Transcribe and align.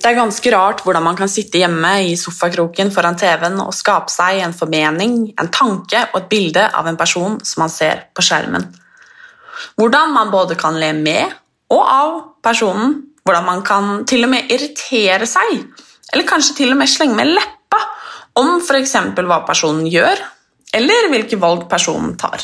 Det 0.00 0.08
er 0.08 0.16
ganske 0.16 0.50
rart 0.54 0.80
hvordan 0.80 1.04
man 1.04 1.16
kan 1.18 1.28
sitte 1.28 1.60
hjemme 1.60 1.90
i 2.08 2.14
sofakroken 2.16 2.88
foran 2.94 3.18
TV-en 3.20 3.58
og 3.60 3.74
skape 3.76 4.08
seg 4.08 4.38
en 4.40 4.54
formening, 4.56 5.16
en 5.36 5.50
tanke 5.52 6.06
og 6.14 6.22
et 6.22 6.30
bilde 6.30 6.62
av 6.64 6.88
en 6.88 6.96
person 6.96 7.36
som 7.44 7.66
man 7.66 7.72
ser 7.72 8.06
på 8.16 8.24
skjermen. 8.24 8.64
Hvordan 9.76 10.14
man 10.14 10.32
både 10.32 10.56
kan 10.56 10.78
le 10.80 10.94
med 10.96 11.34
og 11.70 11.82
av 11.84 12.14
personen, 12.40 12.94
hvordan 13.28 13.44
man 13.44 13.60
kan 13.66 13.90
til 14.08 14.24
og 14.24 14.32
med 14.32 14.48
irritere 14.48 15.28
seg, 15.28 15.66
eller 16.14 16.28
kanskje 16.28 16.56
til 16.62 16.72
og 16.72 16.80
med 16.80 16.88
slenge 16.88 17.18
med 17.18 17.34
leppa 17.34 17.82
om 18.40 18.56
f.eks. 18.56 18.96
hva 19.20 19.42
personen 19.44 19.84
gjør, 19.84 20.24
eller 20.80 21.10
hvilke 21.12 21.36
valg 21.44 21.68
personen 21.68 22.16
tar. 22.16 22.40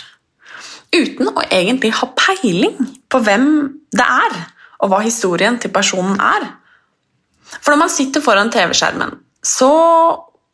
Uten 0.93 1.33
å 1.33 1.49
egentlig 1.49 1.95
ha 2.03 2.13
peiling 2.21 2.77
på 3.09 3.25
hvem 3.25 3.49
det 3.97 4.05
er, 4.05 4.39
og 4.85 4.93
hva 4.93 5.01
historien 5.09 5.57
til 5.63 5.73
personen 5.73 6.21
er. 6.21 6.51
For 7.61 7.73
når 7.73 7.83
man 7.85 7.93
sitter 7.93 8.25
foran 8.25 8.51
TV-skjermen, 8.53 9.15
så 9.47 9.71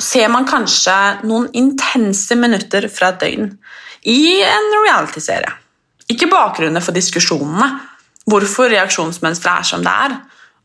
ser 0.02 0.28
man 0.32 0.48
kanskje 0.48 0.96
noen 1.28 1.48
intense 1.56 2.36
minutter 2.38 2.88
fra 2.92 3.12
et 3.12 3.22
døgn 3.22 3.50
i 4.10 4.42
en 4.44 4.68
reality-serie. 4.82 5.52
Ikke 6.12 6.28
bakgrunnen 6.30 6.82
for 6.82 6.96
diskusjonene, 6.96 7.68
hvorfor 8.28 8.70
reaksjonsmønsteret 8.72 9.62
er 9.62 9.68
som 9.68 9.84
det 9.84 9.92
er, 10.06 10.16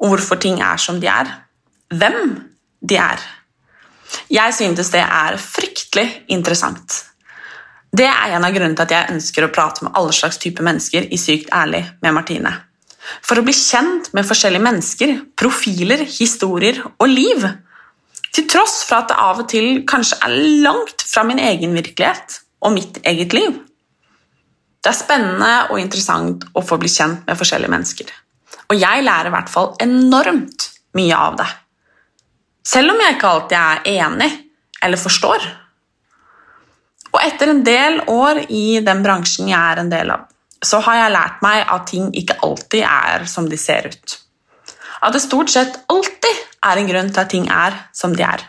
og 0.02 0.14
hvorfor 0.14 0.40
ting 0.42 0.60
er 0.62 0.80
som 0.82 1.00
de 1.02 1.10
er. 1.10 1.30
Hvem 1.94 2.22
de 2.82 2.98
er. 3.02 3.22
Jeg 4.32 4.56
syntes 4.56 4.92
det 4.94 5.04
er 5.04 5.38
fryktelig 5.42 6.08
interessant. 6.34 7.04
Det 7.98 8.06
er 8.08 8.36
en 8.36 8.46
av 8.46 8.54
grunnene 8.54 8.76
til 8.78 8.86
at 8.86 8.94
jeg 8.94 9.16
ønsker 9.16 9.48
å 9.48 9.52
prate 9.54 9.86
med 9.86 9.96
alle 9.98 10.14
slags 10.16 10.40
type 10.42 10.64
mennesker 10.64 11.08
i 11.12 11.20
Sykt 11.20 11.54
ærlig 11.56 11.86
med 12.04 12.16
Martine. 12.18 12.52
For 13.24 13.40
å 13.40 13.46
bli 13.46 13.56
kjent 13.56 14.12
med 14.16 14.28
forskjellige 14.28 14.64
mennesker, 14.64 15.14
profiler, 15.40 16.04
historier 16.08 16.82
og 16.90 17.08
liv. 17.08 17.46
Til 18.36 18.48
tross 18.52 18.82
for 18.88 19.02
at 19.02 19.12
det 19.12 19.20
av 19.24 19.42
og 19.44 19.50
til 19.52 19.84
kanskje 19.88 20.20
er 20.28 20.36
langt 20.66 21.06
fra 21.08 21.24
min 21.28 21.40
egen 21.42 21.76
virkelighet 21.78 22.42
og 22.66 22.76
mitt 22.76 23.00
eget 23.08 23.36
liv. 23.38 23.56
Det 24.84 24.92
er 24.92 24.98
spennende 24.98 25.54
og 25.72 25.80
interessant 25.82 26.46
å 26.56 26.64
få 26.64 26.78
bli 26.80 26.92
kjent 26.92 27.26
med 27.28 27.40
forskjellige 27.40 27.74
mennesker. 27.74 28.12
Og 28.68 28.76
jeg 28.80 29.06
lærer 29.06 29.30
i 29.30 29.34
hvert 29.34 29.52
fall 29.52 29.74
enormt 29.84 30.68
mye 30.98 31.18
av 31.18 31.40
det. 31.40 31.48
Selv 32.68 32.94
om 32.94 33.02
jeg 33.02 33.16
ikke 33.16 33.32
alltid 33.32 33.58
er 33.58 33.86
enig 34.04 34.30
eller 34.84 35.00
forstår. 35.02 35.46
Og 37.14 37.20
etter 37.24 37.52
en 37.52 37.64
del 37.66 38.02
år 38.12 38.44
i 38.54 38.80
den 38.86 39.04
bransjen 39.06 39.50
jeg 39.50 39.60
er 39.60 39.82
en 39.82 39.92
del 39.92 40.12
av, 40.14 40.28
så 40.66 40.80
har 40.86 41.02
jeg 41.02 41.14
lært 41.14 41.42
meg 41.46 41.64
at 41.70 41.88
ting 41.92 42.10
ikke 42.18 42.38
alltid 42.46 42.84
er 42.88 43.26
som 43.30 43.50
de 43.50 43.60
ser 43.60 43.90
ut. 43.92 44.18
At 45.06 45.14
det 45.14 45.22
stort 45.24 45.52
sett 45.54 45.78
alltid 45.92 46.46
er 46.66 46.80
en 46.80 46.90
grunn 46.90 47.12
til 47.14 47.24
at 47.24 47.32
ting 47.34 47.50
er 47.54 47.76
som 47.96 48.16
de 48.18 48.26
er. 48.26 48.42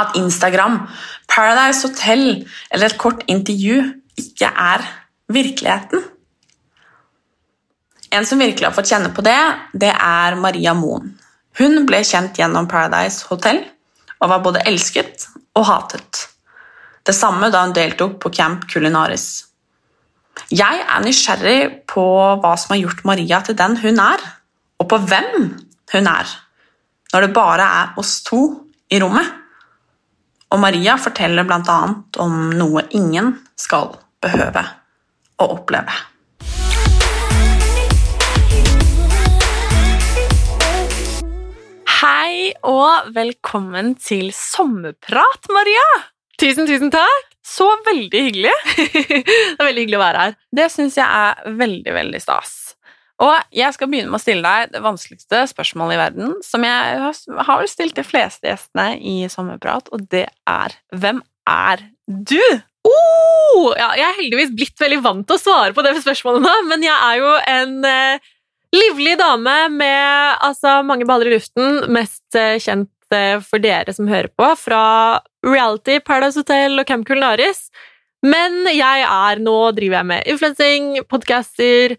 At 0.00 0.16
Instagram, 0.16 0.86
Paradise 1.28 1.86
Hotel 1.86 2.46
eller 2.70 2.86
et 2.88 2.98
kort 3.00 3.24
intervju 3.28 3.82
ikke 4.20 4.48
er 4.48 4.86
virkeligheten. 5.30 6.04
En 8.10 8.26
som 8.26 8.40
virkelig 8.42 8.66
har 8.66 8.74
fått 8.74 8.90
kjenne 8.90 9.12
på 9.14 9.22
det, 9.22 9.38
det 9.72 9.92
er 9.92 10.38
Maria 10.40 10.74
Moen. 10.74 11.12
Hun 11.58 11.84
ble 11.86 12.00
kjent 12.06 12.38
gjennom 12.38 12.68
Paradise 12.70 13.26
Hotel 13.30 13.62
og 14.20 14.32
var 14.32 14.42
både 14.44 14.64
elsket 14.66 15.28
og 15.58 15.66
hatet. 15.68 16.26
Det 17.06 17.14
samme 17.16 17.50
da 17.52 17.62
hun 17.64 17.74
deltok 17.74 18.18
på 18.22 18.32
Camp 18.34 18.66
Culinaris. 18.70 19.49
Jeg 20.48 20.80
er 20.80 21.02
nysgjerrig 21.04 21.58
på 21.90 22.02
hva 22.40 22.54
som 22.58 22.72
har 22.74 22.80
gjort 22.80 23.04
Maria 23.04 23.40
til 23.44 23.58
den 23.58 23.76
hun 23.82 24.00
er, 24.00 24.22
og 24.80 24.88
på 24.88 24.98
hvem 25.10 25.50
hun 25.92 26.08
er, 26.08 26.32
når 27.12 27.26
det 27.26 27.34
bare 27.36 27.66
er 27.82 28.00
oss 28.00 28.20
to 28.24 28.40
i 28.90 29.00
rommet. 29.02 29.36
Og 30.50 30.58
Maria 30.58 30.96
forteller 30.98 31.46
bl.a. 31.46 31.80
om 32.24 32.38
noe 32.56 32.86
ingen 32.96 33.36
skal 33.60 33.92
behøve 34.22 34.64
å 35.38 35.50
oppleve. 35.54 35.94
Hei 42.00 42.50
og 42.64 43.12
velkommen 43.14 43.92
til 44.00 44.32
sommerprat, 44.34 45.52
Maria! 45.52 45.90
Tusen, 46.40 46.66
tusen 46.66 46.90
takk! 46.90 47.29
Så 47.50 47.66
veldig 47.86 48.20
hyggelig. 48.28 48.52
Det 48.76 49.58
er 49.58 49.66
veldig 49.66 49.82
hyggelig 49.84 49.98
å 49.98 50.04
være 50.04 50.26
her. 50.26 50.36
Det 50.54 50.68
syns 50.72 50.98
jeg 51.00 51.06
er 51.06 51.56
veldig, 51.58 51.94
veldig 51.96 52.20
stas. 52.22 52.52
Og 53.20 53.34
jeg 53.52 53.74
skal 53.76 53.90
begynne 53.90 54.08
med 54.08 54.16
å 54.20 54.22
stille 54.22 54.46
deg 54.48 54.70
det 54.72 54.80
vanskeligste 54.84 55.42
spørsmålet 55.50 55.96
i 55.96 56.00
verden, 56.00 56.30
som 56.46 56.64
jeg 56.64 57.00
har- 57.02 57.58
vel 57.60 57.68
stilt 57.68 57.98
de 57.98 58.04
fleste 58.06 58.48
gjestene 58.48 58.94
i 58.96 59.16
Sommerprat, 59.28 59.90
og 59.92 60.06
det 60.08 60.28
er 60.48 60.76
hvem 60.94 61.20
er 61.50 61.82
du? 62.08 62.40
Oh, 62.88 63.74
ja, 63.76 63.90
jeg 63.98 64.06
er 64.06 64.16
heldigvis 64.22 64.54
blitt 64.56 64.80
veldig 64.80 65.02
vant 65.04 65.26
til 65.28 65.36
å 65.36 65.42
svare 65.42 65.74
på 65.76 65.84
det 65.84 65.98
spørsmålet 66.00 66.46
nå, 66.46 66.54
men 66.70 66.86
jeg 66.86 66.96
er 66.96 67.18
jo 67.20 67.34
en 67.52 67.74
eh, 67.84 68.30
livlig 68.72 69.18
dame 69.20 69.56
med 69.74 70.38
altså, 70.40 70.78
mange 70.86 71.04
baller 71.04 71.28
i 71.28 71.34
luften, 71.36 71.90
mest 71.92 72.38
eh, 72.40 72.56
kjent 72.62 72.88
eh, 73.12 73.36
for 73.44 73.60
dere 73.60 73.92
som 73.92 74.08
hører 74.08 74.32
på, 74.32 74.48
fra 74.56 75.20
reality, 75.46 75.98
Paradise 76.04 76.40
Hotel 76.40 76.78
og 76.80 76.88
Camp 76.88 77.06
Culinaris. 77.08 77.68
Men 78.26 78.66
jeg 78.68 79.04
er 79.06 79.40
nå 79.40 79.56
driver 79.76 80.00
jeg 80.00 80.08
med 80.10 80.28
influensing, 80.28 80.90
podcaster 81.08 81.96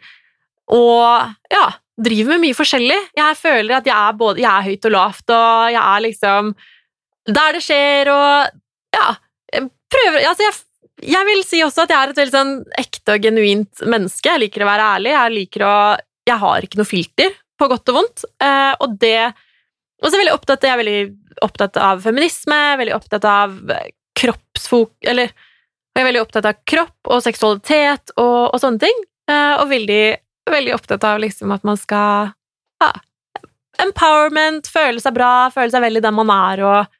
og 0.71 1.31
ja, 1.51 1.65
driver 2.01 2.35
med 2.35 2.45
mye 2.45 2.57
forskjellig. 2.57 2.99
Jeg 3.17 3.39
føler 3.39 3.79
at 3.79 3.89
jeg 3.89 3.97
er 3.97 4.19
både 4.19 4.43
jeg 4.43 4.51
er 4.51 4.67
høyt 4.69 4.87
og 4.89 4.95
lavt, 4.95 5.33
og 5.33 5.71
jeg 5.73 5.81
er 5.81 6.05
liksom 6.05 6.53
der 7.31 7.57
det 7.57 7.63
skjer, 7.65 8.09
og 8.13 8.97
ja 8.97 9.09
jeg 9.51 9.67
prøver, 9.91 10.23
altså 10.29 10.45
jeg, 10.45 10.57
jeg 11.11 11.27
vil 11.27 11.43
si 11.45 11.61
også 11.65 11.83
at 11.83 11.91
jeg 11.91 11.99
er 11.99 12.13
et 12.13 12.21
veldig 12.21 12.35
sånn 12.35 12.53
ekte 12.79 13.17
og 13.17 13.25
genuint 13.25 13.83
menneske. 13.83 14.29
Jeg 14.29 14.45
liker 14.45 14.63
å 14.63 14.69
være 14.69 14.89
ærlig. 14.95 15.13
Jeg 15.15 15.35
liker 15.37 15.67
å 15.67 15.75
Jeg 16.29 16.37
har 16.37 16.65
ikke 16.65 16.77
noe 16.79 16.87
filter, 16.87 17.33
på 17.57 17.67
godt 17.67 17.91
og 17.91 17.97
vondt. 17.97 18.23
Eh, 18.39 18.73
og 18.79 18.93
det 19.01 19.33
Og 20.01 20.07
så 20.07 20.15
er 20.15 20.17
jeg 20.17 20.23
veldig 20.23 20.37
opptatt, 20.37 20.63
jeg 20.65 20.73
er 20.73 20.79
veldig 20.81 21.01
opptatt 21.41 21.77
av 21.77 22.03
feminisme, 22.03 22.59
veldig 22.81 22.97
opptatt 22.97 23.27
av 23.27 23.55
kroppsfok... 24.19 24.93
Eller 25.07 25.31
jeg 25.91 26.05
er 26.05 26.07
veldig 26.07 26.21
opptatt 26.23 26.45
av 26.47 26.59
kropp 26.67 27.09
og 27.11 27.23
seksualitet 27.23 28.13
og, 28.15 28.53
og 28.53 28.59
sånne 28.63 28.79
ting. 28.79 29.01
Eh, 29.31 29.55
og 29.59 29.67
veldig, 29.71 30.03
veldig 30.51 30.75
opptatt 30.77 31.03
av 31.07 31.19
liksom 31.23 31.51
at 31.55 31.65
man 31.67 31.79
skal 31.79 32.31
ha 32.83 32.91
Empowerment, 33.81 34.67
føle 34.69 35.01
seg 35.01 35.15
bra, 35.15 35.49
føle 35.49 35.71
seg 35.73 35.81
veldig 35.81 36.03
den 36.03 36.13
man 36.13 36.29
er, 36.29 36.61
og 36.67 36.99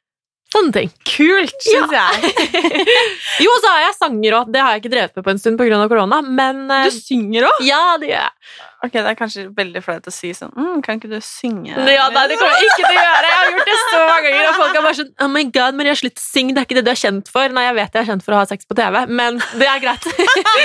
sånne 0.50 0.72
ting. 0.74 0.90
Kult, 1.06 1.54
syns 1.62 1.94
jeg. 1.94 2.32
Jo, 3.44 3.52
så 3.62 3.70
har 3.70 3.84
jeg 3.84 3.96
sanger 4.00 4.38
òg. 4.40 4.50
Det 4.52 4.62
har 4.62 4.74
jeg 4.74 4.82
ikke 4.82 4.92
drevet 4.96 5.16
med 5.16 5.26
på 5.26 5.32
en 5.32 5.40
stund 5.40 5.60
pga. 5.60 5.78
korona, 5.88 6.18
men 6.26 6.64
eh, 6.70 6.88
Du 6.90 6.96
synger 6.96 7.46
òg? 7.52 7.62
Ja, 7.68 7.84
det 8.02 8.10
gjør 8.10 8.24
jeg. 8.24 8.34
Ok, 8.82 8.96
Det 8.96 9.02
er 9.06 9.14
kanskje 9.14 9.42
veldig 9.54 9.80
flaut 9.84 10.06
å 10.10 10.12
si 10.14 10.32
sånn 10.34 10.50
mm, 10.58 10.80
Kan 10.82 10.98
ikke 10.98 11.10
du 11.12 11.18
synge? 11.22 11.70
Ja, 11.70 12.08
nei, 12.10 12.24
det 12.30 12.38
kommer 12.40 12.56
jeg 12.58 12.66
ikke 12.66 12.78
til 12.80 12.88
å 12.88 13.04
gjøre. 13.04 13.28
Jeg 13.28 13.36
har 13.38 13.50
gjort 13.52 13.68
det 13.68 13.76
så 13.78 14.00
mange 14.00 14.24
ganger, 14.26 14.48
og 14.48 14.56
folk 14.58 14.78
er 14.78 14.86
bare 14.86 14.96
sånn 14.98 15.12
Oh 15.22 15.30
my 15.30 15.42
god, 15.54 15.78
Maria, 15.78 15.94
slutt 15.98 16.18
å 16.18 16.24
synge. 16.24 16.56
Det 16.56 16.62
er 16.62 16.66
ikke 16.66 16.78
det 16.80 16.84
du 16.88 16.90
er 16.90 16.98
kjent 16.98 17.30
for. 17.30 17.54
Nei, 17.54 17.64
jeg 17.68 17.76
vet 17.78 17.98
jeg 17.98 18.02
er 18.02 18.08
kjent 18.10 18.24
for 18.26 18.34
å 18.34 18.40
ha 18.40 18.48
sex 18.50 18.66
på 18.66 18.76
TV, 18.78 18.98
men 19.20 19.38
det 19.60 19.68
er 19.70 19.82
greit. 19.84 20.08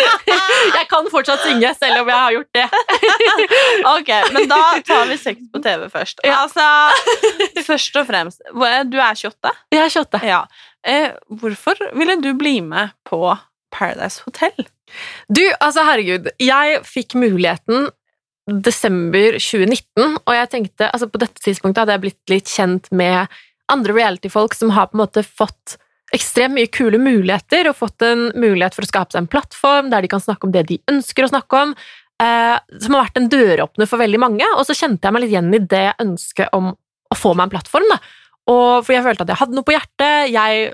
Jeg 0.77 0.87
kan 0.89 1.07
fortsatt 1.11 1.43
synge, 1.45 1.69
selv 1.77 2.01
om 2.01 2.09
jeg 2.09 2.17
har 2.17 2.33
gjort 2.35 2.57
det. 2.57 2.65
Ok, 3.93 4.09
men 4.33 4.49
da 4.49 4.61
tar 4.85 5.05
vi 5.09 5.17
sex 5.19 5.43
på 5.53 5.61
TV 5.63 5.85
først. 5.91 6.21
Altså, 6.25 6.65
Først 7.65 7.99
og 7.99 8.07
fremst 8.09 8.41
Du 8.91 8.97
er 8.97 9.13
28? 9.13 9.53
Jeg 9.75 9.83
er 9.83 9.93
28. 9.93 10.21
Ja. 10.27 10.41
Eh, 10.87 11.13
hvorfor 11.41 11.79
ville 11.97 12.17
du 12.23 12.31
bli 12.39 12.57
med 12.65 12.95
på 13.07 13.21
Paradise 13.73 14.23
Hotel? 14.25 14.67
Du, 15.27 15.43
altså 15.59 15.83
herregud, 15.87 16.29
jeg 16.41 16.81
fikk 16.87 17.17
muligheten 17.19 17.89
desember 18.47 19.35
2019, 19.41 20.21
og 20.23 20.31
jeg 20.35 20.49
tenkte, 20.53 20.87
altså 20.87 21.09
på 21.11 21.19
dette 21.19 21.43
tidspunktet 21.43 21.83
hadde 21.83 21.97
jeg 21.97 22.03
blitt 22.05 22.31
litt 22.31 22.51
kjent 22.51 22.87
med 22.95 23.27
andre 23.71 23.95
reality-folk 23.97 24.55
som 24.55 24.71
har 24.75 24.87
på 24.87 24.97
en 24.97 25.03
måte 25.03 25.23
fått 25.27 25.75
ekstremt 26.15 26.55
mye 26.55 26.69
kule 26.71 26.99
muligheter, 27.01 27.67
og 27.67 27.79
fått 27.81 28.05
en 28.07 28.29
mulighet 28.39 28.77
for 28.77 28.87
å 28.87 28.89
skape 28.89 29.11
seg 29.11 29.25
en 29.25 29.31
plattform 29.31 29.89
der 29.91 30.05
de 30.05 30.11
kan 30.11 30.23
snakke 30.23 30.47
om 30.47 30.53
det 30.55 30.63
de 30.69 30.79
ønsker 30.87 31.27
å 31.27 31.31
snakke 31.33 31.63
om, 31.65 31.73
eh, 32.23 32.55
som 32.79 32.95
har 32.95 33.09
vært 33.09 33.19
en 33.19 33.29
døråpner 33.33 33.89
for 33.91 33.99
veldig 33.99 34.21
mange, 34.23 34.47
og 34.55 34.63
så 34.67 34.77
kjente 34.77 35.03
jeg 35.03 35.15
meg 35.15 35.25
litt 35.25 35.35
igjen 35.35 35.51
i 35.51 35.63
det 35.75 35.87
ønsket 35.99 36.55
om 36.55 36.71
å 36.71 37.17
få 37.17 37.33
meg 37.35 37.49
en 37.49 37.55
plattform, 37.57 37.91
da. 37.91 37.99
Og 38.47 38.85
for 38.85 38.95
jeg 38.95 39.03
følte 39.03 39.27
at 39.27 39.33
jeg 39.33 39.41
hadde 39.41 39.57
noe 39.57 39.67
på 39.67 39.75
hjertet, 39.75 40.31
jeg 40.31 40.69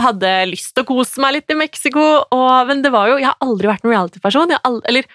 hadde 0.00 0.30
lyst 0.48 0.72
til 0.74 0.84
å 0.84 0.88
kose 0.88 1.20
meg 1.22 1.36
litt 1.36 1.52
i 1.52 1.58
Mexico, 1.58 2.06
og, 2.32 2.48
men 2.68 2.80
det 2.84 2.92
var 2.92 3.10
jo 3.10 3.20
Jeg 3.20 3.28
har 3.28 3.44
aldri 3.44 3.68
vært 3.68 3.84
en 3.84 3.92
reality-person. 3.92 4.54
Eller 4.88 5.06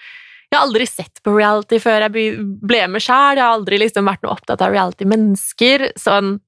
jeg 0.56 0.62
har 0.62 0.70
aldri 0.70 0.86
sett 0.88 1.20
på 1.24 1.34
reality 1.36 1.78
før 1.82 2.06
jeg 2.06 2.40
ble 2.64 2.80
med 2.88 3.04
sjæl. 3.04 3.36
Jeg 3.36 3.44
har 3.44 3.58
aldri 3.58 3.80
liksom 3.82 4.08
vært 4.08 4.24
noe 4.24 4.32
opptatt 4.36 4.64
av 4.64 4.72
reality-mennesker, 4.72 5.90
sånn 6.00 6.38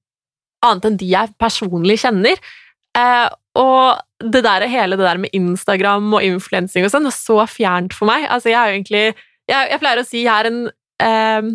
annet 0.65 0.87
enn 0.89 0.97
de 0.99 1.09
jeg 1.13 1.35
personlig 1.39 1.99
kjenner. 2.01 2.41
Eh, 2.97 3.27
og 3.59 4.01
det 4.33 4.41
der, 4.43 4.65
hele 4.71 4.97
det 4.99 5.05
der 5.05 5.21
med 5.21 5.35
Instagram 5.35 6.09
og 6.17 6.25
influensing 6.25 6.85
og 6.85 6.91
sånn 6.91 7.07
var 7.07 7.15
så 7.15 7.37
fjernt 7.47 7.95
for 7.95 8.09
meg. 8.09 8.25
Altså, 8.27 8.51
jeg 8.51 8.59
er 8.59 8.71
jo 8.71 8.79
egentlig 8.79 9.05
Jeg, 9.49 9.69
jeg 9.71 9.79
pleier 9.81 9.97
å 9.97 10.05
si 10.05 10.19
jeg 10.21 10.29
er 10.29 10.49
en 10.49 10.59
eh, 11.01 11.53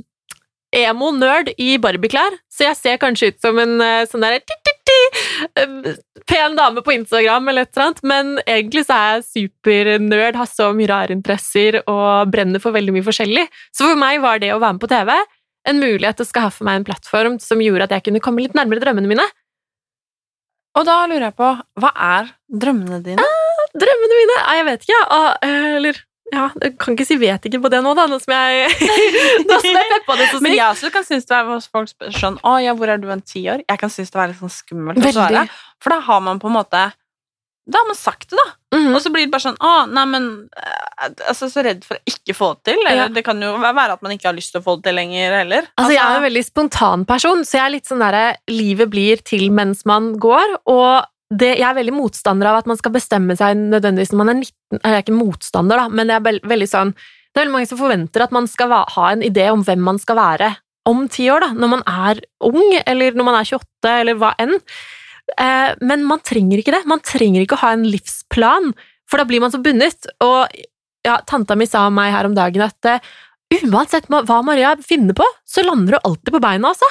emo-nerd 0.75 1.53
i 1.61 1.76
Barbie-klær, 1.82 2.37
så 2.50 2.69
jeg 2.69 2.79
ser 2.79 3.00
kanskje 3.03 3.32
ut 3.32 3.41
som 3.43 3.59
en 3.62 3.79
eh, 3.85 4.06
sånn 4.11 4.25
der 4.25 4.41
pen 6.29 6.56
dame 6.56 6.82
på 6.85 6.93
Instagram 6.94 7.49
eller 7.50 7.67
et 7.67 7.73
eller 7.75 7.87
annet, 7.87 8.03
men 8.06 8.32
egentlig 8.44 8.85
så 8.87 8.97
er 8.97 9.15
jeg 9.15 9.25
supernerd, 9.31 10.38
har 10.38 10.50
så 10.50 10.71
mye 10.76 10.91
rare 10.91 11.15
interesser 11.15 11.81
og 11.85 12.32
brenner 12.32 12.62
for 12.62 12.75
veldig 12.76 12.94
mye 12.97 13.06
forskjellig. 13.06 13.47
Så 13.75 13.88
for 13.88 14.00
meg 14.00 14.23
var 14.25 14.43
det 14.43 14.53
å 14.55 14.61
være 14.61 14.76
med 14.76 14.85
på 14.85 14.93
TV 14.93 15.15
en 15.65 15.81
mulighet 15.81 16.19
til 16.19 16.26
å 16.26 16.31
skaffe 16.31 16.67
meg 16.67 16.81
en 16.81 16.87
plattform 16.88 17.38
som 17.43 17.62
gjorde 17.65 17.88
at 17.88 17.97
jeg 17.97 18.09
kunne 18.09 18.23
komme 18.25 18.44
litt 18.44 18.56
nærmere 18.56 18.82
drømmene 18.85 19.11
mine. 19.11 19.26
Og 20.75 20.87
da 20.88 21.05
lurer 21.06 21.29
jeg 21.29 21.38
på, 21.38 21.50
hva 21.81 21.93
er 22.19 22.32
drømmene 22.50 22.99
dine? 23.05 23.23
Ah, 23.23 23.67
drømmene 23.79 24.19
mine? 24.19 24.41
Ah, 24.43 24.56
jeg 24.59 24.67
vet 24.69 24.87
ikke, 24.87 25.03
ah, 25.15 25.31
eller 25.79 26.00
ja, 26.32 26.49
jeg 26.62 26.75
kan 26.81 26.97
ikke 26.97 27.06
si 27.06 27.17
'vet 27.21 27.47
ikke' 27.47 27.61
på 27.61 27.71
det 27.73 27.82
nå, 27.85 27.93
da, 27.97 28.06
nå 28.09 28.19
som 28.23 28.32
jeg, 28.32 28.73
nå 29.49 29.61
som 29.61 29.76
jeg 29.76 29.91
peppa 29.93 30.17
det 30.17 30.29
så 30.32 30.41
Men 30.41 30.56
jeg 30.56 30.67
også 30.67 30.91
kan 30.94 31.05
synes 31.05 31.29
det 31.29 31.37
er 31.37 31.50
hos 31.50 31.69
folk 31.69 31.91
spør 31.91 32.17
sånn 32.17 32.38
'Å 32.41 32.56
ja, 32.65 32.75
hvor 32.75 32.88
er 32.88 32.99
du 32.99 33.11
om 33.12 33.21
ti 33.21 33.44
år?' 33.44 33.65
Jeg 33.69 33.79
kan 33.79 33.93
synes 33.93 34.11
det 34.11 34.21
er 34.21 34.32
litt 34.32 34.41
sånn 34.41 34.53
skummelt 34.53 34.99
å 34.99 35.12
svare. 35.12 35.49
For 35.82 35.93
da 35.93 36.00
har 36.00 36.21
man 36.25 36.41
på 36.41 36.49
en 36.49 36.59
måte 36.61 36.85
Da 37.65 37.81
har 37.81 37.87
man 37.88 37.97
sagt 37.97 38.29
det, 38.29 38.37
da. 38.37 38.76
Mm 38.76 38.87
-hmm. 38.87 38.94
Og 38.94 39.00
så 39.03 39.11
blir 39.11 39.25
det 39.25 39.31
bare 39.32 39.47
sånn 39.49 39.61
'Å, 39.61 39.87
nei, 39.88 40.05
men 40.06 40.49
Altså, 41.29 41.49
så 41.50 41.62
redd 41.62 41.85
for 41.85 41.97
å 41.97 42.00
ikke 42.06 42.35
få 42.35 42.55
det 42.55 42.73
til. 42.73 42.87
Eller 42.87 43.03
ja. 43.03 43.09
det 43.09 43.25
kan 43.25 43.41
jo 43.43 43.59
være 43.59 43.93
at 43.93 44.03
man 44.03 44.12
ikke 44.12 44.29
har 44.29 44.35
lyst 44.35 44.53
til 44.53 44.61
å 44.61 44.65
få 44.65 44.76
det 44.76 44.85
til 44.85 44.94
lenger 44.94 45.38
heller. 45.38 45.62
Altså, 45.76 45.76
altså 45.76 45.93
Jeg 45.93 46.05
er 46.05 46.17
en 46.17 46.23
veldig 46.23 46.44
spontan 46.44 47.05
person, 47.05 47.44
så 47.44 47.59
jeg 47.59 47.65
er 47.65 47.71
litt 47.71 47.87
sånn 47.87 47.99
derre 47.99 48.37
Livet 48.49 48.91
blir 48.91 49.17
til 49.17 49.50
mens 49.50 49.85
man 49.85 50.15
går, 50.19 50.61
og 50.67 51.05
det, 51.40 51.50
jeg 51.58 51.66
er 51.66 51.76
veldig 51.76 51.94
motstander 51.96 52.50
av 52.50 52.60
at 52.60 52.69
man 52.70 52.78
skal 52.81 52.92
bestemme 52.94 53.36
seg 53.38 53.56
nødvendigvis 53.58 54.12
når 54.12 54.20
man 54.20 54.32
er 54.32 54.40
19 54.40 54.81
Jeg 54.81 54.90
er 54.92 55.04
ikke 55.04 55.16
motstander, 55.16 55.81
da, 55.81 55.88
men 55.90 56.10
det 56.10 56.16
er 56.16 56.40
veldig 56.50 56.69
sånn 56.70 56.92
Det 56.94 57.38
er 57.38 57.44
veldig 57.44 57.54
mange 57.56 57.70
som 57.70 57.81
forventer 57.81 58.25
at 58.25 58.34
man 58.34 58.48
skal 58.50 58.75
ha 58.94 59.06
en 59.10 59.25
idé 59.26 59.48
om 59.52 59.64
hvem 59.66 59.82
man 59.84 60.00
skal 60.02 60.19
være 60.20 60.54
om 60.88 61.06
ti 61.08 61.31
år, 61.32 61.44
da, 61.44 61.54
når 61.56 61.70
man 61.72 61.82
er 61.88 62.20
ung, 62.44 62.60
eller 62.84 63.16
når 63.16 63.26
man 63.26 63.38
er 63.38 63.48
28, 63.48 63.92
eller 64.02 64.19
hva 64.20 64.34
enn. 64.42 64.52
Eh, 65.40 65.70
men 65.81 66.04
man 66.04 66.20
trenger 66.25 66.60
ikke 66.60 66.75
det. 66.75 66.82
Man 66.90 67.02
trenger 67.04 67.44
ikke 67.44 67.56
å 67.56 67.62
ha 67.62 67.70
en 67.76 67.87
livsplan, 67.88 68.75
for 69.08 69.20
da 69.20 69.25
blir 69.28 69.40
man 69.40 69.54
så 69.54 69.62
bundet. 69.64 70.04
Og 70.25 70.52
ja, 71.08 71.19
tanta 71.28 71.56
mi 71.56 71.69
sa 71.69 71.87
om 71.88 71.96
meg 71.96 72.12
her 72.14 72.28
om 72.28 72.37
dagen 72.37 72.64
at 72.64 72.88
uh, 72.88 73.14
uansett 73.64 74.10
hva 74.12 74.42
Maria 74.44 74.75
finner 74.84 75.16
på, 75.16 75.26
så 75.48 75.64
lander 75.64 75.98
hun 75.98 76.10
alltid 76.10 76.37
på 76.37 76.44
beina, 76.44 76.72
altså. 76.72 76.88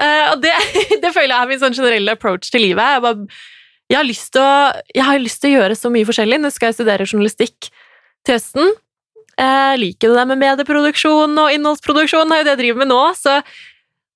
Uh, 0.00 0.26
og 0.32 0.44
det, 0.44 0.52
det, 1.02 1.10
føler 1.14 1.34
jeg 1.34 1.38
er 1.38 1.50
min 1.50 1.62
sånn 1.62 1.76
generelle 1.76 2.18
approach 2.18 2.50
til 2.50 2.64
livet. 2.66 2.96
Jeg 2.96 3.06
bare 3.06 3.26
jeg 3.90 3.98
har, 3.98 4.06
lyst 4.06 4.30
til 4.32 4.42
å, 5.50 5.50
å 5.50 5.54
gjøre 5.56 5.76
så 5.78 5.90
mye 5.90 6.06
forskjellig. 6.06 6.38
Nå 6.38 6.52
skal 6.54 6.70
jeg 6.70 6.78
studere 6.78 7.08
journalistikk 7.08 7.70
til 8.26 8.36
høsten. 8.36 8.74
Jeg 9.40 9.80
liker 9.80 10.12
det 10.12 10.18
der 10.20 10.28
med 10.30 10.40
medieproduksjon 10.42 11.34
og 11.40 11.54
innholdsproduksjon, 11.56 12.28
det 12.28 12.36
er 12.36 12.42
jo 12.42 12.46
det 12.46 12.54
jeg 12.54 12.60
driver 12.60 12.82
med 12.82 12.90
nå, 12.92 13.00
så 13.16 13.40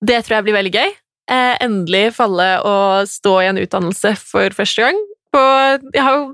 det 0.05 0.21
tror 0.25 0.37
jeg 0.37 0.47
blir 0.47 0.59
veldig 0.59 0.73
gøy. 0.75 0.95
Eh, 1.33 1.55
endelig 1.65 2.05
falle 2.19 2.49
og 2.69 3.09
stå 3.09 3.35
i 3.41 3.49
en 3.49 3.61
utdannelse 3.63 4.13
for 4.21 4.57
første 4.57 4.85
gang. 4.85 4.99
jeg 5.95 6.03
har 6.05 6.19
jo 6.19 6.27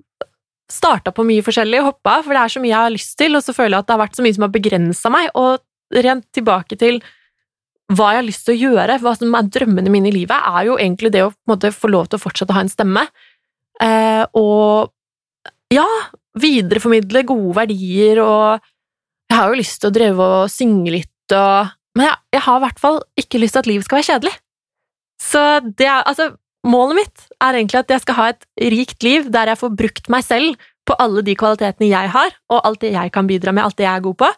starta 0.71 1.13
på 1.15 1.25
mye 1.27 1.45
forskjellig 1.47 1.81
og 1.81 1.93
hoppa, 1.93 2.21
for 2.25 2.35
det 2.35 2.43
er 2.43 2.53
så 2.53 2.63
mye 2.63 2.73
jeg 2.73 2.85
har 2.85 2.95
lyst 2.95 3.17
til, 3.19 3.37
og 3.39 3.45
så 3.45 3.55
føler 3.55 3.77
jeg 3.77 3.85
at 3.85 3.89
det 3.89 3.95
har 3.95 4.03
vært 4.03 4.19
så 4.19 4.27
mye 4.27 4.37
som 4.37 4.47
har 4.47 4.55
begrensa 4.55 5.13
meg, 5.13 5.31
og 5.39 6.03
rent 6.05 6.27
tilbake 6.37 6.79
til 6.79 7.01
hva 7.91 8.13
jeg 8.13 8.21
har 8.21 8.27
lyst 8.27 8.45
til 8.47 8.55
å 8.55 8.71
gjøre, 8.71 8.99
hva 9.03 9.15
som 9.19 9.35
er 9.35 9.49
drømmene 9.51 9.91
mine 9.91 10.11
i 10.11 10.15
livet, 10.15 10.37
er 10.37 10.69
jo 10.69 10.77
egentlig 10.79 11.11
det 11.15 11.25
å 11.27 11.33
måte, 11.51 11.73
få 11.75 11.91
lov 11.91 12.11
til 12.11 12.21
å 12.21 12.23
fortsette 12.23 12.55
å 12.55 12.59
ha 12.59 12.63
en 12.63 12.71
stemme. 12.71 13.03
Eh, 13.81 14.25
og 14.37 14.93
ja, 15.73 15.87
videreformidle 16.41 17.25
gode 17.29 17.55
verdier, 17.56 18.21
og 18.23 18.61
jeg 19.31 19.38
har 19.38 19.50
jo 19.50 19.61
lyst 19.61 19.81
til 19.81 19.91
å 19.91 19.94
dreve 19.94 20.29
og 20.41 20.53
synge 20.53 20.99
litt 20.99 21.09
og 21.31 21.77
Men 21.94 22.06
jeg, 22.06 22.17
jeg 22.35 22.43
har 22.43 22.56
i 22.59 22.62
hvert 22.65 22.81
fall 22.82 22.97
ikke 23.19 23.38
lyst 23.38 23.55
til 23.55 23.62
at 23.62 23.69
livet 23.71 23.87
skal 23.87 23.99
være 23.99 24.06
kjedelig. 24.09 24.32
Så 25.23 25.43
det 25.79 25.87
er 25.91 26.05
altså 26.06 26.32
Målet 26.67 26.99
mitt 26.99 27.23
er 27.41 27.56
egentlig 27.56 27.79
at 27.81 27.93
jeg 27.94 28.03
skal 28.03 28.17
ha 28.19 28.25
et 28.35 28.43
rikt 28.75 29.05
liv 29.06 29.31
der 29.32 29.49
jeg 29.49 29.61
får 29.62 29.71
brukt 29.79 30.11
meg 30.12 30.26
selv 30.26 30.59
på 30.85 30.97
alle 31.00 31.23
de 31.25 31.33
kvalitetene 31.38 31.88
jeg 31.88 32.11
har, 32.12 32.35
og 32.53 32.61
alt 32.69 32.83
det 32.83 32.91
jeg 32.93 33.12
kan 33.15 33.31
bidra 33.31 33.55
med, 33.56 33.65
alt 33.65 33.79
det 33.79 33.87
jeg 33.87 33.94
er 33.94 34.05
god 34.05 34.19
på. 34.21 34.29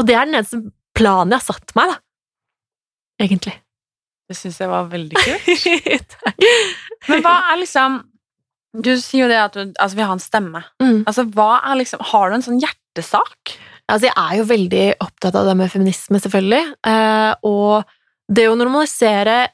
Og 0.00 0.08
det 0.08 0.16
er 0.16 0.26
den 0.26 0.40
eneste 0.40 0.58
planen 0.96 1.30
jeg 1.30 1.38
har 1.38 1.46
satt 1.46 1.76
meg, 1.78 1.92
da. 1.92 2.00
Egentlig. 3.22 3.54
Det 4.26 4.36
syns 4.40 4.58
jeg 4.58 4.72
var 4.72 4.90
veldig 4.90 5.22
kult. 5.22 6.18
Men 7.12 7.22
hva 7.22 7.36
er 7.52 7.62
liksom 7.62 8.00
du 8.74 8.92
sier 9.00 9.24
jo 9.24 9.30
det 9.30 9.38
at 9.40 9.56
du 9.56 9.62
altså, 9.64 9.96
vil 9.96 10.08
ha 10.08 10.16
en 10.16 10.22
stemme. 10.22 10.62
Mm. 10.82 11.04
Altså, 11.06 11.24
er 11.24 11.78
liksom, 11.80 12.02
Har 12.12 12.30
du 12.30 12.36
en 12.36 12.44
sånn 12.44 12.60
hjertesak? 12.62 13.56
Altså, 13.86 14.08
jeg 14.08 14.16
er 14.16 14.40
jo 14.40 14.48
veldig 14.50 14.86
opptatt 15.04 15.38
av 15.38 15.46
det 15.46 15.54
med 15.58 15.70
feminisme, 15.72 16.20
selvfølgelig. 16.22 16.74
Eh, 16.90 17.32
og 17.46 17.86
det 18.26 18.48
å 18.50 18.58
normalisere 18.58 19.46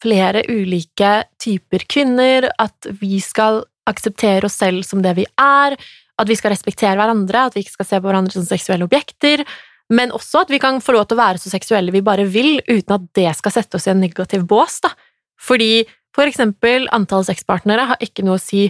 flere 0.00 0.44
ulike 0.48 1.24
typer 1.40 1.84
kvinner, 1.88 2.48
at 2.60 2.88
vi 3.00 3.20
skal 3.24 3.62
akseptere 3.88 4.46
oss 4.48 4.58
selv 4.60 4.84
som 4.86 5.02
det 5.04 5.16
vi 5.18 5.26
er, 5.40 5.76
at 6.20 6.28
vi 6.28 6.36
skal 6.36 6.52
respektere 6.52 6.98
hverandre, 7.00 7.46
at 7.48 7.56
vi 7.56 7.64
ikke 7.64 7.78
skal 7.78 7.88
se 7.88 8.00
på 8.00 8.08
hverandre 8.08 8.36
som 8.36 8.46
seksuelle 8.46 8.86
objekter, 8.86 9.44
men 9.90 10.12
også 10.14 10.44
at 10.44 10.52
vi 10.52 10.60
kan 10.62 10.78
få 10.84 10.94
lov 10.94 11.08
til 11.08 11.18
å 11.18 11.22
være 11.24 11.40
så 11.42 11.50
seksuelle 11.50 11.94
vi 11.94 12.04
bare 12.06 12.28
vil, 12.30 12.60
uten 12.68 12.96
at 12.96 13.08
det 13.16 13.30
skal 13.38 13.56
sette 13.56 13.80
oss 13.80 13.88
i 13.88 13.94
en 13.94 14.02
negativ 14.02 14.44
bås. 14.48 14.78
da. 14.84 14.92
Fordi 15.40 15.86
for 16.16 16.26
eksempel 16.26 16.88
antall 16.94 17.26
sexpartnere 17.26 17.86
har 17.92 18.02
ikke 18.04 18.24
noe 18.26 18.38
å 18.38 18.42
si 18.42 18.68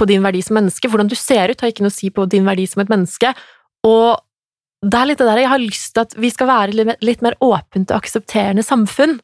på 0.00 0.08
din 0.08 0.24
verdi 0.24 0.40
som 0.42 0.56
menneske. 0.58 0.88
Hvordan 0.88 1.10
du 1.10 1.16
ser 1.18 1.52
ut 1.52 1.62
har 1.62 1.72
ikke 1.72 1.84
noe 1.84 1.92
å 1.92 1.98
si 1.98 2.10
på 2.14 2.26
din 2.30 2.46
verdi 2.48 2.66
som 2.68 2.82
et 2.82 2.92
menneske. 2.92 3.32
Og 3.86 4.20
det 4.80 4.96
er 4.96 5.10
litt 5.10 5.20
det 5.20 5.28
der 5.28 5.42
jeg 5.42 5.52
har 5.52 5.60
lyst 5.60 5.90
til 5.94 6.06
at 6.06 6.14
vi 6.16 6.30
skal 6.32 6.48
være 6.48 6.94
litt 7.04 7.24
mer 7.24 7.36
åpent 7.44 7.90
og 7.92 7.98
aksepterende 8.00 8.64
samfunn. 8.64 9.18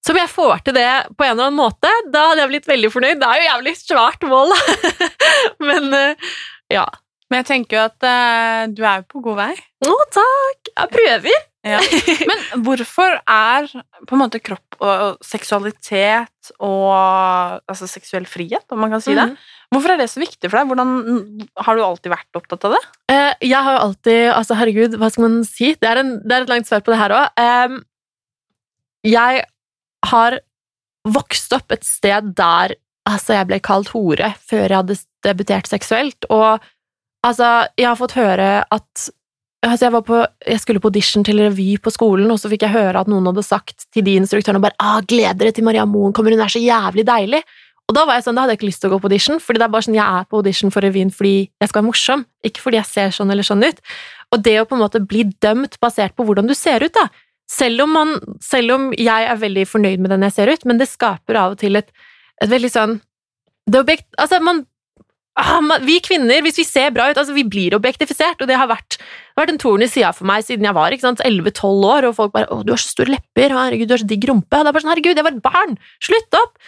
Så 0.00 0.14
om 0.14 0.18
jeg 0.18 0.32
får 0.32 0.64
til 0.64 0.76
det 0.78 0.88
på 1.12 1.26
en 1.26 1.34
eller 1.34 1.50
annen 1.50 1.60
måte, 1.60 1.90
da 2.12 2.30
hadde 2.30 2.42
jeg 2.42 2.52
blitt 2.54 2.70
veldig 2.70 2.90
fornøyd. 2.94 3.20
Det 3.20 3.28
er 3.28 3.40
jo 3.40 3.48
jævlig 3.50 3.74
svært 3.76 4.26
mål, 4.30 4.54
da. 4.54 5.10
Men 5.68 5.96
eh, 5.96 6.30
ja. 6.72 6.86
Men 7.30 7.44
jeg 7.44 7.48
tenker 7.52 7.78
jo 7.78 7.84
at 7.86 8.02
uh, 8.02 8.64
du 8.74 8.82
er 8.82 9.00
jo 9.00 9.06
på 9.12 9.22
god 9.22 9.38
vei. 9.38 9.52
Å, 9.86 9.94
takk! 10.10 10.72
Jeg 10.74 10.92
prøver. 10.96 11.46
Ja. 11.60 11.78
Men 12.30 12.64
hvorfor 12.64 13.18
er 13.20 13.68
på 14.08 14.16
en 14.16 14.22
måte 14.22 14.40
kropp 14.40 14.78
og 14.80 15.20
seksualitet 15.24 16.52
og 16.56 16.90
altså 16.90 17.88
seksuell 17.90 18.24
frihet, 18.28 18.64
om 18.72 18.80
man 18.80 18.94
kan 18.94 19.04
si 19.04 19.12
det, 19.12 19.26
mm. 19.28 19.36
hvorfor 19.74 19.92
er 19.92 20.00
det 20.00 20.08
så 20.10 20.22
viktig 20.22 20.48
for 20.48 20.56
deg? 20.56 20.70
Hvordan, 20.72 21.46
har 21.66 21.76
du 21.76 21.84
alltid 21.84 22.14
vært 22.14 22.40
opptatt 22.40 22.66
av 22.66 22.76
det? 22.76 22.82
Uh, 23.12 23.32
jeg 23.44 23.60
har 23.60 23.76
jo 23.76 23.84
alltid 23.86 24.20
Altså, 24.34 24.58
herregud, 24.58 24.98
hva 24.98 25.12
skal 25.12 25.26
man 25.28 25.40
si? 25.46 25.74
Det 25.78 25.90
er, 25.92 26.02
en, 26.02 26.14
det 26.24 26.36
er 26.36 26.46
et 26.46 26.54
langt 26.54 26.70
svar 26.70 26.82
på 26.82 26.94
det 26.94 27.00
her 27.02 27.16
òg. 27.20 27.44
Um, 27.44 27.80
jeg 29.06 29.44
har 30.10 30.40
vokst 31.08 31.54
opp 31.56 31.72
et 31.72 31.86
sted 31.86 32.34
der 32.36 32.74
altså, 33.08 33.36
jeg 33.36 33.48
ble 33.48 33.60
kalt 33.64 33.92
hore 33.94 34.34
før 34.48 34.66
jeg 34.66 34.76
hadde 34.80 35.00
debutert 35.24 35.68
seksuelt, 35.68 36.26
og 36.32 36.64
altså, 37.26 37.48
jeg 37.78 37.88
har 37.88 37.98
fått 37.98 38.18
høre 38.18 38.50
at 38.64 39.08
altså 39.66 39.86
jeg, 39.86 39.92
var 39.92 40.04
på, 40.06 40.20
jeg 40.48 40.60
skulle 40.62 40.80
på 40.80 40.88
audition 40.88 41.24
til 41.26 41.42
revy 41.42 41.74
på 41.82 41.92
skolen, 41.92 42.30
og 42.32 42.40
så 42.40 42.50
fikk 42.52 42.64
jeg 42.64 42.76
høre 42.76 43.02
at 43.02 43.10
noen 43.10 43.28
hadde 43.28 43.44
sagt 43.44 43.88
til 43.92 44.06
de 44.06 44.16
instruktørene 44.20 44.62
bare 44.62 44.78
ah, 44.80 45.00
'Gleder 45.04 45.36
dere 45.42 45.56
til 45.56 45.66
Maria 45.66 45.84
Moen 45.84 46.14
kommer, 46.16 46.32
hun 46.32 46.40
er 46.40 46.52
så 46.52 46.62
jævlig 46.62 47.04
deilig'. 47.08 47.44
Og 47.90 47.96
da 47.96 48.04
var 48.06 48.16
jeg 48.16 48.28
sånn, 48.28 48.36
da 48.38 48.44
hadde 48.44 48.54
jeg 48.54 48.60
ikke 48.60 48.68
lyst 48.68 48.80
til 48.84 48.88
å 48.88 48.92
gå 48.92 49.00
på 49.02 49.08
audition, 49.10 49.40
fordi 49.42 49.58
det 49.58 49.66
er 49.66 49.72
bare 49.74 49.82
sånn, 49.82 49.98
jeg 49.98 50.20
er 50.20 50.26
på 50.30 50.38
audition 50.38 50.70
for 50.70 50.86
revyen 50.86 51.10
fordi 51.10 51.34
jeg 51.50 51.70
skal 51.70 51.80
være 51.80 51.88
morsom, 51.88 52.22
ikke 52.46 52.62
fordi 52.62 52.78
jeg 52.78 52.86
ser 52.86 53.16
sånn 53.16 53.34
eller 53.34 53.46
sånn 53.46 53.64
ut. 53.66 53.82
Og 54.30 54.44
det 54.46 54.54
å 54.60 54.68
på 54.70 54.78
en 54.78 54.84
måte 54.84 55.02
bli 55.02 55.24
dømt 55.42 55.74
basert 55.82 56.14
på 56.14 56.24
hvordan 56.28 56.46
du 56.46 56.54
ser 56.54 56.86
ut, 56.86 56.94
da. 56.94 57.08
Selv 57.50 57.82
om, 57.82 57.90
man, 57.90 58.14
selv 58.38 58.76
om 58.76 58.84
jeg 58.94 59.26
er 59.26 59.40
veldig 59.42 59.66
fornøyd 59.66 59.98
med 59.98 60.14
den 60.14 60.22
jeg 60.28 60.36
ser 60.36 60.52
ut, 60.54 60.64
men 60.70 60.78
det 60.78 60.86
skaper 60.86 61.34
av 61.34 61.56
og 61.56 61.58
til 61.58 61.80
et, 61.80 61.90
et 62.38 62.52
veldig 62.52 62.70
sånn 62.70 63.00
det 63.70 63.80
objekt, 63.82 64.06
altså 64.18 64.38
man 64.42 64.64
Ah, 65.38 65.60
vi 65.86 66.00
kvinner, 66.02 66.42
hvis 66.42 66.58
vi 66.58 66.66
ser 66.66 66.90
bra 66.92 67.06
ut, 67.10 67.18
altså 67.18 67.32
vi 67.36 67.46
blir 67.46 67.76
objektifisert, 67.76 68.42
og 68.42 68.48
det 68.50 68.58
har 68.58 68.66
vært, 68.68 68.98
det 68.98 69.38
har 69.38 69.44
vært 69.44 69.52
en 69.54 69.62
torn 69.62 69.84
i 69.84 69.88
sida 69.88 70.10
for 70.16 70.26
meg 70.28 70.42
siden 70.44 70.66
jeg 70.66 70.76
var 70.76 70.92
11-12 70.96 71.86
år, 71.86 72.08
og 72.08 72.16
folk 72.16 72.32
bare 72.34 72.50
'Å, 72.50 72.64
du 72.66 72.72
har 72.74 72.82
så 72.82 72.90
store 72.96 73.14
lepper, 73.14 73.54
herregud, 73.54 73.88
du 73.88 73.94
har 73.94 74.02
så 74.02 74.10
digg 74.10 74.26
rumpe', 74.26 74.58
og 74.58 74.64
det 74.64 74.68
er 74.68 74.74
bare 74.74 74.82
sånn 74.82 74.92
'Herregud, 74.92 75.16
jeg 75.16 75.24
var 75.24 75.36
et 75.36 75.46
barn! 75.46 75.78
Slutt 76.02 76.34
opp!' 76.34 76.58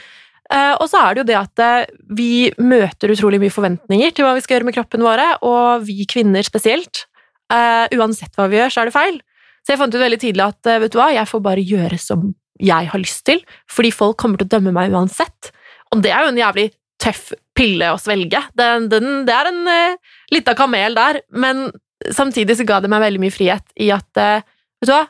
Uh, 0.52 0.76
og 0.82 0.88
så 0.90 1.00
er 1.00 1.14
det 1.14 1.20
jo 1.22 1.28
det 1.30 1.36
at 1.38 1.60
uh, 1.64 1.90
vi 2.12 2.52
møter 2.60 3.08
utrolig 3.08 3.40
mye 3.40 3.52
forventninger 3.52 4.12
til 4.12 4.26
hva 4.26 4.34
vi 4.36 4.42
skal 4.44 4.58
gjøre 4.58 4.68
med 4.68 4.76
kroppen 4.76 5.00
våre, 5.00 5.38
og 5.40 5.86
vi 5.86 6.04
kvinner 6.04 6.44
spesielt. 6.44 7.06
Uh, 7.48 7.88
uansett 7.96 8.36
hva 8.36 8.50
vi 8.52 8.58
gjør, 8.60 8.68
så 8.68 8.82
er 8.82 8.90
det 8.90 8.96
feil. 8.96 9.16
Så 9.64 9.72
jeg 9.72 9.80
fant 9.80 9.94
ut 9.94 10.02
veldig 10.02 10.20
tidlig 10.20 10.44
at 10.44 10.68
vet 10.82 10.92
du 10.92 10.98
hva, 10.98 11.08
jeg 11.14 11.30
får 11.30 11.40
bare 11.40 11.64
gjøre 11.64 11.96
som 11.96 12.34
jeg 12.60 12.90
har 12.92 13.00
lyst 13.00 13.24
til, 13.24 13.40
fordi 13.70 13.92
folk 13.94 14.18
kommer 14.20 14.36
til 14.36 14.50
å 14.50 14.52
dømme 14.58 14.74
meg 14.76 14.92
uansett. 14.92 15.52
Og 15.94 16.02
det 16.04 16.12
er 16.12 16.26
jo 16.26 16.32
en 16.34 16.42
jævlig 16.42 16.68
tøff 17.00 17.32
pille 17.58 17.92
å 17.92 18.00
svelge. 18.00 18.40
Det, 18.56 18.68
den, 18.92 19.24
det 19.28 19.34
er 19.36 19.50
en 19.50 19.62
uh, 19.68 20.14
lita 20.32 20.54
kamel 20.58 20.96
der, 20.96 21.20
men 21.30 21.68
samtidig 22.14 22.58
så 22.58 22.66
ga 22.68 22.80
det 22.82 22.90
meg 22.92 23.04
veldig 23.04 23.22
mye 23.22 23.34
frihet 23.34 23.66
i 23.80 23.92
at 23.94 24.08
uh, 24.20 24.40
Vet 24.82 24.88
du 24.90 24.96
hva? 24.96 25.04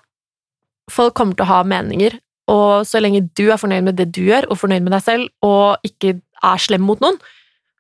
Folk 0.93 1.15
kommer 1.17 1.33
til 1.33 1.47
å 1.47 1.49
ha 1.49 1.59
meninger, 1.65 2.19
og 2.53 2.83
så 2.85 3.01
lenge 3.01 3.23
du 3.39 3.47
er 3.47 3.57
fornøyd 3.57 3.87
med 3.87 3.97
det 3.97 4.11
du 4.13 4.21
gjør, 4.27 4.51
og 4.53 4.59
fornøyd 4.61 4.85
med 4.85 4.93
deg 4.93 5.05
selv, 5.07 5.31
og 5.41 5.81
ikke 5.89 6.19
er 6.45 6.61
slem 6.61 6.85
mot 6.85 7.01
noen, 7.01 7.17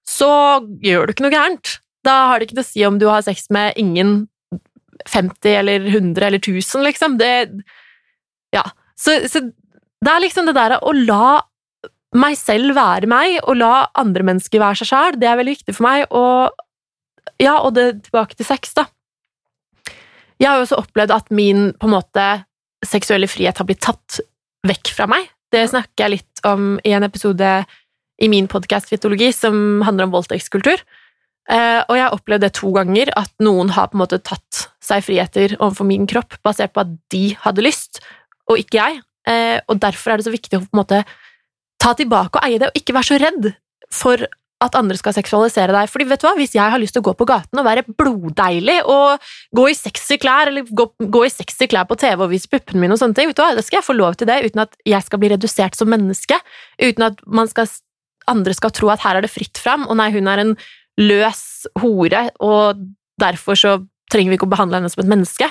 så 0.08 0.30
gjør 0.80 1.04
du 1.04 1.12
ikke 1.12 1.26
noe 1.26 1.34
gærent. 1.34 1.74
Da 2.06 2.14
har 2.30 2.40
det 2.40 2.48
ikke 2.48 2.62
noe 2.62 2.64
å 2.64 2.70
si 2.70 2.86
om 2.88 2.96
du 3.02 3.04
har 3.10 3.26
sex 3.26 3.50
med 3.52 3.76
ingen 3.76 4.22
50 5.10 5.58
eller 5.58 5.84
100 5.90 6.26
eller 6.30 6.40
1000, 6.40 6.86
liksom. 6.88 7.18
Det 7.20 7.32
Ja. 8.56 8.64
Så, 8.96 9.18
så 9.28 9.40
det 10.02 10.10
er 10.10 10.22
liksom 10.22 10.46
det 10.46 10.56
der 10.56 10.78
å 10.80 10.92
la 10.94 11.42
meg 12.12 12.36
selv 12.36 12.76
være 12.76 13.08
meg, 13.10 13.38
og 13.46 13.56
la 13.60 13.86
andre 13.98 14.26
mennesker 14.28 14.60
være 14.60 14.82
seg 14.82 14.90
sjæl, 14.90 15.18
det 15.20 15.28
er 15.28 15.38
veldig 15.40 15.56
viktig 15.56 15.76
for 15.76 15.86
meg. 15.86 16.04
Og 16.10 17.42
ja, 17.42 17.58
og 17.58 17.74
det 17.76 18.04
tilbake 18.08 18.36
til 18.36 18.48
sex, 18.48 18.74
da. 18.76 18.86
Jeg 20.40 20.50
har 20.50 20.58
jo 20.58 20.66
også 20.66 20.80
opplevd 20.82 21.14
at 21.14 21.30
min 21.34 21.70
på 21.78 21.88
en 21.88 21.94
måte 21.94 22.26
seksuelle 22.82 23.28
frihet 23.30 23.58
har 23.60 23.68
blitt 23.68 23.84
tatt 23.84 24.18
vekk 24.66 24.90
fra 24.96 25.06
meg. 25.10 25.28
Det 25.52 25.62
snakker 25.70 26.04
jeg 26.04 26.14
litt 26.16 26.42
om 26.48 26.74
i 26.82 26.94
en 26.96 27.06
episode 27.06 27.52
i 28.22 28.28
min 28.30 28.48
podkast 28.50 28.90
Fitologi 28.90 29.30
som 29.34 29.82
handler 29.86 30.08
om 30.08 30.16
voldtektskultur. 30.16 30.82
Uh, 31.50 31.82
og 31.88 31.96
jeg 31.96 32.04
har 32.04 32.14
opplevd 32.14 32.44
det 32.46 32.52
to 32.54 32.70
ganger, 32.74 33.10
at 33.18 33.32
noen 33.42 33.72
har 33.74 33.90
på 33.90 33.98
en 33.98 34.02
måte 34.04 34.20
tatt 34.22 34.66
seg 34.82 35.02
friheter 35.06 35.56
overfor 35.58 35.88
min 35.88 36.06
kropp 36.10 36.38
basert 36.46 36.74
på 36.74 36.84
at 36.84 36.92
de 37.12 37.24
hadde 37.42 37.64
lyst, 37.66 37.98
og 38.50 38.62
ikke 38.62 38.78
jeg. 38.78 39.02
Uh, 39.26 39.58
og 39.70 39.80
derfor 39.82 40.12
er 40.12 40.20
det 40.20 40.26
så 40.26 40.34
viktig 40.34 40.58
å 40.58 40.62
på 40.64 40.70
en 40.70 40.82
måte 40.82 41.02
ta 41.82 41.96
tilbake 41.98 42.38
og 42.38 42.46
eie 42.46 42.60
det, 42.62 42.70
og 42.70 42.78
ikke 42.78 42.94
være 42.96 43.10
så 43.10 43.18
redd 43.22 43.50
for 43.92 44.24
at 44.62 44.76
andre 44.78 44.96
skal 44.98 45.14
seksualisere 45.16 45.74
deg. 45.74 45.90
Fordi 45.90 46.06
vet 46.08 46.22
du 46.22 46.28
hva, 46.28 46.34
Hvis 46.38 46.54
jeg 46.54 46.70
har 46.70 46.80
lyst 46.80 46.94
til 46.96 47.02
å 47.02 47.08
gå 47.08 47.14
på 47.18 47.26
gaten 47.28 47.58
og 47.58 47.66
være 47.66 47.84
bloddeilig 47.98 48.78
og 48.86 49.24
gå 49.56 49.68
i 49.70 49.76
sexy 49.76 50.18
klær 50.22 50.52
eller 50.52 50.68
gå, 50.68 50.86
gå 51.02 51.24
i 51.26 51.32
sexy 51.32 51.66
klær 51.70 51.88
på 51.90 51.98
TV 51.98 52.22
og 52.22 52.30
vise 52.30 52.50
puppene 52.50 52.84
mine, 52.84 52.94
og 52.94 53.02
sånne 53.02 53.18
ting, 53.18 53.30
vet 53.30 53.38
du 53.38 53.42
hva, 53.42 53.52
da 53.58 53.64
skal 53.64 53.80
jeg 53.80 53.88
få 53.88 53.98
lov 53.98 54.18
til 54.18 54.30
det 54.30 54.38
uten 54.46 54.64
at 54.64 54.78
jeg 54.86 55.02
skal 55.06 55.22
bli 55.22 55.32
redusert 55.34 55.78
som 55.78 55.90
menneske. 55.90 56.38
Uten 56.78 57.08
at 57.08 57.22
skal, 57.50 57.74
andre 58.30 58.54
skal 58.54 58.74
tro 58.78 58.92
at 58.94 59.02
her 59.02 59.18
er 59.18 59.26
det 59.26 59.32
fritt 59.34 59.58
fram, 59.58 59.88
og 59.88 59.98
nei, 59.98 60.12
hun 60.14 60.30
er 60.30 60.44
en 60.44 60.56
løs 61.00 61.66
hore, 61.82 62.28
og 62.38 62.86
derfor 63.20 63.58
så 63.58 63.76
trenger 64.12 64.32
vi 64.32 64.38
ikke 64.38 64.46
å 64.46 64.54
behandle 64.54 64.78
henne 64.78 64.92
som 64.92 65.02
et 65.02 65.10
menneske. 65.10 65.48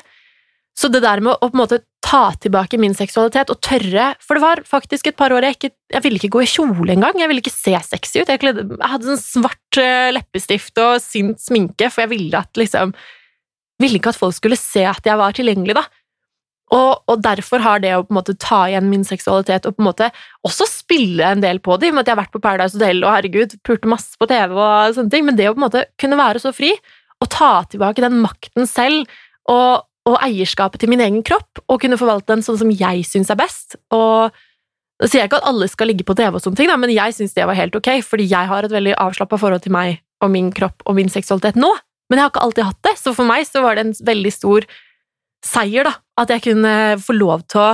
Så 0.78 0.88
det 0.92 1.04
der 1.04 1.20
med 1.24 1.36
å 1.36 1.50
på 1.50 1.58
en 1.58 1.64
måte 1.66 1.82
ta 2.12 2.24
tilbake 2.44 2.80
min 2.82 2.96
seksualitet 2.98 3.52
og 3.54 3.62
tørre 3.64 4.12
For 4.24 4.36
det 4.38 4.44
var 4.44 4.62
faktisk 4.68 5.08
et 5.08 5.18
par 5.20 5.32
år 5.32 5.48
jeg 5.48 5.58
ikke 5.58 5.72
Jeg 5.96 6.04
ville 6.06 6.20
ikke 6.20 6.34
gå 6.36 6.44
i 6.44 6.50
kjole 6.50 6.94
engang. 6.94 7.20
Jeg 7.20 7.32
ville 7.32 7.44
ikke 7.44 7.54
se 7.54 7.74
sexy 7.88 8.22
ut. 8.22 8.30
Jeg, 8.30 8.42
kledde, 8.42 8.68
jeg 8.68 8.92
hadde 8.94 9.10
sånn 9.10 9.24
svart 9.24 9.80
uh, 9.80 10.12
leppestift 10.16 10.80
og 10.84 11.00
sint 11.04 11.42
sminke, 11.44 11.90
for 11.92 12.06
jeg 12.06 12.14
ville 12.14 12.44
at 12.44 12.60
liksom 12.60 12.94
Ville 13.82 13.98
ikke 13.98 14.14
at 14.14 14.20
folk 14.20 14.38
skulle 14.38 14.60
se 14.60 14.86
at 14.86 15.08
jeg 15.08 15.18
var 15.18 15.34
tilgjengelig, 15.34 15.74
da. 15.74 15.88
Og, 16.72 17.02
og, 17.10 17.18
derfor 17.20 17.64
har 17.66 17.82
det 17.84 17.96
å 17.98 18.04
på 18.06 18.14
en 18.14 18.20
måte 18.20 18.36
ta 18.40 18.62
igjen 18.70 18.88
min 18.88 19.02
seksualitet 19.04 19.66
og 19.68 19.74
på 19.76 19.82
en 19.82 19.88
måte 19.90 20.08
også 20.48 20.68
spille 20.70 21.26
en 21.28 21.42
del 21.44 21.60
på 21.60 21.76
det, 21.82 21.90
i 21.90 21.92
og 21.92 21.98
med 21.98 22.06
at 22.06 22.12
jeg 22.12 22.16
har 22.16 22.22
vært 22.22 22.36
på 22.36 22.44
Paradise 22.46 22.78
Hotel 22.78 23.02
og 23.02 23.12
herregud, 23.12 23.58
pulte 23.68 23.90
masse 23.92 24.16
på 24.22 24.30
TV 24.30 24.54
og 24.54 24.96
sånne 24.96 25.12
ting, 25.12 25.26
men 25.28 25.40
det 25.40 25.50
å 25.50 25.56
på 25.58 25.60
en 25.60 25.66
måte 25.66 25.84
kunne 26.00 26.20
være 26.22 26.44
så 26.44 26.54
fri 26.56 26.72
og 27.22 27.28
ta 27.34 27.52
tilbake 27.74 28.06
den 28.06 28.22
makten 28.24 28.70
selv 28.70 29.10
og, 29.52 29.84
og 30.12 30.22
eierskapet 30.24 30.82
til 30.82 30.92
min 30.92 31.04
egen 31.04 31.22
kropp, 31.26 31.62
og 31.68 31.82
kunne 31.84 32.00
forvalte 32.00 32.34
den 32.34 32.46
sånn 32.46 32.60
som 32.62 32.72
jeg 32.74 33.06
syns 33.08 33.32
er 33.34 33.40
best. 33.40 33.78
Og 33.96 34.32
da 35.02 35.10
sier 35.10 35.24
jeg 35.24 35.32
ikke 35.32 35.42
at 35.42 35.50
alle 35.50 35.70
skal 35.72 35.90
ligge 35.90 36.06
på 36.08 36.16
TV, 36.18 36.36
og 36.36 36.44
sånne 36.44 36.60
ting, 36.60 36.70
da, 36.70 36.78
men 36.80 36.94
jeg 36.94 37.16
syns 37.18 37.34
det 37.38 37.48
var 37.50 37.58
helt 37.58 37.76
ok, 37.78 37.94
fordi 38.06 38.30
jeg 38.30 38.52
har 38.52 38.68
et 38.68 38.74
veldig 38.74 38.98
avslappa 39.02 39.40
forhold 39.42 39.64
til 39.66 39.74
meg 39.74 40.02
og 40.22 40.30
min 40.34 40.52
kropp 40.54 40.86
og 40.86 40.98
min 41.00 41.10
seksualitet 41.10 41.58
nå. 41.58 41.72
Men 42.12 42.20
jeg 42.20 42.28
har 42.28 42.34
ikke 42.34 42.44
alltid 42.46 42.68
hatt 42.68 42.82
det, 42.86 42.98
så 43.00 43.14
for 43.18 43.26
meg 43.30 43.48
så 43.48 43.64
var 43.64 43.78
det 43.78 43.88
en 43.88 43.96
veldig 44.12 44.34
stor 44.36 44.68
seier 45.46 45.88
da, 45.88 45.96
at 46.22 46.34
jeg 46.36 46.46
kunne 46.52 46.74
få 47.02 47.16
lov 47.18 47.48
til 47.50 47.64
å 47.64 47.70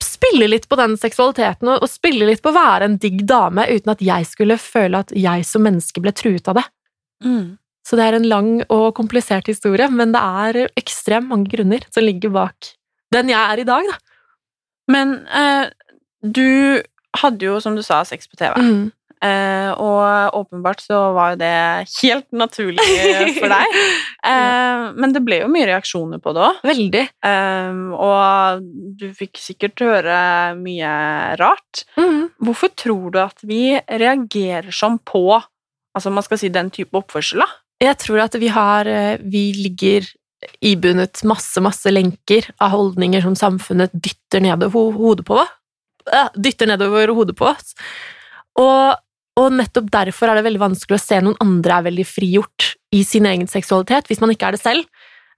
spille 0.00 0.48
litt 0.48 0.68
på 0.68 0.78
den 0.80 0.96
seksualiteten 1.00 1.68
og, 1.68 1.82
og 1.84 1.90
spille 1.90 2.28
litt 2.28 2.42
på 2.44 2.52
å 2.52 2.56
være 2.56 2.88
en 2.88 2.98
digg 3.00 3.24
dame 3.28 3.66
uten 3.68 3.92
at 3.92 4.04
jeg 4.04 4.28
skulle 4.28 4.56
føle 4.60 5.02
at 5.04 5.12
jeg 5.16 5.44
som 5.48 5.64
menneske 5.66 6.00
ble 6.00 6.12
truet 6.16 6.48
av 6.48 6.60
det. 6.60 6.64
Mm. 7.24 7.58
Så 7.90 7.98
det 7.98 8.06
er 8.06 8.14
en 8.14 8.28
lang 8.30 8.50
og 8.70 8.92
komplisert 8.94 9.50
historie, 9.50 9.88
men 9.90 10.14
det 10.14 10.20
er 10.22 10.60
ekstremt 10.78 11.26
mange 11.32 11.50
grunner 11.50 11.82
som 11.90 12.06
ligger 12.06 12.30
bak 12.30 12.76
den 13.14 13.32
jeg 13.32 13.40
er 13.40 13.62
i 13.62 13.66
dag, 13.66 13.90
da. 13.90 13.98
Men 14.90 15.18
eh, 15.26 15.66
du 16.22 16.80
hadde 17.20 17.46
jo, 17.46 17.58
som 17.62 17.76
du 17.76 17.82
sa, 17.86 18.02
sex 18.06 18.30
på 18.30 18.38
TV. 18.38 18.54
Mm. 18.62 18.88
Eh, 19.20 19.70
og 19.76 20.36
åpenbart 20.38 20.80
så 20.80 20.98
var 21.12 21.34
jo 21.34 21.40
det 21.42 21.56
helt 21.98 22.28
naturlig 22.32 22.86
for 23.40 23.52
deg. 23.52 23.80
Eh, 24.20 24.82
men 25.00 25.14
det 25.14 25.22
ble 25.24 25.38
jo 25.40 25.46
mye 25.48 25.64
reaksjoner 25.64 26.20
på 26.20 26.34
det 26.36 26.42
òg. 26.44 26.58
Veldig. 26.68 27.04
Eh, 27.24 27.78
og 27.96 28.66
du 29.00 29.06
fikk 29.16 29.40
sikkert 29.40 29.80
høre 29.80 30.18
mye 30.58 30.90
rart. 31.40 31.86
Mm. 31.96 32.26
Hvorfor 32.44 32.68
tror 32.76 33.06
du 33.14 33.16
at 33.22 33.40
vi 33.40 33.78
reagerer 33.88 34.68
sånn 34.76 34.98
på 35.08 35.24
altså 35.96 36.12
man 36.12 36.26
skal 36.26 36.42
si 36.42 36.52
den 36.52 36.68
type 36.74 37.00
oppførsel, 37.00 37.40
da? 37.40 37.48
Jeg 37.80 37.96
tror 38.02 38.24
at 38.26 38.34
vi 38.36 38.50
har 38.52 38.88
eh, 38.88 39.20
Vi 39.20 39.50
ligger 39.56 40.08
ibundet 40.64 41.20
masse, 41.28 41.60
masse 41.60 41.90
lenker 41.92 42.46
av 42.60 42.72
holdninger 42.72 43.20
som 43.24 43.34
samfunnet 43.36 43.92
dytter 43.92 44.40
nedover 44.40 44.94
hodet 44.96 45.26
på 45.28 45.36
Dytter 46.34 46.70
nedover 46.70 47.12
hodet 47.12 47.36
på 47.36 47.44
oss. 47.50 47.74
Og, 48.58 48.96
og, 49.38 49.48
nettopp 49.52 49.90
derfor 49.92 50.30
er 50.30 50.38
det 50.38 50.46
veldig 50.46 50.62
vanskelig 50.62 50.96
å 50.96 51.02
se 51.02 51.20
noen 51.22 51.36
andre 51.44 51.76
er 51.76 51.86
veldig 51.90 52.06
frigjort 52.08 52.70
i 52.96 53.02
sin 53.06 53.28
egen 53.28 53.46
seksualitet, 53.50 54.08
hvis 54.08 54.22
man 54.22 54.32
ikke 54.32 54.48
er 54.48 54.56
det 54.56 54.62
selv. 54.62 54.88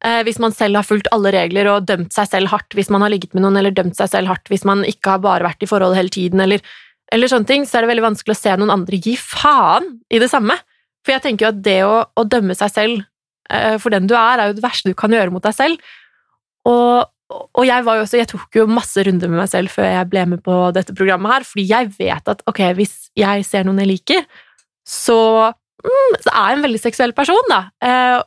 Eh, 0.07 0.23
hvis 0.27 0.41
man 0.43 0.55
selv 0.55 0.81
har 0.81 0.87
fulgt 0.87 1.11
alle 1.15 1.35
regler 1.35 1.69
og 1.71 1.87
dømt 1.87 2.15
seg 2.15 2.31
selv 2.31 2.51
hardt 2.51 2.75
hvis 2.75 2.91
man 2.95 3.05
har 3.05 3.13
ligget 3.13 3.37
med 3.37 3.45
noen, 3.45 3.59
eller 3.61 3.75
dømt 3.75 3.99
seg 3.99 4.11
selv 4.11 4.33
hardt 4.33 4.51
hvis 4.51 4.65
man 4.67 4.87
ikke 4.89 5.17
har 5.17 5.23
bare 5.23 5.47
vært 5.47 5.63
i 5.63 5.71
forhold 5.71 5.99
hele 5.99 6.11
tiden, 6.15 6.43
eller, 6.43 6.63
eller 7.13 7.31
sånne 7.31 7.51
ting, 7.51 7.67
så 7.69 7.79
er 7.79 7.85
det 7.85 7.93
veldig 7.93 8.09
vanskelig 8.09 8.35
å 8.35 8.41
se 8.41 8.57
noen 8.59 8.73
andre 8.75 9.03
gi 9.03 9.15
faen 9.21 9.93
i 10.11 10.23
det 10.23 10.31
samme. 10.33 10.57
For 11.03 11.17
jeg 11.17 11.25
tenker 11.25 11.47
jo 11.47 11.53
at 11.53 11.63
det 11.65 11.81
å, 11.87 11.97
å 12.07 12.25
dømme 12.29 12.55
seg 12.59 12.71
selv 12.73 13.01
uh, 13.53 13.79
for 13.83 13.95
den 13.95 14.09
du 14.11 14.15
er, 14.19 14.39
er 14.39 14.51
jo 14.51 14.59
det 14.59 14.65
verste 14.65 14.93
du 14.93 14.99
kan 14.99 15.15
gjøre 15.15 15.35
mot 15.35 15.45
deg 15.45 15.57
selv. 15.57 15.93
Og, 16.69 17.09
og 17.33 17.65
jeg, 17.67 17.87
også, 17.87 18.21
jeg 18.21 18.31
tok 18.31 18.61
jo 18.61 18.69
masse 18.71 19.03
runder 19.07 19.31
med 19.31 19.43
meg 19.43 19.51
selv 19.51 19.73
før 19.73 19.89
jeg 19.89 20.11
ble 20.13 20.27
med 20.35 20.43
på 20.47 20.59
dette 20.77 20.95
programmet 20.97 21.35
her, 21.35 21.49
fordi 21.49 21.67
jeg 21.71 21.91
vet 21.99 22.33
at 22.35 22.45
ok, 22.51 22.63
hvis 22.79 22.97
jeg 23.19 23.47
ser 23.49 23.67
noen 23.67 23.83
jeg 23.83 23.93
liker, 23.95 24.27
så, 24.89 25.19
mm, 25.83 26.21
så 26.23 26.31
er 26.31 26.53
jeg 26.53 26.59
en 26.59 26.67
veldig 26.69 26.83
seksuell 26.83 27.15
person, 27.17 27.51
da. 27.51 27.65
Eh, 27.83 28.21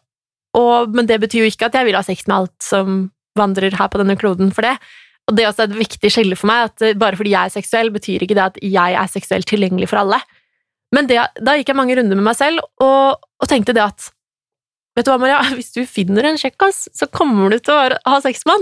og, 0.55 0.93
men 0.95 1.07
det 1.07 1.19
betyr 1.23 1.43
jo 1.43 1.51
ikke 1.51 1.69
at 1.69 1.75
jeg 1.75 1.89
vil 1.89 1.97
ha 1.99 2.03
sex 2.05 2.23
med 2.27 2.37
alt 2.37 2.55
som 2.63 3.01
vandrer 3.35 3.75
her 3.75 3.91
på 3.91 3.99
denne 3.99 4.15
kloden 4.19 4.53
for 4.55 4.67
det. 4.67 4.77
Og 5.27 5.35
det 5.35 5.43
er 5.43 5.49
også 5.49 5.65
et 5.65 5.75
viktig 5.75 6.11
skille 6.13 6.37
for 6.39 6.47
meg, 6.47 6.69
at 6.69 6.99
bare 7.01 7.17
fordi 7.19 7.33
jeg 7.33 7.49
er 7.49 7.55
seksuell, 7.55 7.91
betyr 7.91 8.23
ikke 8.23 8.37
det 8.37 8.45
at 8.45 8.59
jeg 8.61 8.97
er 8.99 9.11
seksuelt 9.11 9.47
tilgjengelig 9.49 9.89
for 9.91 10.03
alle. 10.03 10.19
Men 10.93 11.09
det, 11.09 11.17
da 11.41 11.55
gikk 11.57 11.71
jeg 11.71 11.79
mange 11.79 11.95
runder 11.97 12.19
med 12.19 12.27
meg 12.27 12.37
selv 12.37 12.61
og, 12.83 13.23
og, 13.41 13.47
tenkte 13.49 13.73
det 13.75 13.83
at 13.85 14.11
Vet 14.95 15.07
du 15.07 15.11
hva, 15.11 15.19
Maria, 15.19 15.41
hvis 15.57 15.73
du 15.75 15.81
finner 15.89 16.23
en 16.29 16.37
kjekkas, 16.39 16.85
så 16.95 17.09
kommer 17.11 17.51
du 17.51 17.59
til 17.59 17.75
å 17.75 18.13
ha 18.13 18.19
sex 18.23 18.45
med 18.47 18.61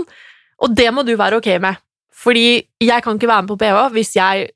Og 0.66 0.72
det 0.74 0.88
må 0.90 1.04
du 1.06 1.12
være 1.14 1.38
ok 1.38 1.46
med. 1.62 1.78
Fordi 2.10 2.64
jeg 2.82 3.04
kan 3.04 3.20
ikke 3.20 3.30
være 3.30 3.44
med 3.44 3.52
på 3.52 3.58
PH 3.60 3.78
hvis 3.94 4.10
jeg 4.16 4.48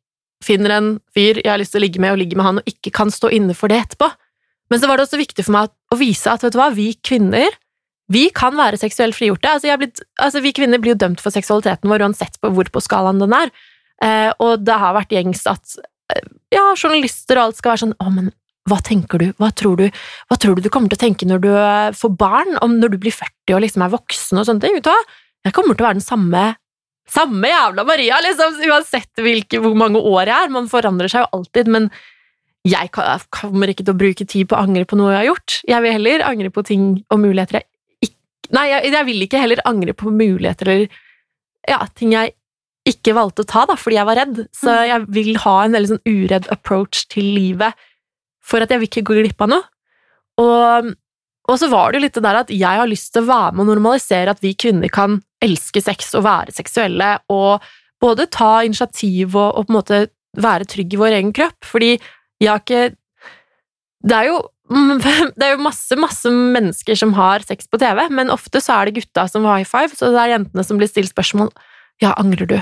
finner 0.43 0.75
en 0.75 0.89
fyr 1.15 1.39
jeg 1.39 1.51
har 1.53 1.61
lyst 1.63 1.77
til 1.77 1.79
å 1.79 1.85
ligge 1.85 2.03
med, 2.03 2.17
og 2.17 2.19
ligge 2.19 2.39
med 2.39 2.49
han, 2.49 2.59
og 2.59 2.67
ikke 2.71 2.91
kan 2.99 3.15
stå 3.15 3.31
inne 3.35 3.55
for 3.55 3.71
det 3.71 3.79
etterpå. 3.85 4.11
Men 4.75 4.83
så 4.83 4.91
var 4.91 4.99
det 4.99 5.07
også 5.07 5.23
viktig 5.23 5.47
for 5.47 5.55
meg 5.55 5.71
å 5.95 6.01
vise 6.03 6.35
at 6.35 6.43
vet 6.43 6.55
du 6.55 6.59
hva, 6.59 6.73
vi 6.75 6.91
kvinner 6.99 7.55
vi 8.09 8.29
kan 8.33 8.57
være 8.57 8.81
seksuelt 8.81 9.17
frigjorte. 9.17 9.51
Altså, 9.53 9.75
blitt, 9.81 10.01
altså, 10.17 10.41
vi 10.45 10.55
kvinner 10.57 10.81
blir 10.81 10.95
jo 10.95 11.03
dømt 11.03 11.21
for 11.21 11.35
seksualiteten 11.35 11.91
vår 11.93 12.07
uansett 12.07 12.39
på 12.41 12.51
hvor 12.57 12.71
på 12.73 12.83
skalaen 12.85 13.21
den 13.21 13.35
er. 13.37 13.53
Eh, 14.05 14.31
og 14.41 14.65
det 14.65 14.79
har 14.81 14.97
vært 14.97 15.13
gjengs 15.13 15.45
at 15.51 15.77
ja, 16.55 16.65
journalister 16.75 17.39
og 17.39 17.49
alt 17.49 17.59
skal 17.59 17.75
være 17.75 17.83
sånn 17.87 17.97
Å, 18.01 18.11
men 18.13 18.31
hva 18.69 18.79
tenker 18.85 19.21
du? 19.21 19.27
Hva 19.41 19.49
tror 19.57 19.79
du? 19.81 19.87
Hva 20.29 20.37
tror 20.41 20.57
du 20.57 20.65
du 20.65 20.71
kommer 20.73 20.93
til 20.93 20.99
å 20.99 21.05
tenke 21.07 21.29
når 21.29 21.41
du 21.45 21.51
eh, 21.55 21.91
får 21.97 22.11
barn? 22.21 22.59
Om 22.65 22.77
når 22.83 22.95
du 22.95 22.99
blir 23.01 23.15
40 23.17 23.57
og 23.57 23.63
liksom 23.65 23.85
er 23.85 23.93
voksen 23.95 24.41
og 24.41 24.49
sånne 24.49 24.65
ting? 24.65 24.77
Jeg 24.77 25.55
kommer 25.57 25.77
til 25.77 25.87
å 25.87 25.89
være 25.89 26.01
den 26.01 26.05
samme 26.05 26.43
samme 27.09 27.49
jævla 27.49 27.87
Maria, 27.89 28.19
liksom, 28.21 28.59
uansett 28.69 29.23
hvilke, 29.25 29.63
hvor 29.65 29.73
mange 29.79 29.97
år 29.97 30.29
jeg 30.29 30.45
er. 30.45 30.53
Man 30.53 30.69
forandrer 30.69 31.09
seg 31.09 31.25
jo 31.25 31.39
alltid, 31.39 31.71
men 31.73 31.89
jeg 32.69 32.91
kommer 32.93 33.71
ikke 33.73 33.87
til 33.87 33.95
å 33.95 34.01
bruke 34.03 34.27
tid 34.29 34.49
på 34.51 34.57
å 34.57 34.67
angre 34.67 34.85
på 34.89 34.99
noe 34.99 35.15
jeg 35.15 35.23
har 35.23 35.29
gjort. 35.31 35.59
Jeg 35.71 35.85
vil 35.85 35.95
heller 35.97 36.25
angre 36.27 36.53
på 36.53 36.65
ting 36.69 36.89
og 37.09 37.23
muligheter 37.25 37.63
jeg 37.63 37.69
Nei, 38.49 38.63
jeg, 38.71 38.89
jeg, 38.95 39.05
vil 39.05 39.25
ikke 39.27 39.41
heller 39.43 39.61
angre 39.69 39.93
på 39.93 40.09
muligheter 40.09 40.71
eller 40.73 41.01
ja, 41.69 41.83
ting 41.93 42.15
jeg 42.15 42.31
ikke 42.91 43.15
valgte 43.17 43.45
å 43.45 43.49
ta 43.49 43.65
da, 43.69 43.77
fordi 43.79 43.99
jeg 43.99 44.09
var 44.09 44.19
redd. 44.21 44.41
Så 44.57 44.71
mm. 44.71 44.85
jeg 44.91 45.09
vil 45.17 45.41
ha 45.45 45.57
en 45.65 45.77
veldig 45.77 45.91
sånn 45.93 46.09
uredd 46.09 46.49
approach 46.55 47.05
til 47.13 47.29
livet 47.37 47.89
for 48.49 48.65
at 48.65 48.73
jeg 48.73 48.81
vil 48.81 48.91
ikke 48.91 49.05
gå 49.09 49.19
glipp 49.21 49.45
av 49.45 49.53
noe. 49.53 49.67
Og, 50.39 50.93
og 51.51 51.59
så 51.61 51.69
var 51.73 51.91
det 51.91 51.99
jo 51.99 52.05
litt 52.07 52.19
det 52.19 52.25
der 52.25 52.43
at 52.45 52.53
jeg 52.55 52.83
har 52.83 52.91
lyst 52.91 53.11
til 53.15 53.25
å 53.25 53.31
være 53.31 53.57
med 53.57 53.67
og 53.67 53.73
normalisere 53.73 54.33
at 54.33 54.45
vi 54.45 54.55
kvinner 54.57 54.93
kan 54.93 55.19
elske 55.45 55.83
sex 55.83 56.15
og 56.19 56.25
være 56.27 56.55
seksuelle, 56.55 57.17
og 57.35 57.65
både 58.03 58.29
ta 58.31 58.61
initiativ 58.67 59.35
og, 59.35 59.59
og 59.59 59.67
på 59.67 59.75
en 59.75 59.79
måte 59.81 60.05
være 60.39 60.69
trygg 60.71 60.95
i 60.95 61.01
vår 61.01 61.19
egen 61.19 61.35
kropp. 61.35 61.59
Fordi 61.67 61.97
jeg 62.39 62.53
har 62.53 62.63
ikke 62.63 62.95
Det 64.07 64.15
er 64.15 64.29
jo 64.29 64.39
Mm, 64.69 64.99
det 65.39 65.45
er 65.45 65.55
jo 65.55 65.65
masse, 65.65 65.97
masse 66.01 66.31
mennesker 66.31 66.99
som 66.99 67.15
har 67.17 67.45
sex 67.47 67.69
på 67.71 67.81
TV, 67.81 68.05
men 68.13 68.33
ofte 68.33 68.61
så 68.65 68.79
er 68.79 68.89
det 68.89 69.01
gutta 69.01 69.27
som 69.31 69.47
har 69.49 69.63
high 69.63 69.69
five, 69.69 69.97
så 69.97 70.13
det 70.13 70.23
er 70.23 70.35
jentene 70.37 70.65
som 70.67 70.81
blir 70.81 70.91
stilt 70.91 71.13
spørsmål 71.15 71.53
Ja, 72.03 72.13
angrer 72.21 72.47
du? 72.47 72.59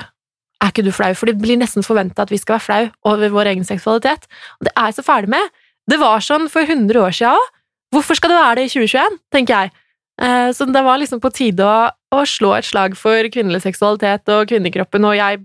Er 0.64 0.72
ikke 0.72 0.86
du 0.86 0.92
flau? 0.94 1.12
For 1.16 1.28
det 1.28 1.38
blir 1.40 1.58
nesten 1.60 1.84
forventa 1.84 2.24
at 2.24 2.32
vi 2.32 2.40
skal 2.40 2.56
være 2.56 2.66
flau 2.66 3.12
over 3.12 3.32
vår 3.34 3.52
egen 3.52 3.66
seksualitet. 3.68 4.28
Og 4.60 4.68
det 4.68 4.72
er 4.74 4.90
jeg 4.90 4.98
så 4.98 5.06
ferdig 5.06 5.32
med. 5.36 5.50
Det 5.86 5.98
var 6.02 6.24
sånn 6.24 6.48
for 6.52 6.66
100 6.66 7.02
år 7.02 7.14
siden 7.14 7.36
òg. 7.36 7.50
Hvorfor 7.94 8.18
skal 8.18 8.32
det 8.32 8.38
være 8.40 8.56
det 8.58 8.64
i 8.66 8.72
2021, 8.72 9.18
tenker 9.32 9.60
jeg. 9.60 9.74
Eh, 10.22 10.48
så 10.56 10.66
det 10.66 10.82
var 10.84 10.98
liksom 10.98 11.20
på 11.22 11.30
tide 11.34 11.66
å, 11.66 11.90
å 12.16 12.24
slå 12.26 12.56
et 12.56 12.66
slag 12.66 12.96
for 12.98 13.28
kvinnelig 13.32 13.62
seksualitet 13.66 14.26
og 14.32 14.48
kvinnekroppen, 14.50 15.04
og 15.06 15.14
jeg 15.18 15.44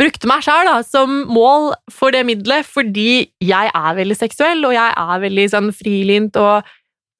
brukte 0.00 0.28
meg 0.30 0.44
sjøl 0.46 0.70
som 0.86 1.12
mål 1.30 1.70
for 1.92 2.14
det 2.14 2.24
middelet, 2.28 2.66
fordi 2.68 3.28
jeg 3.44 3.70
er 3.70 3.98
veldig 3.98 4.18
seksuell, 4.18 4.64
og 4.66 4.74
jeg 4.76 4.98
er 5.02 5.22
veldig 5.26 5.46
sånn 5.52 5.70
frilynt 5.76 6.38
og 6.40 6.66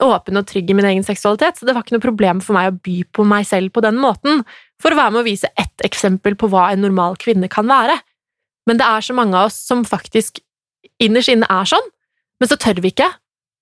åpen 0.03 0.37
og 0.41 0.47
trygg 0.49 0.71
i 0.71 0.77
min 0.77 0.89
egen 0.89 1.05
seksualitet, 1.07 1.57
så 1.57 1.69
det 1.69 1.77
var 1.77 1.85
ikke 1.85 1.97
noe 1.97 2.05
problem 2.05 2.43
for 2.45 2.57
meg 2.57 2.73
å 2.73 2.79
by 2.85 2.97
på 3.17 3.25
meg 3.29 3.47
selv 3.49 3.73
på 3.73 3.85
den 3.85 4.01
måten, 4.01 4.43
for 4.83 4.93
å 4.93 4.99
være 4.99 5.15
med 5.15 5.23
å 5.23 5.29
vise 5.29 5.51
ett 5.57 5.85
eksempel 5.87 6.37
på 6.39 6.51
hva 6.53 6.71
en 6.73 6.83
normal 6.85 7.17
kvinne 7.21 7.49
kan 7.53 7.69
være. 7.69 7.97
Men 8.69 8.81
det 8.81 8.87
er 8.87 9.05
så 9.05 9.15
mange 9.17 9.37
av 9.39 9.51
oss 9.51 9.59
som 9.69 9.85
faktisk 9.87 10.43
innerst 11.03 11.33
inne 11.33 11.49
er 11.51 11.69
sånn, 11.69 11.89
men 12.41 12.51
så 12.51 12.59
tør 12.61 12.83
vi 12.85 12.93
ikke, 12.93 13.09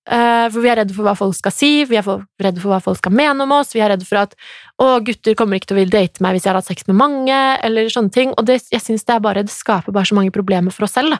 Uh, 0.04 0.50
for 0.52 0.61
vi 0.61 0.68
er 0.68 0.76
redde 0.83 0.92
for 0.92 1.06
hva 1.06 1.14
folk 1.16 1.33
skal 1.33 1.52
si, 1.54 1.68
vi 1.88 1.97
er 1.97 2.04
redde 2.04 2.61
for 2.61 2.68
hva 2.75 2.80
folk 2.85 2.99
skal 3.00 3.14
mene 3.16 3.40
om 3.40 3.54
oss, 3.56 3.71
vi 3.73 3.80
er 3.80 3.88
redde 3.94 4.04
for 4.04 4.21
at 4.21 4.35
'å, 4.76 5.00
gutter 5.00 5.33
kommer 5.33 5.56
ikke 5.56 5.71
til 5.71 5.78
å 5.78 5.80
ville 5.80 5.94
date 5.94 6.21
meg 6.21 6.37
hvis 6.37 6.44
jeg 6.44 6.52
har 6.52 6.61
hatt 6.61 6.68
sex 6.68 6.85
med 6.85 6.99
mange', 7.00 7.56
eller 7.64 7.88
sånne 7.88 8.12
ting. 8.12 8.35
Og 8.37 8.44
det, 8.44 8.68
jeg 8.68 8.85
synes 8.85 9.04
det 9.09 9.23
bare, 9.25 9.40
det 9.40 9.54
skaper 9.54 9.97
bare 9.97 10.04
så 10.04 10.14
mange 10.14 10.35
problemer 10.35 10.71
for 10.76 10.85
oss 10.85 10.92
selv, 10.92 11.16
da. 11.16 11.18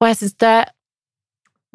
Og 0.00 0.08
jeg 0.08 0.16
synes 0.16 0.34
det, 0.40 0.54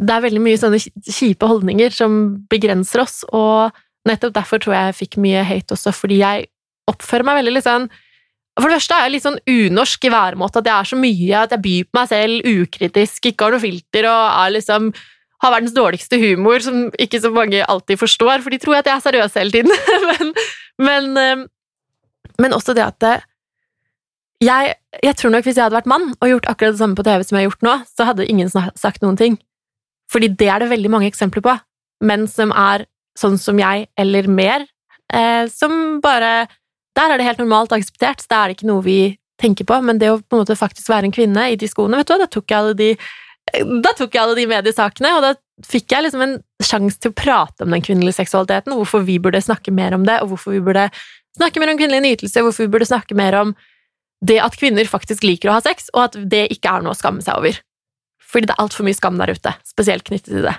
det 0.02 0.16
er 0.16 0.26
veldig 0.26 0.42
mye 0.42 0.58
sånne 0.58 0.82
kjipe 0.82 1.46
holdninger 1.46 1.94
som 1.94 2.42
begrenser 2.50 3.06
oss, 3.06 3.22
og 3.30 3.70
nettopp 4.10 4.34
derfor 4.34 4.58
tror 4.58 4.74
jeg 4.74 4.90
jeg 4.90 5.00
fikk 5.04 5.22
mye 5.22 5.46
hate 5.46 5.78
også, 5.78 5.94
fordi 5.94 6.18
jeg 6.26 6.50
oppfører 6.92 7.28
meg 7.28 7.42
veldig 7.42 7.56
litt 7.58 7.68
sånn 7.68 7.90
for 8.58 8.72
det 8.72 8.80
første 8.80 8.96
er 8.96 9.06
jeg 9.06 9.14
litt 9.14 9.26
sånn 9.26 9.38
unorsk 9.46 10.08
i 10.08 10.10
væremåte, 10.10 10.62
at 10.64 10.66
jeg 10.66 10.74
er 10.74 10.90
så 10.90 10.98
mye 10.98 11.42
at 11.44 11.52
jeg 11.54 11.62
byr 11.62 11.86
på 11.86 11.98
meg 12.00 12.10
selv 12.10 12.48
ukritisk, 12.50 13.30
ikke 13.30 13.46
har 13.46 13.54
noe 13.54 13.62
filter 13.62 14.08
og 14.10 14.22
er 14.32 14.54
liksom 14.56 14.90
har 15.44 15.54
verdens 15.54 15.76
dårligste 15.76 16.18
humor, 16.18 16.64
som 16.66 16.88
ikke 16.98 17.20
så 17.22 17.30
mange 17.34 17.62
alltid 17.62 18.00
forstår, 18.02 18.42
for 18.42 18.54
de 18.54 18.58
tror 18.62 18.80
at 18.80 18.90
jeg 18.90 18.96
er 18.96 19.04
seriøs 19.06 19.38
hele 19.38 19.54
tiden. 19.54 19.74
men, 20.10 20.32
men, 20.82 21.10
eh, 21.22 21.44
men, 22.42 22.56
også 22.58 22.74
det 22.74 22.88
at 22.88 23.06
eh, 23.06 23.28
jeg, 24.42 24.74
jeg, 25.04 25.16
tror 25.20 25.36
nok 25.36 25.46
hvis 25.46 25.60
jeg 25.60 25.68
hadde 25.68 25.78
vært 25.78 25.92
mann 25.94 26.10
og 26.16 26.32
gjort 26.32 26.50
akkurat 26.50 26.74
det 26.74 26.82
samme 26.82 26.98
på 26.98 27.06
TV 27.06 27.22
som 27.26 27.38
jeg 27.38 27.46
har 27.46 27.52
gjort 27.52 27.68
nå, 27.68 27.76
så 27.94 28.10
hadde 28.10 28.26
ingen 28.26 28.50
sagt 28.50 29.06
noen 29.06 29.20
ting. 29.20 29.38
Fordi 30.10 30.32
det 30.40 30.50
er 30.50 30.64
det 30.64 30.72
veldig 30.72 30.94
mange 30.94 31.10
eksempler 31.12 31.46
på. 31.46 31.54
Menn 32.06 32.26
som 32.32 32.50
er 32.58 32.88
sånn 33.18 33.38
som 33.42 33.62
jeg, 33.62 33.86
eller 33.98 34.30
mer, 34.30 34.66
eh, 35.14 35.46
som 35.54 36.00
bare 36.02 36.48
Der 36.98 37.14
er 37.14 37.20
det 37.20 37.28
helt 37.28 37.42
normalt 37.44 37.74
akseptert, 37.76 38.24
så 38.24 38.32
da 38.32 38.42
er 38.42 38.50
det 38.50 38.58
ikke 38.58 38.70
noe 38.72 38.86
vi 38.86 39.00
tenker 39.38 39.68
på, 39.70 39.78
men 39.86 40.00
det 40.02 40.10
å 40.10 40.18
på 40.18 40.38
en 40.38 40.44
måte 40.44 40.58
faktisk 40.58 40.90
være 40.90 41.10
en 41.10 41.14
kvinne 41.14 41.44
i 41.54 41.58
de 41.60 41.70
skoene, 41.70 42.00
vet 42.00 42.10
du 42.10 42.16
hva, 42.16 42.24
da 42.24 42.30
tok 42.34 42.50
jeg 42.50 42.58
alle 42.58 42.78
de 42.78 42.92
da 43.84 43.94
tok 43.96 44.12
jeg 44.12 44.20
alle 44.20 44.36
de 44.36 44.48
mediesakene, 44.50 45.14
og 45.16 45.22
da 45.24 45.30
fikk 45.64 45.94
jeg 45.94 46.04
liksom 46.04 46.24
en 46.26 46.34
sjanse 46.64 47.00
til 47.00 47.14
å 47.14 47.16
prate 47.16 47.64
om 47.64 47.72
den 47.72 47.84
kvinnelige 47.86 48.18
seksualiteten, 48.18 48.76
hvorfor 48.76 49.06
vi 49.08 49.16
burde 49.24 49.40
snakke 49.44 49.72
mer 49.72 49.96
om 49.96 50.04
det, 50.10 50.18
og 50.24 50.34
hvorfor 50.34 50.58
vi 50.58 50.60
burde 50.66 50.90
snakke 51.38 51.62
mer 51.62 51.72
om 51.72 51.80
kvinnelig 51.80 52.04
nytelse, 52.04 52.44
hvorfor 52.44 52.66
vi 52.66 52.74
burde 52.74 52.90
snakke 52.90 53.16
mer 53.18 53.38
om 53.40 53.56
det 54.28 54.40
at 54.44 54.58
kvinner 54.60 54.90
faktisk 54.90 55.24
liker 55.24 55.52
å 55.52 55.58
ha 55.58 55.64
sex, 55.64 55.92
og 55.94 56.10
at 56.10 56.20
det 56.30 56.48
ikke 56.58 56.74
er 56.74 56.84
noe 56.84 56.96
å 56.96 57.00
skamme 57.00 57.24
seg 57.24 57.40
over. 57.40 57.62
Fordi 58.28 58.50
det 58.50 58.58
er 58.58 58.64
altfor 58.66 58.88
mye 58.88 58.98
skam 58.98 59.20
der 59.22 59.32
ute, 59.32 59.54
spesielt 59.70 60.06
knyttet 60.08 60.34
til 60.34 60.48
det. 60.50 60.58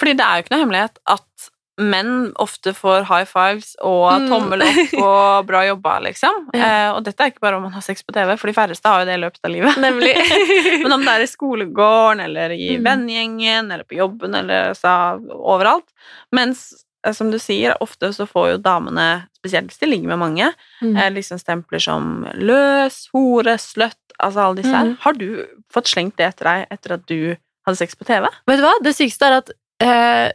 Fordi 0.00 0.16
det 0.18 0.26
er 0.26 0.36
jo 0.36 0.44
ikke 0.44 0.54
noe 0.54 0.64
hemmelighet 0.64 1.00
at 1.14 1.50
menn 1.80 2.32
ofte 2.38 2.70
får 2.74 3.06
high 3.08 3.26
fives 3.26 3.72
og 3.82 4.22
mm. 4.22 4.28
tommel 4.30 4.62
opp 4.62 4.94
og 5.08 5.48
bra 5.48 5.64
jobba, 5.66 5.96
liksom. 6.06 6.46
Ja. 6.54 6.68
Eh, 6.68 6.90
og 6.94 7.02
dette 7.06 7.24
er 7.24 7.32
ikke 7.32 7.42
bare 7.42 7.58
om 7.58 7.66
man 7.66 7.74
har 7.74 7.84
sex 7.84 8.04
på 8.06 8.14
TV, 8.14 8.34
for 8.38 8.50
de 8.50 8.56
færreste 8.56 8.90
har 8.90 9.02
jo 9.02 9.08
det 9.08 9.16
i 9.18 9.22
løpet 9.24 9.48
av 9.48 9.52
livet. 9.54 9.80
Nemlig. 9.82 10.14
Men 10.84 10.96
om 10.98 11.04
det 11.06 11.16
er 11.16 11.24
i 11.24 11.30
skolegården 11.30 12.22
eller 12.28 12.54
i 12.54 12.76
mm. 12.76 12.86
vennegjengen 12.86 13.74
eller 13.74 13.86
på 13.88 13.98
jobben 13.98 14.38
eller 14.38 14.76
så, 14.78 14.94
overalt. 15.34 15.88
Mens, 16.34 16.68
eh, 17.06 17.16
som 17.16 17.32
du 17.34 17.40
sier, 17.42 17.74
ofte 17.82 18.12
så 18.14 18.28
får 18.30 18.52
jo 18.52 18.62
damene, 18.68 19.08
spesielt 19.40 19.72
hvis 19.72 19.82
de 19.82 19.90
ligger 19.90 20.14
med 20.14 20.22
mange, 20.22 20.52
mm. 20.78 20.94
eh, 20.94 21.10
liksom 21.16 21.42
stempler 21.42 21.82
som 21.82 22.22
løs, 22.38 23.08
hore, 23.16 23.58
sløtt, 23.58 23.98
altså 24.22 24.46
alle 24.46 24.62
disse 24.62 24.76
her. 24.76 24.94
Mm. 24.94 24.96
Har 25.02 25.18
du 25.18 25.28
fått 25.74 25.90
slengt 25.90 26.20
det 26.22 26.30
etter 26.30 26.52
deg 26.52 26.78
etter 26.78 26.98
at 27.00 27.10
du 27.10 27.18
hadde 27.66 27.80
sex 27.82 27.98
på 27.98 28.06
TV? 28.06 28.30
Vet 28.46 28.62
du 28.62 28.66
hva, 28.68 28.74
det 28.84 28.94
sykeste 28.94 29.26
er 29.26 29.38
at 29.42 29.54
eh, 29.82 30.30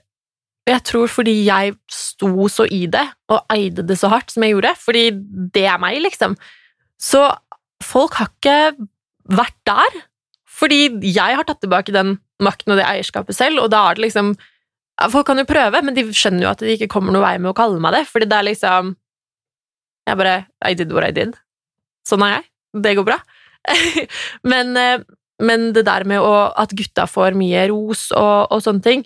jeg 0.70 0.84
tror 0.86 1.10
fordi 1.12 1.34
jeg 1.48 1.74
sto 1.92 2.48
så 2.52 2.66
i 2.70 2.84
det, 2.92 3.06
og 3.32 3.42
eide 3.54 3.86
det 3.88 3.98
så 4.00 4.12
hardt 4.12 4.34
som 4.34 4.46
jeg 4.46 4.56
gjorde, 4.56 4.76
fordi 4.82 5.04
det 5.56 5.66
er 5.70 5.82
meg, 5.82 6.00
liksom. 6.04 6.36
Så 7.00 7.24
folk 7.84 8.18
har 8.20 8.32
ikke 8.32 8.88
vært 9.30 9.58
der, 9.70 10.00
fordi 10.60 10.82
jeg 11.06 11.38
har 11.40 11.48
tatt 11.48 11.62
tilbake 11.64 11.96
den 11.96 12.18
makten 12.44 12.74
og 12.74 12.80
det 12.80 12.88
eierskapet 12.88 13.38
selv, 13.38 13.64
og 13.64 13.72
da 13.74 13.90
er 13.90 14.00
det 14.00 14.10
liksom 14.10 14.38
Folk 15.14 15.30
kan 15.30 15.40
jo 15.40 15.48
prøve, 15.48 15.80
men 15.80 15.96
de 15.96 16.02
skjønner 16.12 16.44
jo 16.44 16.50
at 16.50 16.60
det 16.60 16.74
ikke 16.74 16.90
kommer 16.92 17.14
noen 17.16 17.24
vei 17.24 17.38
med 17.40 17.54
å 17.54 17.56
kalle 17.56 17.80
meg 17.80 17.94
det, 17.96 18.02
fordi 18.10 18.26
det 18.28 18.36
er 18.36 18.46
liksom 18.50 18.90
Jeg 20.10 20.20
bare 20.20 20.34
I 20.68 20.74
did 20.76 20.92
what 20.92 21.08
I 21.08 21.14
did. 21.16 21.38
Sånn 22.04 22.26
er 22.26 22.34
jeg. 22.34 22.44
Det 22.84 22.92
går 22.98 23.06
bra. 23.08 23.16
men, 24.52 24.76
eh, 24.76 25.06
men, 25.40 25.70
det 25.72 25.86
der 25.88 26.04
med 26.04 26.20
å, 26.20 26.50
at 26.52 26.76
gutta 26.76 27.06
får 27.08 27.38
mye 27.40 27.64
ros 27.72 28.10
og, 28.12 28.52
og 28.52 28.64
sånne 28.66 28.84
ting 28.84 29.06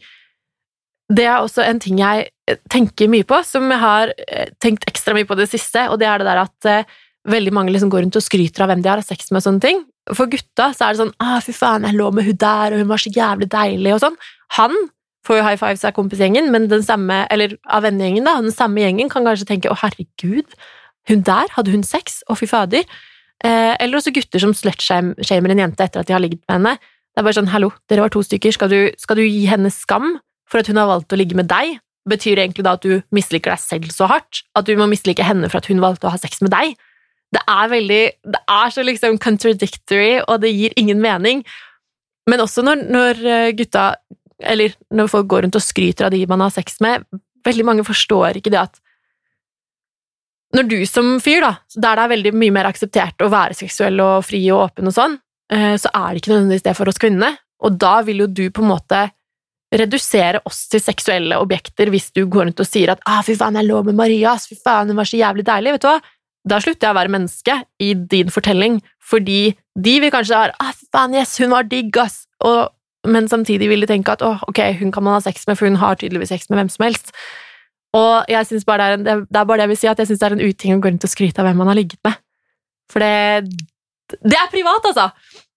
det 1.17 1.25
er 1.27 1.39
også 1.39 1.63
en 1.65 1.79
ting 1.83 1.99
jeg 2.01 2.27
eh, 2.49 2.59
tenker 2.71 3.09
mye 3.11 3.25
på, 3.27 3.39
som 3.47 3.69
jeg 3.71 3.81
har 3.81 4.13
eh, 4.27 4.51
tenkt 4.63 4.85
ekstra 4.89 5.15
mye 5.17 5.27
på 5.29 5.37
det 5.39 5.49
siste, 5.51 5.87
og 5.91 5.99
det 6.01 6.09
er 6.09 6.21
det 6.21 6.29
der 6.29 6.43
at 6.43 6.69
uh, 6.69 6.99
veldig 7.29 7.53
mange 7.55 7.73
liksom 7.73 7.91
går 7.91 8.05
rundt 8.05 8.19
og 8.19 8.25
skryter 8.25 8.65
av 8.65 8.71
hvem 8.71 8.83
de 8.83 8.91
har 8.91 9.01
sex 9.05 9.31
med 9.31 9.41
og 9.41 9.47
sånne 9.47 9.63
ting. 9.63 9.83
For 10.11 10.27
gutta 10.31 10.71
så 10.75 10.87
er 10.87 10.95
det 10.95 11.01
sånn 11.03 11.15
'Å, 11.15 11.39
fy 11.45 11.55
faen, 11.55 11.87
jeg 11.87 11.95
lå 11.95 12.09
med 12.11 12.27
hun 12.27 12.39
der, 12.39 12.73
og 12.73 12.83
hun 12.83 12.91
var 12.91 12.99
så 12.99 13.13
jævlig 13.13 13.47
deilig', 13.51 13.95
og 13.95 14.03
sånn. 14.03 14.17
Han 14.59 14.75
får 15.23 15.39
jo 15.39 15.43
high 15.47 15.59
fives 15.59 15.85
av 15.87 15.95
kompisgjengen, 15.95 16.51
men 16.51 16.67
den 16.67 16.83
samme, 16.83 17.23
eller 17.31 17.55
av 17.71 17.83
vennegjengen, 17.83 18.27
da, 18.27 18.41
den 18.41 18.51
samme 18.51 18.83
gjengen 18.83 19.09
kan 19.09 19.23
kanskje 19.23 19.47
tenke 19.47 19.71
'Å, 19.71 19.79
herregud, 19.79 20.51
hun 21.07 21.23
der, 21.23 21.47
hadde 21.55 21.71
hun 21.71 21.83
sex? 21.83 22.23
Å, 22.27 22.35
fy 22.35 22.47
fader'. 22.47 22.83
Eh, 23.43 23.75
eller 23.79 23.99
også 23.99 24.13
gutter 24.15 24.39
som 24.39 24.53
slutshamer 24.55 25.51
en 25.51 25.59
jente 25.59 25.83
etter 25.83 25.99
at 25.99 26.07
de 26.07 26.13
har 26.15 26.23
ligget 26.23 26.43
med 26.47 26.59
henne. 26.59 26.77
Det 27.13 27.19
er 27.19 27.23
bare 27.23 27.39
sånn 27.39 27.51
'hallo, 27.51 27.71
dere 27.87 28.01
var 28.01 28.09
to 28.09 28.23
stykker, 28.23 28.51
skal 28.51 28.69
du, 28.69 28.91
skal 28.97 29.15
du 29.15 29.23
gi 29.23 29.45
henne 29.45 29.71
skam?' 29.71 30.19
For 30.53 30.61
at 30.61 30.69
hun 30.69 30.77
har 30.77 30.89
valgt 30.91 31.13
å 31.13 31.17
ligge 31.17 31.37
med 31.37 31.49
deg, 31.49 31.79
betyr 32.09 32.37
det 32.37 32.45
egentlig 32.45 32.65
da 32.67 32.75
at 32.77 32.85
du 32.85 33.01
misliker 33.15 33.53
deg 33.53 33.61
selv 33.63 33.93
så 33.95 34.07
hardt? 34.11 34.43
At 34.53 34.67
du 34.67 34.75
må 34.77 34.85
mislike 34.91 35.25
henne 35.25 35.49
for 35.49 35.63
at 35.63 35.69
hun 35.71 35.81
valgte 35.81 36.09
å 36.09 36.13
ha 36.13 36.19
sex 36.21 36.43
med 36.45 36.53
deg? 36.53 36.75
Det 37.33 37.41
er 37.49 37.69
veldig 37.71 38.01
Det 38.35 38.41
er 38.55 38.73
så 38.73 38.83
liksom 38.85 39.17
contradictory, 39.17 40.21
og 40.27 40.43
det 40.43 40.53
gir 40.53 40.75
ingen 40.77 41.01
mening. 41.01 41.41
Men 42.29 42.43
også 42.43 42.61
når, 42.61 42.85
når 42.93 43.25
eh, 43.25 43.51
gutta 43.57 43.95
Eller 44.43 44.75
når 44.93 45.09
folk 45.11 45.27
går 45.31 45.45
rundt 45.45 45.57
og 45.57 45.63
skryter 45.63 46.07
av 46.07 46.13
de 46.13 46.25
man 46.27 46.43
har 46.43 46.53
sex 46.53 46.79
med, 46.83 47.03
veldig 47.43 47.65
mange 47.65 47.85
forstår 47.87 48.39
ikke 48.39 48.51
det 48.53 48.61
at 48.61 48.79
når 50.53 50.67
du 50.69 50.75
som 50.85 51.15
fyr, 51.23 51.41
da, 51.41 51.55
der 51.73 51.97
det 51.97 52.03
er 52.03 52.11
veldig 52.11 52.31
mye 52.37 52.53
mer 52.53 52.67
akseptert 52.69 53.23
å 53.25 53.29
være 53.33 53.55
seksuell 53.57 53.97
og 54.03 54.25
fri 54.27 54.41
og 54.53 54.67
åpen 54.67 54.89
og 54.91 54.93
sånn, 54.93 55.15
eh, 55.49 55.73
så 55.81 55.89
er 55.89 56.11
det 56.11 56.21
ikke 56.21 56.33
nødvendigvis 56.33 56.65
det 56.67 56.75
for 56.77 56.91
oss 56.91 57.01
kvinnene. 57.01 57.31
Og 57.65 57.79
da 57.81 57.95
vil 58.05 58.21
jo 58.21 58.27
du 58.29 58.43
på 58.53 58.61
en 58.61 58.69
måte 58.69 58.99
redusere 59.73 60.41
oss 60.45 60.65
til 60.71 60.81
seksuelle 60.83 61.37
objekter 61.41 61.89
hvis 61.93 62.11
du 62.13 62.25
går 62.25 62.47
rundt 62.47 62.61
og 62.61 62.69
sier 62.69 62.93
at 62.93 63.01
ah, 63.09 63.21
'fy 63.25 63.35
faen, 63.39 63.57
jeg 63.57 63.69
lå 63.69 63.81
med 63.87 63.97
Maria, 63.97 64.35
fy 64.37 64.57
faen, 64.59 64.91
hun 64.91 64.99
var 64.99 65.09
så 65.09 65.19
jævlig 65.19 65.45
deilig', 65.47 65.77
vet 65.77 65.85
du 65.85 65.89
hva? 65.89 65.99
Da 66.43 66.59
slutter 66.59 66.87
jeg 66.87 66.93
å 66.93 66.99
være 66.99 67.13
menneske 67.13 67.55
i 67.79 67.93
din 67.93 68.31
fortelling, 68.33 68.81
fordi 68.99 69.55
de 69.79 69.93
vil 70.03 70.13
kanskje 70.13 70.39
ha 70.39 70.51
'ah, 70.51 70.73
fy 70.77 70.89
faen, 70.93 71.15
yes, 71.17 71.37
hun 71.41 71.55
var 71.55 71.69
digg, 71.69 71.95
ass', 71.97 72.27
og, 72.43 72.69
men 73.07 73.27
samtidig 73.27 73.69
vil 73.69 73.81
de 73.81 73.89
tenke 73.89 74.13
at 74.13 74.21
oh, 74.21 74.43
ok, 74.47 74.61
hun 74.79 74.91
kan 74.91 75.03
man 75.03 75.17
ha 75.17 75.23
sex 75.23 75.47
med, 75.47 75.57
for 75.57 75.67
hun 75.67 75.81
har 75.81 75.95
tydeligvis 75.95 76.29
sex 76.29 76.49
med 76.49 76.61
hvem 76.61 76.69
som 76.69 76.85
helst'. 76.85 77.15
Og 77.93 78.25
jeg 78.29 78.45
synes 78.49 78.65
bare 78.65 78.77
det, 78.97 79.07
er 79.07 79.17
en, 79.17 79.25
det 79.29 79.37
er 79.37 79.45
bare 79.45 79.57
det 79.57 79.65
jeg 79.67 79.69
vil 79.69 79.77
si, 79.77 79.87
at 79.87 79.99
jeg 79.99 80.07
syns 80.07 80.19
det 80.19 80.27
er 80.27 80.35
en 80.37 80.47
uting 80.49 80.73
å 80.73 80.81
gå 80.81 80.89
rundt 80.89 81.05
og 81.05 81.11
skryte 81.11 81.41
av 81.41 81.45
hvem 81.45 81.59
man 81.61 81.69
har 81.69 81.77
ligget 81.77 81.99
med. 82.03 82.15
For 82.89 82.99
det, 82.99 83.45
det 84.21 84.37
er 84.37 84.49
privat, 84.53 84.85
altså! 84.89 85.09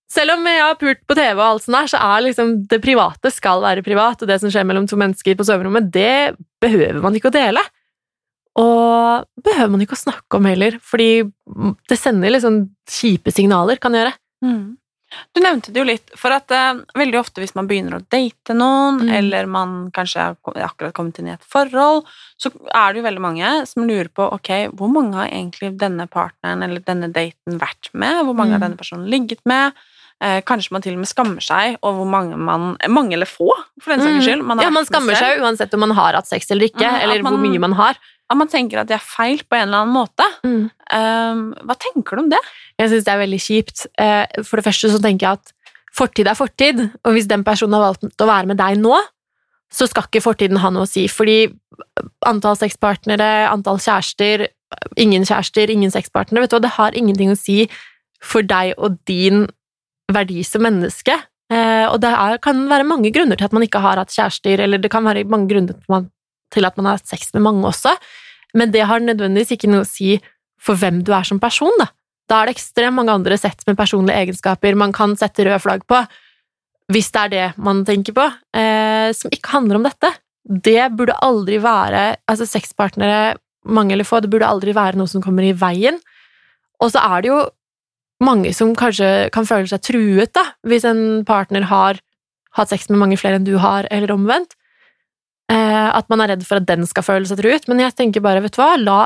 Selv 0.08 0.36
om 0.36 0.44
jeg 0.46 0.60
har 0.62 0.76
pult 0.78 1.00
på 1.08 1.16
TV, 1.18 1.34
og 1.34 1.46
alt 1.48 1.64
sånt 1.64 1.74
der, 1.80 1.88
så 1.90 1.98
er 1.98 2.22
liksom 2.28 2.52
det 2.70 2.78
private 2.84 3.32
skal 3.34 3.60
være 3.64 3.82
privat, 3.82 4.22
og 4.22 4.28
det 4.30 4.38
som 4.40 4.52
skjer 4.54 4.66
mellom 4.68 4.86
to 4.86 4.96
mennesker 5.00 5.34
på 5.38 5.46
soverommet, 5.48 5.88
det 5.90 6.36
behøver 6.62 7.00
man 7.02 7.16
ikke 7.18 7.32
å 7.32 7.34
dele. 7.34 7.64
Og 8.56 9.26
behøver 9.44 9.72
man 9.74 9.82
ikke 9.84 9.96
å 9.98 10.04
snakke 10.06 10.38
om 10.38 10.46
heller, 10.48 10.78
fordi 10.80 11.10
det 11.90 11.98
sender 12.00 12.32
liksom 12.32 12.62
kjipe 12.88 13.34
signaler, 13.34 13.80
kan 13.82 13.92
gjøre. 13.98 14.14
Mm. 14.46 14.76
Du 15.36 15.38
nevnte 15.42 15.70
det 15.72 15.78
jo 15.80 15.86
litt, 15.86 16.14
for 16.18 16.34
at 16.34 16.50
uh, 16.50 16.80
veldig 16.98 17.18
ofte 17.20 17.42
hvis 17.42 17.54
man 17.58 17.68
begynner 17.70 17.98
å 17.98 18.04
date 18.10 18.56
noen, 18.56 19.02
Mm. 19.06 19.10
eller 19.18 19.46
man 19.50 19.74
kanskje 19.94 20.22
har 20.22 20.62
akkurat 20.66 20.94
kommet 20.96 21.18
inn 21.20 21.28
i 21.28 21.34
et 21.34 21.44
forhold, 21.46 22.06
så 22.42 22.50
er 22.74 22.92
det 22.92 23.02
jo 23.02 23.06
veldig 23.06 23.22
mange 23.22 23.52
som 23.70 23.86
lurer 23.86 24.08
på 24.10 24.26
ok, 24.34 24.50
hvor 24.74 24.90
mange 24.92 25.14
har 25.18 25.28
egentlig 25.30 25.74
denne 25.78 26.08
partneren 26.10 26.64
eller 26.66 26.80
denne 26.80 27.12
daten 27.14 27.60
vært 27.60 27.92
med? 27.94 28.24
Hvor 28.24 28.34
mange 28.34 28.56
har 28.56 28.62
Mm. 28.62 28.66
denne 28.70 28.80
personen 28.80 29.06
ligget 29.10 29.44
med? 29.46 29.72
Eh, 30.24 30.38
kanskje 30.48 30.72
man 30.72 30.80
til 30.80 30.94
og 30.96 31.02
med 31.02 31.08
skammer 31.10 31.42
seg 31.44 31.74
over 31.82 31.98
hvor 32.00 32.08
mange 32.08 32.36
man 32.40 32.76
Mange 32.88 33.12
eller 33.12 33.28
få, 33.28 33.50
for 33.82 33.92
den 33.92 34.00
saks 34.00 34.24
skyld. 34.24 34.42
Man 34.48 34.62
ja, 34.64 34.70
man 34.72 34.86
skammer 34.88 35.12
seg 35.18 35.42
uansett 35.44 35.74
om 35.76 35.80
man 35.84 35.92
har 35.98 36.14
hatt 36.16 36.26
sex 36.30 36.48
eller 36.50 36.70
ikke, 36.70 36.80
Mm, 36.88 37.00
eller 37.02 37.22
man- 37.22 37.34
hvor 37.34 37.42
mye 37.44 37.58
man 37.60 37.72
har. 37.76 37.98
At 38.30 38.36
man 38.40 38.48
tenker 38.48 38.80
at 38.80 38.88
det 38.88 38.94
er 38.96 39.04
feil 39.04 39.42
på 39.44 39.54
en 39.58 39.68
eller 39.68 39.84
annen 39.84 39.92
måte. 39.94 40.24
Mm. 40.42 40.70
Eh, 40.90 41.62
hva 41.68 41.76
tenker 41.78 42.16
du 42.16 42.22
om 42.22 42.28
det? 42.30 42.40
Jeg 42.78 42.90
syns 42.90 43.04
det 43.04 43.12
er 43.12 43.20
veldig 43.26 43.40
kjipt. 43.44 43.86
Eh, 43.98 44.26
For 44.42 44.56
det 44.56 44.64
første 44.64 44.88
så 44.90 45.02
tenker 45.02 45.20
jeg 45.28 45.32
at 45.38 45.52
fortid 45.94 46.26
er 46.26 46.34
fortid, 46.34 46.80
og 47.04 47.12
hvis 47.12 47.28
den 47.28 47.44
personen 47.44 47.74
har 47.74 47.92
valgt 47.92 48.16
å 48.16 48.26
være 48.26 48.46
med 48.46 48.56
deg 48.56 48.78
nå, 48.78 48.96
så 49.70 49.86
skal 49.88 50.04
ikke 50.04 50.22
fortiden 50.22 50.58
ha 50.58 50.70
noe 50.70 50.84
å 50.84 50.88
si, 50.88 51.06
fordi 51.08 51.52
antall 52.24 52.56
sexpartnere, 52.56 53.48
antall 53.50 53.76
kjærester, 53.78 54.46
ingen 54.96 55.24
kjærester, 55.24 55.68
ingen 55.70 55.90
sexpartnere, 55.90 56.40
vet 56.44 56.50
du 56.50 56.56
hva, 56.56 56.62
det 56.62 56.70
har 56.76 56.92
ingenting 56.92 57.30
å 57.32 57.36
si 57.38 57.68
for 58.22 58.42
deg 58.42 58.74
og 58.78 58.98
din 59.06 59.46
verdi 60.12 60.42
som 60.46 60.64
menneske. 60.66 61.16
Eh, 61.52 61.86
og 61.86 62.00
det 62.02 62.10
er, 62.10 62.38
kan 62.42 62.64
være 62.70 62.86
mange 62.86 63.12
grunner 63.14 63.38
til 63.38 63.46
at 63.46 63.54
man 63.54 63.66
ikke 63.66 63.82
har 63.82 64.00
hatt 64.00 64.14
kjærester, 64.14 64.62
eller 64.64 64.82
det 64.82 64.90
kan 64.92 65.06
være 65.06 65.26
mange 65.30 65.50
grunner 65.52 65.76
til 65.76 65.92
man, 65.92 66.08
til 66.54 66.66
at 66.66 66.78
man 66.78 66.90
har 66.90 66.98
hatt 66.98 67.10
sex 67.10 67.30
med 67.34 67.44
mange 67.46 67.66
også, 67.68 67.94
men 68.58 68.72
det 68.74 68.86
har 68.88 69.02
nødvendigvis 69.02 69.54
ikke 69.54 69.70
noe 69.70 69.84
å 69.84 69.88
si 69.88 70.16
for 70.62 70.78
hvem 70.78 71.02
du 71.06 71.12
er 71.14 71.26
som 71.26 71.40
person, 71.42 71.74
da. 71.78 71.90
Da 72.26 72.40
er 72.40 72.48
det 72.48 72.56
ekstremt 72.56 72.96
mange 72.96 73.14
andre 73.14 73.36
sett 73.38 73.60
med 73.68 73.78
personlige 73.78 74.18
egenskaper 74.24 74.78
man 74.78 74.94
kan 74.94 75.14
sette 75.18 75.44
røde 75.46 75.60
flagg 75.62 75.84
på, 75.86 76.00
hvis 76.90 77.10
det 77.14 77.22
er 77.22 77.32
det 77.32 77.46
man 77.62 77.84
tenker 77.86 78.14
på, 78.16 78.24
eh, 78.58 79.10
som 79.14 79.30
ikke 79.34 79.54
handler 79.54 79.78
om 79.78 79.86
dette. 79.86 80.10
Det 80.46 80.82
burde 80.94 81.18
aldri 81.26 81.58
være 81.58 82.16
Altså, 82.30 82.46
sexpartnere, 82.46 83.36
mange 83.66 83.94
eller 83.94 84.06
få, 84.06 84.20
det 84.22 84.30
burde 84.30 84.46
aldri 84.46 84.74
være 84.74 84.98
noe 84.98 85.10
som 85.10 85.22
kommer 85.22 85.46
i 85.46 85.54
veien. 85.54 85.98
Og 86.82 86.92
så 86.94 87.02
er 87.02 87.22
det 87.22 87.30
jo 87.32 87.40
mange 88.24 88.52
som 88.56 88.74
kanskje 88.78 89.28
kan 89.34 89.48
føle 89.48 89.68
seg 89.70 89.82
truet, 89.84 90.32
da, 90.36 90.44
hvis 90.66 90.86
en 90.88 91.24
partner 91.28 91.66
har 91.70 92.00
hatt 92.56 92.72
sex 92.72 92.88
med 92.88 93.00
mange 93.02 93.18
flere 93.20 93.38
enn 93.38 93.48
du 93.48 93.56
har, 93.60 93.88
eller 93.92 94.14
omvendt. 94.14 94.56
Eh, 95.52 95.88
at 95.94 96.08
man 96.10 96.24
er 96.24 96.32
redd 96.32 96.46
for 96.46 96.58
at 96.58 96.66
den 96.66 96.86
skal 96.88 97.04
føle 97.06 97.28
seg 97.28 97.38
truet. 97.38 97.68
Men 97.70 97.84
jeg 97.84 97.94
tenker 97.98 98.24
bare, 98.24 98.42
vet 98.44 98.56
du 98.56 98.62
hva, 98.62 98.72
la, 98.80 99.00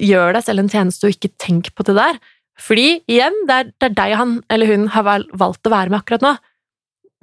gjør 0.00 0.34
deg 0.34 0.46
selv 0.46 0.64
en 0.64 0.72
tjeneste 0.72 1.06
og 1.06 1.14
ikke 1.14 1.34
tenk 1.42 1.70
på 1.76 1.86
det 1.86 1.94
der. 1.98 2.18
Fordi, 2.60 2.88
igjen, 3.10 3.36
det 3.48 3.54
er, 3.54 3.70
det 3.70 3.90
er 3.90 3.96
deg 3.98 4.16
han 4.18 4.34
eller 4.52 4.70
hun 4.70 4.88
har 4.94 5.06
valgt 5.34 5.66
å 5.66 5.74
være 5.74 5.92
med 5.92 6.00
akkurat 6.00 6.24
nå. 6.24 6.34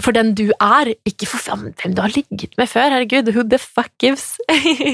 For 0.02 0.16
den 0.16 0.34
du 0.38 0.48
er, 0.56 0.94
ikke 1.08 1.28
for 1.30 1.44
hvem 1.46 1.96
du 1.96 2.02
har 2.02 2.14
ligget 2.16 2.56
med 2.60 2.70
før. 2.70 2.96
Herregud, 2.96 3.32
who 3.36 3.46
the 3.48 3.60
fuck 3.62 3.92
gives? 4.02 4.34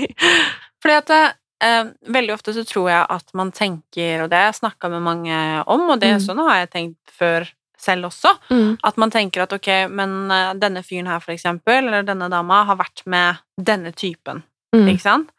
Fordi 0.82 0.98
at 0.98 1.14
eh, 1.14 1.36
veldig 1.62 2.34
ofte 2.34 2.54
så 2.54 2.64
tror 2.68 2.90
jeg 2.92 3.06
at 3.10 3.34
man 3.34 3.52
tenker, 3.52 4.24
og 4.24 4.30
det 4.30 4.38
har 4.38 4.52
jeg 4.52 4.62
snakka 4.62 4.90
med 4.90 5.02
mange 5.02 5.64
om, 5.68 5.90
og 5.90 6.00
det 6.00 6.14
Mm. 6.16 6.20
sånn 6.22 6.38
har 6.48 6.60
jeg 6.66 6.70
tenkt 6.72 6.98
før 7.12 7.48
selv 7.78 8.06
også, 8.06 8.38
Mm. 8.50 8.78
at 8.84 8.98
man 8.98 9.10
tenker 9.12 9.42
at 9.42 9.54
ok, 9.54 9.88
men 9.90 10.32
eh, 10.32 10.54
denne 10.54 10.84
fyren 10.84 11.08
her 11.08 11.20
for 11.20 11.32
eksempel, 11.32 11.88
eller 11.88 12.04
denne 12.04 12.30
dama, 12.30 12.64
har 12.66 12.76
vært 12.76 13.06
med 13.06 13.38
denne 13.60 13.92
typen, 13.94 14.44
Mm. 14.74 14.88
ikke 14.90 15.02
sant? 15.02 15.30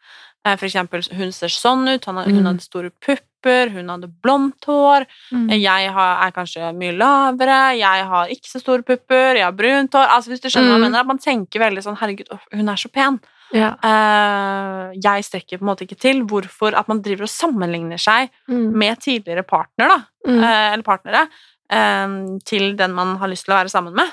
Eh, 0.45 0.55
For 0.55 0.65
eksempel, 0.65 1.03
hun 1.13 1.31
ser 1.31 1.47
sånn 1.49 1.87
ut, 1.93 2.05
hun 2.05 2.15
Mm. 2.15 2.45
hadde 2.45 2.61
store 2.61 2.91
pupper, 3.01 3.69
hun 3.71 3.87
hadde 3.89 4.07
blondt 4.21 4.63
hår, 4.65 5.05
Mm. 5.33 5.49
jeg 5.49 5.87
er 5.89 6.31
kanskje 6.31 6.73
mye 6.75 6.97
lavere, 6.97 7.77
jeg 7.77 8.05
har 8.07 8.27
ikke 8.27 8.47
så 8.47 8.59
store 8.61 8.81
pupper, 8.83 9.35
jeg 9.35 9.43
har 9.43 9.51
brunt 9.51 9.91
hår, 9.91 10.07
altså 10.07 10.29
hvis 10.29 10.39
du 10.41 10.47
skjønner 10.49 10.69
hva 10.69 10.79
jeg 10.79 10.79
Mm. 10.79 10.91
mener, 10.91 11.03
man 11.05 11.17
tenker 11.19 11.59
veldig 11.59 11.83
sånn, 11.83 11.97
herregud, 11.97 12.39
hun 12.53 12.69
er 12.69 12.75
så 12.75 12.89
pen. 12.91 13.19
Ja. 13.55 13.71
Uh, 13.81 14.91
jeg 15.01 15.25
strekker 15.25 15.57
på 15.57 15.65
en 15.65 15.69
måte 15.71 15.85
ikke 15.87 15.97
til. 15.99 16.21
Hvorfor 16.29 16.75
at 16.77 16.87
man 16.91 17.01
driver 17.01 17.25
og 17.25 17.31
sammenligner 17.33 17.97
seg 18.01 18.29
Mm. 18.49 18.73
med 18.77 18.99
tidligere 19.01 19.43
partner, 19.43 19.87
da, 19.89 19.99
Mm. 20.27 20.43
uh, 20.43 20.73
eller 20.73 20.83
partnere, 20.83 21.27
uh, 21.73 22.37
til 22.45 22.75
den 22.75 22.93
man 22.93 23.17
har 23.17 23.27
lyst 23.27 23.45
til 23.45 23.53
å 23.53 23.59
være 23.63 23.69
sammen 23.73 23.95
med. 23.95 24.07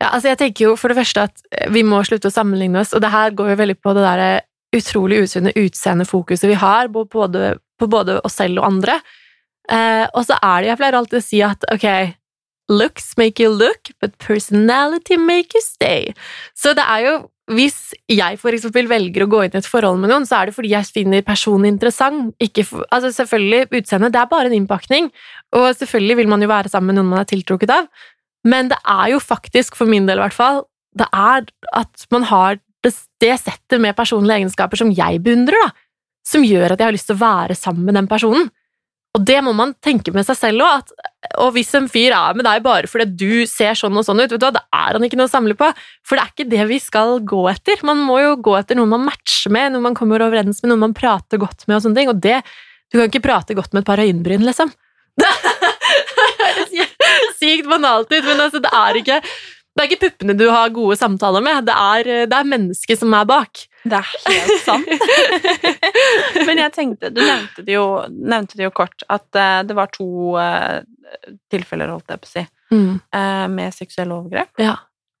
Ja, 0.00 0.10
altså 0.12 0.28
jeg 0.30 0.38
tenker 0.38 0.64
jo 0.68 0.76
for 0.76 0.88
det 0.88 0.98
første 0.98 1.22
at 1.26 1.42
vi 1.70 1.82
må 1.82 1.98
slutte 2.06 2.30
å 2.30 2.34
sammenligne 2.34 2.78
oss, 2.80 2.94
og 2.94 3.00
det 3.02 3.10
her 3.10 3.30
går 3.30 3.50
jo 3.50 3.56
veldig 3.56 3.80
på 3.82 3.94
det 3.94 4.04
der 4.06 4.40
utrolig 4.76 5.22
usunne 5.24 5.52
utseendefokuset 5.56 6.46
vi 6.46 6.54
har 6.54 6.86
på 6.88 7.08
både, 7.10 7.58
på 7.80 7.88
både 7.90 8.20
oss 8.22 8.34
selv 8.38 8.58
og 8.60 8.66
andre. 8.66 9.00
Og 10.14 10.22
så 10.28 10.36
er 10.38 10.60
det, 10.60 10.68
jeg 10.68 10.78
pleier 10.78 10.94
alltid 10.94 11.18
å 11.18 11.24
si 11.24 11.42
at 11.42 11.64
ok, 11.72 12.14
looks 12.68 13.16
make 13.16 13.40
you 13.40 13.50
look, 13.50 13.90
but 14.00 14.18
personality 14.18 15.16
make 15.16 15.56
you 15.56 15.62
stay. 15.64 16.12
Så 16.54 16.74
det 16.76 16.84
er 16.84 17.04
jo, 17.06 17.14
hvis 17.48 17.94
jeg 18.12 18.38
for 18.40 18.52
eksempel 18.52 18.90
velger 18.90 19.24
å 19.24 19.30
gå 19.32 19.42
inn 19.46 19.56
i 19.56 19.60
et 19.62 19.68
forhold 19.68 20.02
med 20.02 20.12
noen, 20.12 20.28
så 20.28 20.40
er 20.42 20.48
det 20.50 20.56
fordi 20.58 20.74
jeg 20.74 20.90
finner 20.92 21.24
personen 21.26 21.70
interessant. 21.70 22.34
For, 22.60 22.84
altså 22.92 23.12
selvfølgelig, 23.22 23.70
utseendet, 23.80 24.12
det 24.14 24.20
er 24.20 24.30
bare 24.30 24.52
en 24.52 24.58
innpakning, 24.60 25.10
og 25.56 25.68
selvfølgelig 25.80 26.20
vil 26.22 26.32
man 26.34 26.44
jo 26.44 26.52
være 26.52 26.72
sammen 26.72 26.92
med 26.92 27.00
noen 27.00 27.12
man 27.14 27.24
er 27.24 27.30
tiltrukket 27.32 27.72
av, 27.72 27.88
men 28.46 28.70
det 28.70 28.78
er 28.84 29.14
jo 29.14 29.20
faktisk, 29.22 29.76
for 29.76 29.90
min 29.90 30.06
del 30.08 30.20
i 30.20 30.26
hvert 30.26 30.36
fall, 30.36 30.62
det 30.98 31.08
er 31.14 31.48
at 31.76 32.06
man 32.14 32.24
har 32.28 32.60
det, 32.84 32.92
det 33.22 33.34
settet 33.42 33.80
med 33.82 33.96
personlige 33.98 34.38
egenskaper 34.38 34.80
som 34.80 34.92
jeg 34.94 35.22
beundrer, 35.24 35.58
da, 35.66 35.72
som 36.28 36.44
gjør 36.44 36.74
at 36.74 36.80
jeg 36.80 36.90
har 36.90 36.94
lyst 36.94 37.08
til 37.10 37.16
å 37.16 37.24
være 37.24 37.56
sammen 37.58 37.88
med 37.88 37.96
den 37.98 38.08
personen. 38.10 38.50
Og 39.16 39.24
det 39.26 39.38
må 39.42 39.54
man 39.56 39.72
tenke 39.84 40.12
med 40.14 40.26
seg 40.28 40.36
selv 40.38 40.64
òg. 40.66 40.92
Og 41.42 41.52
hvis 41.56 41.72
en 41.76 41.88
fyr 41.90 42.14
er 42.14 42.36
med 42.36 42.46
deg 42.46 42.62
bare 42.64 42.90
fordi 42.90 43.08
du 43.18 43.46
ser 43.48 43.78
sånn 43.78 43.96
og 43.98 44.04
sånn 44.06 44.20
ut, 44.20 44.30
vet 44.30 44.38
du 44.40 44.46
hva, 44.46 44.52
da 44.54 44.64
er 44.84 44.98
han 44.98 45.06
ikke 45.06 45.18
noe 45.18 45.30
å 45.30 45.32
samle 45.32 45.56
på. 45.58 45.70
For 46.06 46.18
det 46.18 46.24
er 46.24 46.34
ikke 46.34 46.50
det 46.52 46.66
vi 46.70 46.80
skal 46.82 47.18
gå 47.26 47.42
etter. 47.50 47.82
Man 47.88 48.02
må 48.04 48.20
jo 48.22 48.36
gå 48.44 48.54
etter 48.60 48.78
noen 48.78 48.92
man 48.92 49.06
matcher 49.08 49.54
med, 49.54 49.72
noen 49.74 49.88
man 49.88 49.98
kommer 49.98 50.24
overens 50.26 50.62
med, 50.62 50.72
noen 50.72 50.84
man 50.88 50.96
prater 50.96 51.40
godt 51.40 51.66
med 51.66 51.78
og 51.78 51.86
sånne 51.86 52.02
ting. 52.02 52.12
Og 52.12 52.20
det 52.22 52.42
Du 52.88 52.96
kan 52.96 53.10
ikke 53.10 53.20
prate 53.20 53.52
godt 53.52 53.74
med 53.74 53.82
et 53.82 53.88
par 53.88 54.00
øyenbryn, 54.00 54.46
liksom. 54.48 54.70
Det 55.18 55.32
høres 56.38 56.70
sykt 57.36 57.66
banalt 57.68 58.08
ut, 58.12 58.24
men 58.24 58.40
altså, 58.40 58.60
det 58.62 58.70
er 58.72 58.96
ikke 59.00 59.18
det 59.78 59.84
er 59.84 59.88
ikke 59.92 60.02
puppene 60.08 60.34
du 60.36 60.44
har 60.50 60.72
gode 60.74 60.96
samtaler 60.98 61.44
med, 61.46 61.64
det 61.68 61.74
er, 61.78 62.08
det 62.26 62.34
er 62.36 62.48
mennesket 62.50 62.98
som 63.00 63.14
er 63.14 63.24
bak. 63.30 63.62
Det 63.86 63.94
er 64.00 64.08
helt 64.26 64.64
sant. 64.66 64.90
Men 66.48 66.60
jeg 66.64 66.74
tenkte, 66.74 67.10
du 67.14 67.20
nevnte 67.22 67.64
det 67.66 67.76
jo, 67.76 67.86
nevnte 68.10 68.58
det 68.58 68.66
jo 68.66 68.72
kort, 68.74 69.04
at 69.12 69.38
eh, 69.38 69.60
det 69.68 69.76
var 69.78 69.90
to 69.94 70.08
eh, 70.42 70.82
tilfeller, 71.52 71.92
holdt 71.94 72.10
jeg 72.14 72.22
på 72.24 72.30
å 72.30 72.34
si, 72.36 72.46
Mm. 72.68 72.98
eh, 73.16 73.46
med 73.48 73.72
seksuelle 73.72 74.12
overgrep. 74.12 74.50
Ja. 74.60 74.74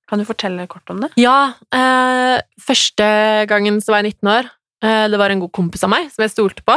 Kan 0.08 0.20
du 0.20 0.26
fortelle 0.28 0.66
kort 0.68 0.90
om 0.92 0.98
det? 1.00 1.08
Ja, 1.16 1.54
eh, 1.72 2.42
første 2.60 3.06
gangen 3.48 3.78
så 3.80 3.94
var 3.94 4.02
jeg 4.02 4.18
19 4.18 4.28
år. 4.34 4.50
Eh, 4.84 5.06
det 5.08 5.16
var 5.20 5.32
en 5.32 5.40
god 5.40 5.52
kompis 5.56 5.84
av 5.86 5.90
meg 5.94 6.10
som 6.12 6.26
jeg 6.26 6.34
stolte 6.34 6.64
på. 6.68 6.76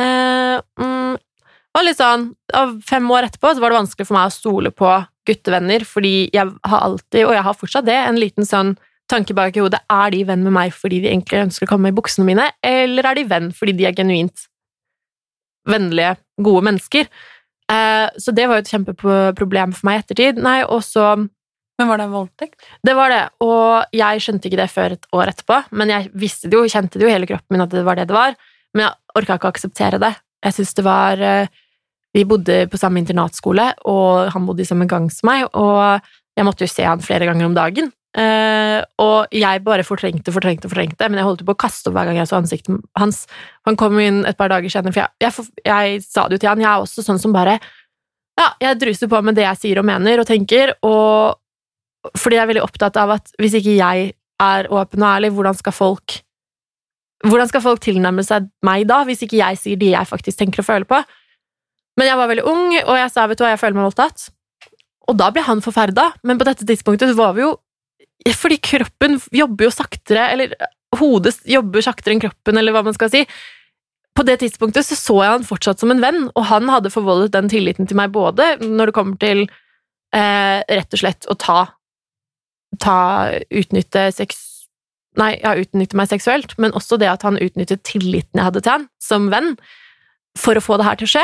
Eh, 0.00 0.58
mm, 0.80 1.16
og 1.74 1.86
litt 1.88 1.96
sånn, 1.98 2.28
Fem 2.86 3.08
år 3.10 3.26
etterpå 3.30 3.54
så 3.56 3.60
var 3.64 3.72
det 3.72 3.80
vanskelig 3.80 4.06
for 4.06 4.14
meg 4.18 4.28
å 4.28 4.34
stole 4.36 4.70
på 4.76 4.90
guttevenner, 5.28 5.84
fordi 5.88 6.30
jeg 6.34 6.50
har 6.68 6.82
alltid, 6.86 7.24
og 7.26 7.34
jeg 7.36 7.44
har 7.46 7.56
fortsatt 7.58 7.86
det, 7.88 7.96
en 7.96 8.20
liten 8.20 8.48
sånn 8.48 8.74
tanke 9.10 9.36
bak 9.36 9.56
i 9.56 9.62
hodet. 9.62 9.82
Er 9.92 10.12
de 10.14 10.22
venn 10.28 10.44
med 10.46 10.54
meg 10.56 10.74
fordi 10.76 11.02
de 11.04 11.10
egentlig 11.12 11.42
ønsker 11.46 11.68
å 11.68 11.74
komme 11.74 11.92
i 11.92 11.96
buksene 11.96 12.26
mine, 12.28 12.48
eller 12.64 13.10
er 13.10 13.18
de 13.18 13.26
venn 13.28 13.52
fordi 13.56 13.76
de 13.78 13.88
er 13.88 13.96
genuint 13.96 14.46
vennlige, 15.68 16.16
gode 16.44 16.64
mennesker? 16.68 17.08
Eh, 17.72 18.08
så 18.20 18.34
det 18.36 18.48
var 18.48 18.58
jo 18.58 18.64
et 18.64 18.72
kjempeproblem 18.74 19.72
for 19.76 19.88
meg 19.88 20.00
i 20.00 20.04
ettertid. 20.04 20.40
Nei, 20.44 20.60
og 20.64 20.84
så 20.84 21.14
Men 21.74 21.88
var 21.88 21.98
det 21.98 22.04
en 22.04 22.14
voldtekt? 22.14 22.60
det 22.86 22.94
var 22.94 23.10
det, 23.10 23.22
og 23.42 23.84
jeg 23.90 24.20
skjønte 24.22 24.46
ikke 24.46 24.60
det 24.60 24.70
før 24.70 24.92
et 24.94 25.06
år 25.12 25.32
etterpå. 25.32 25.56
Men 25.72 25.90
jeg 25.90 26.10
visste 26.14 26.48
det 26.48 26.54
jo, 26.58 26.68
kjente 26.70 27.00
det 27.00 27.08
jo 27.08 27.10
hele 27.10 27.26
kroppen 27.26 27.56
min 27.56 27.64
at 27.64 27.70
det 27.72 27.84
var 27.84 27.96
det 27.96 28.06
det 28.08 28.14
var. 28.14 28.36
Men 28.74 28.86
jeg 28.86 28.94
orka 29.18 29.38
ikke 29.38 29.48
å 29.48 29.54
akseptere 29.54 29.98
det. 29.98 30.12
Jeg 30.44 30.54
synes 30.54 30.74
det 30.74 30.84
var 30.84 31.18
eh, 31.18 31.48
Vi 32.14 32.24
bodde 32.28 32.64
på 32.70 32.78
samme 32.78 33.00
internatskole, 33.02 33.72
og 33.90 34.30
han 34.34 34.46
bodde 34.46 34.62
i 34.62 34.68
samme 34.68 34.86
gang 34.90 35.08
som 35.12 35.28
meg, 35.30 35.48
og 35.50 36.00
jeg 36.34 36.46
måtte 36.46 36.66
jo 36.66 36.70
se 36.70 36.86
han 36.86 37.02
flere 37.02 37.26
ganger 37.28 37.48
om 37.48 37.56
dagen. 37.56 37.90
Eh, 38.14 38.78
og 39.02 39.32
jeg 39.34 39.62
bare 39.66 39.82
fortrengte, 39.86 40.30
fortrengte, 40.30 40.70
fortrengte, 40.70 41.08
men 41.10 41.18
jeg 41.18 41.26
holdt 41.26 41.42
på 41.46 41.54
å 41.56 41.58
kaste 41.58 41.90
opp 41.90 41.96
hver 41.96 42.06
gang 42.06 42.20
jeg 42.20 42.30
så 42.30 42.38
ansiktet 42.38 42.84
hans. 42.98 43.24
Han 43.66 43.78
kom 43.78 43.98
inn 43.98 44.22
et 44.28 44.38
par 44.38 44.52
dager 44.52 44.70
senere, 44.70 44.94
for 44.94 45.02
jeg, 45.02 45.10
jeg, 45.24 45.48
jeg 45.66 46.04
sa 46.06 46.28
det 46.28 46.38
jo 46.38 46.44
til 46.44 46.52
han, 46.52 46.62
jeg 46.62 46.70
er 46.70 46.84
også 46.84 47.06
sånn 47.06 47.22
som 47.22 47.34
bare 47.34 47.58
Ja, 48.38 48.48
jeg 48.62 48.78
druser 48.80 49.10
på 49.10 49.20
med 49.22 49.36
det 49.38 49.44
jeg 49.44 49.60
sier 49.60 49.78
og 49.78 49.86
mener 49.86 50.22
og 50.22 50.26
tenker, 50.26 50.72
og 50.86 52.14
fordi 52.18 52.38
jeg 52.38 52.44
er 52.44 52.50
veldig 52.50 52.64
opptatt 52.64 52.96
av 53.00 53.16
at 53.16 53.30
hvis 53.40 53.54
ikke 53.58 53.76
jeg 53.78 54.08
er 54.42 54.70
åpen 54.74 55.02
og 55.02 55.10
ærlig, 55.10 55.30
hvordan 55.34 55.58
skal 55.58 55.74
folk 55.74 56.20
hvordan 57.24 57.48
skal 57.48 57.62
folk 57.64 57.80
tilnærme 57.80 58.24
seg 58.26 58.50
meg 58.66 58.84
da, 58.90 59.00
hvis 59.08 59.22
ikke 59.24 59.38
jeg 59.38 59.56
sier 59.56 59.78
de 59.80 59.94
jeg 59.94 60.10
faktisk 60.10 60.38
tenker 60.38 60.60
og 60.60 60.68
føler 60.68 60.88
på? 60.88 60.98
Men 61.98 62.10
jeg 62.10 62.18
var 62.18 62.30
veldig 62.30 62.46
ung, 62.50 62.70
og 62.82 62.96
jeg 62.98 63.10
sa 63.12 63.26
vet 63.30 63.38
du 63.38 63.44
hva, 63.44 63.52
jeg 63.54 63.60
føler 63.62 63.78
meg 63.78 63.88
voldtatt. 63.88 64.28
Og 65.10 65.18
da 65.20 65.28
ble 65.34 65.44
han 65.46 65.62
forferda, 65.64 66.08
men 66.26 66.40
på 66.40 66.46
dette 66.48 66.66
tidspunktet 66.66 67.12
var 67.18 67.36
vi 67.36 67.44
jo 67.44 67.52
Fordi 68.38 68.56
kroppen 68.62 69.18
jobber 69.36 69.66
jo 69.66 69.72
saktere, 69.74 70.30
eller 70.32 70.54
hodet 70.96 71.34
jobber 71.50 71.82
saktere 71.84 72.14
enn 72.14 72.22
kroppen, 72.22 72.56
eller 72.56 72.72
hva 72.72 72.84
man 72.86 72.94
skal 72.96 73.10
si. 73.12 73.24
På 74.16 74.22
det 74.24 74.38
tidspunktet 74.40 74.86
så, 74.86 74.96
så 74.96 75.16
jeg 75.20 75.34
han 75.34 75.44
fortsatt 75.44 75.82
som 75.82 75.92
en 75.92 76.00
venn, 76.00 76.28
og 76.32 76.46
han 76.48 76.70
hadde 76.72 76.92
forvoldet 76.94 77.34
den 77.34 77.50
tilliten 77.52 77.90
til 77.90 77.98
meg 77.98 78.14
både 78.14 78.54
når 78.62 78.90
det 78.90 78.96
kommer 78.96 79.18
til 79.20 79.42
eh, 79.44 80.62
rett 80.62 80.96
og 80.96 81.02
slett 81.02 81.28
å 81.28 81.36
ta 81.36 81.58
ta 82.80 82.98
utnytte 83.54 84.08
sex 84.14 84.50
Nei, 85.14 85.36
ja, 85.38 85.52
utnytte 85.54 85.94
meg 85.94 86.08
seksuelt, 86.10 86.56
men 86.58 86.72
også 86.74 86.96
det 86.98 87.06
at 87.06 87.22
han 87.22 87.36
utnyttet 87.38 87.84
tilliten 87.86 88.40
jeg 88.40 88.48
hadde 88.48 88.62
til 88.64 88.72
han 88.72 88.86
som 88.98 89.28
venn, 89.30 89.52
for 90.34 90.58
å 90.58 90.62
få 90.64 90.74
det 90.80 90.88
her 90.88 90.98
til 90.98 91.06
å 91.06 91.12
skje. 91.12 91.22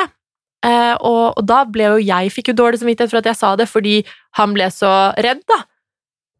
Eh, 0.66 0.94
og, 1.00 1.38
og, 1.38 1.42
da 1.48 1.62
ble 1.64 1.86
jo 1.88 2.00
jeg 2.04 2.32
fikk 2.34 2.50
jo 2.52 2.58
dårlig 2.58 2.82
samvittighet 2.82 3.12
for 3.12 3.22
at 3.22 3.30
jeg 3.30 3.38
sa 3.38 3.54
det, 3.56 3.68
fordi 3.70 4.00
han 4.36 4.52
ble 4.56 4.68
så 4.74 4.92
redd, 5.24 5.40
da. 5.48 5.62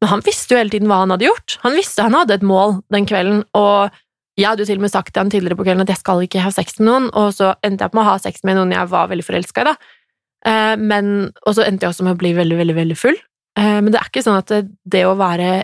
Men 0.01 0.15
han 0.15 0.25
visste 0.25 0.55
jo 0.55 0.61
hele 0.61 0.73
tiden 0.73 0.89
hva 0.91 1.03
han 1.03 1.13
hadde 1.15 1.29
gjort. 1.29 1.59
Han 1.65 1.77
visste 1.77 2.05
han 2.05 2.17
hadde 2.17 2.39
et 2.39 2.47
mål 2.47 2.79
den 2.93 3.09
kvelden, 3.09 3.43
og 3.57 3.97
jeg 4.41 4.49
hadde 4.49 4.65
jo 4.65 4.71
til 4.71 4.81
og 4.81 4.85
med 4.87 4.93
sagt 4.93 5.13
til 5.13 5.21
han 5.21 5.33
tidligere 5.33 5.59
på 5.59 5.67
kvelden 5.67 5.85
at 5.85 5.93
jeg 5.93 6.01
skal 6.01 6.23
ikke 6.25 6.45
ha 6.45 6.53
sex 6.55 6.79
med 6.81 6.89
noen, 6.89 7.09
og 7.17 7.33
så 7.37 7.55
endte 7.67 7.85
jeg 7.85 7.93
på 7.93 7.99
med 7.99 8.07
å 8.07 8.13
ha 8.13 8.21
sex 8.23 8.45
med 8.47 8.57
noen 8.57 8.73
jeg 8.73 8.93
var 8.93 9.11
veldig 9.11 9.27
forelska 9.27 9.65
i, 9.65 9.69
da. 9.73 9.75
Eh, 10.49 10.77
men, 10.81 11.11
og 11.45 11.57
så 11.57 11.67
endte 11.67 11.85
jeg 11.85 11.95
også 11.95 12.07
med 12.07 12.17
å 12.17 12.21
bli 12.23 12.33
veldig, 12.39 12.57
veldig, 12.63 12.77
veldig 12.79 12.97
full. 12.97 13.19
Eh, 13.61 13.77
men 13.83 13.93
det 13.93 14.01
er 14.01 14.09
ikke 14.09 14.25
sånn 14.25 14.41
at 14.41 14.53
det, 14.53 14.65
det 14.89 15.05
å 15.09 15.19
være 15.21 15.61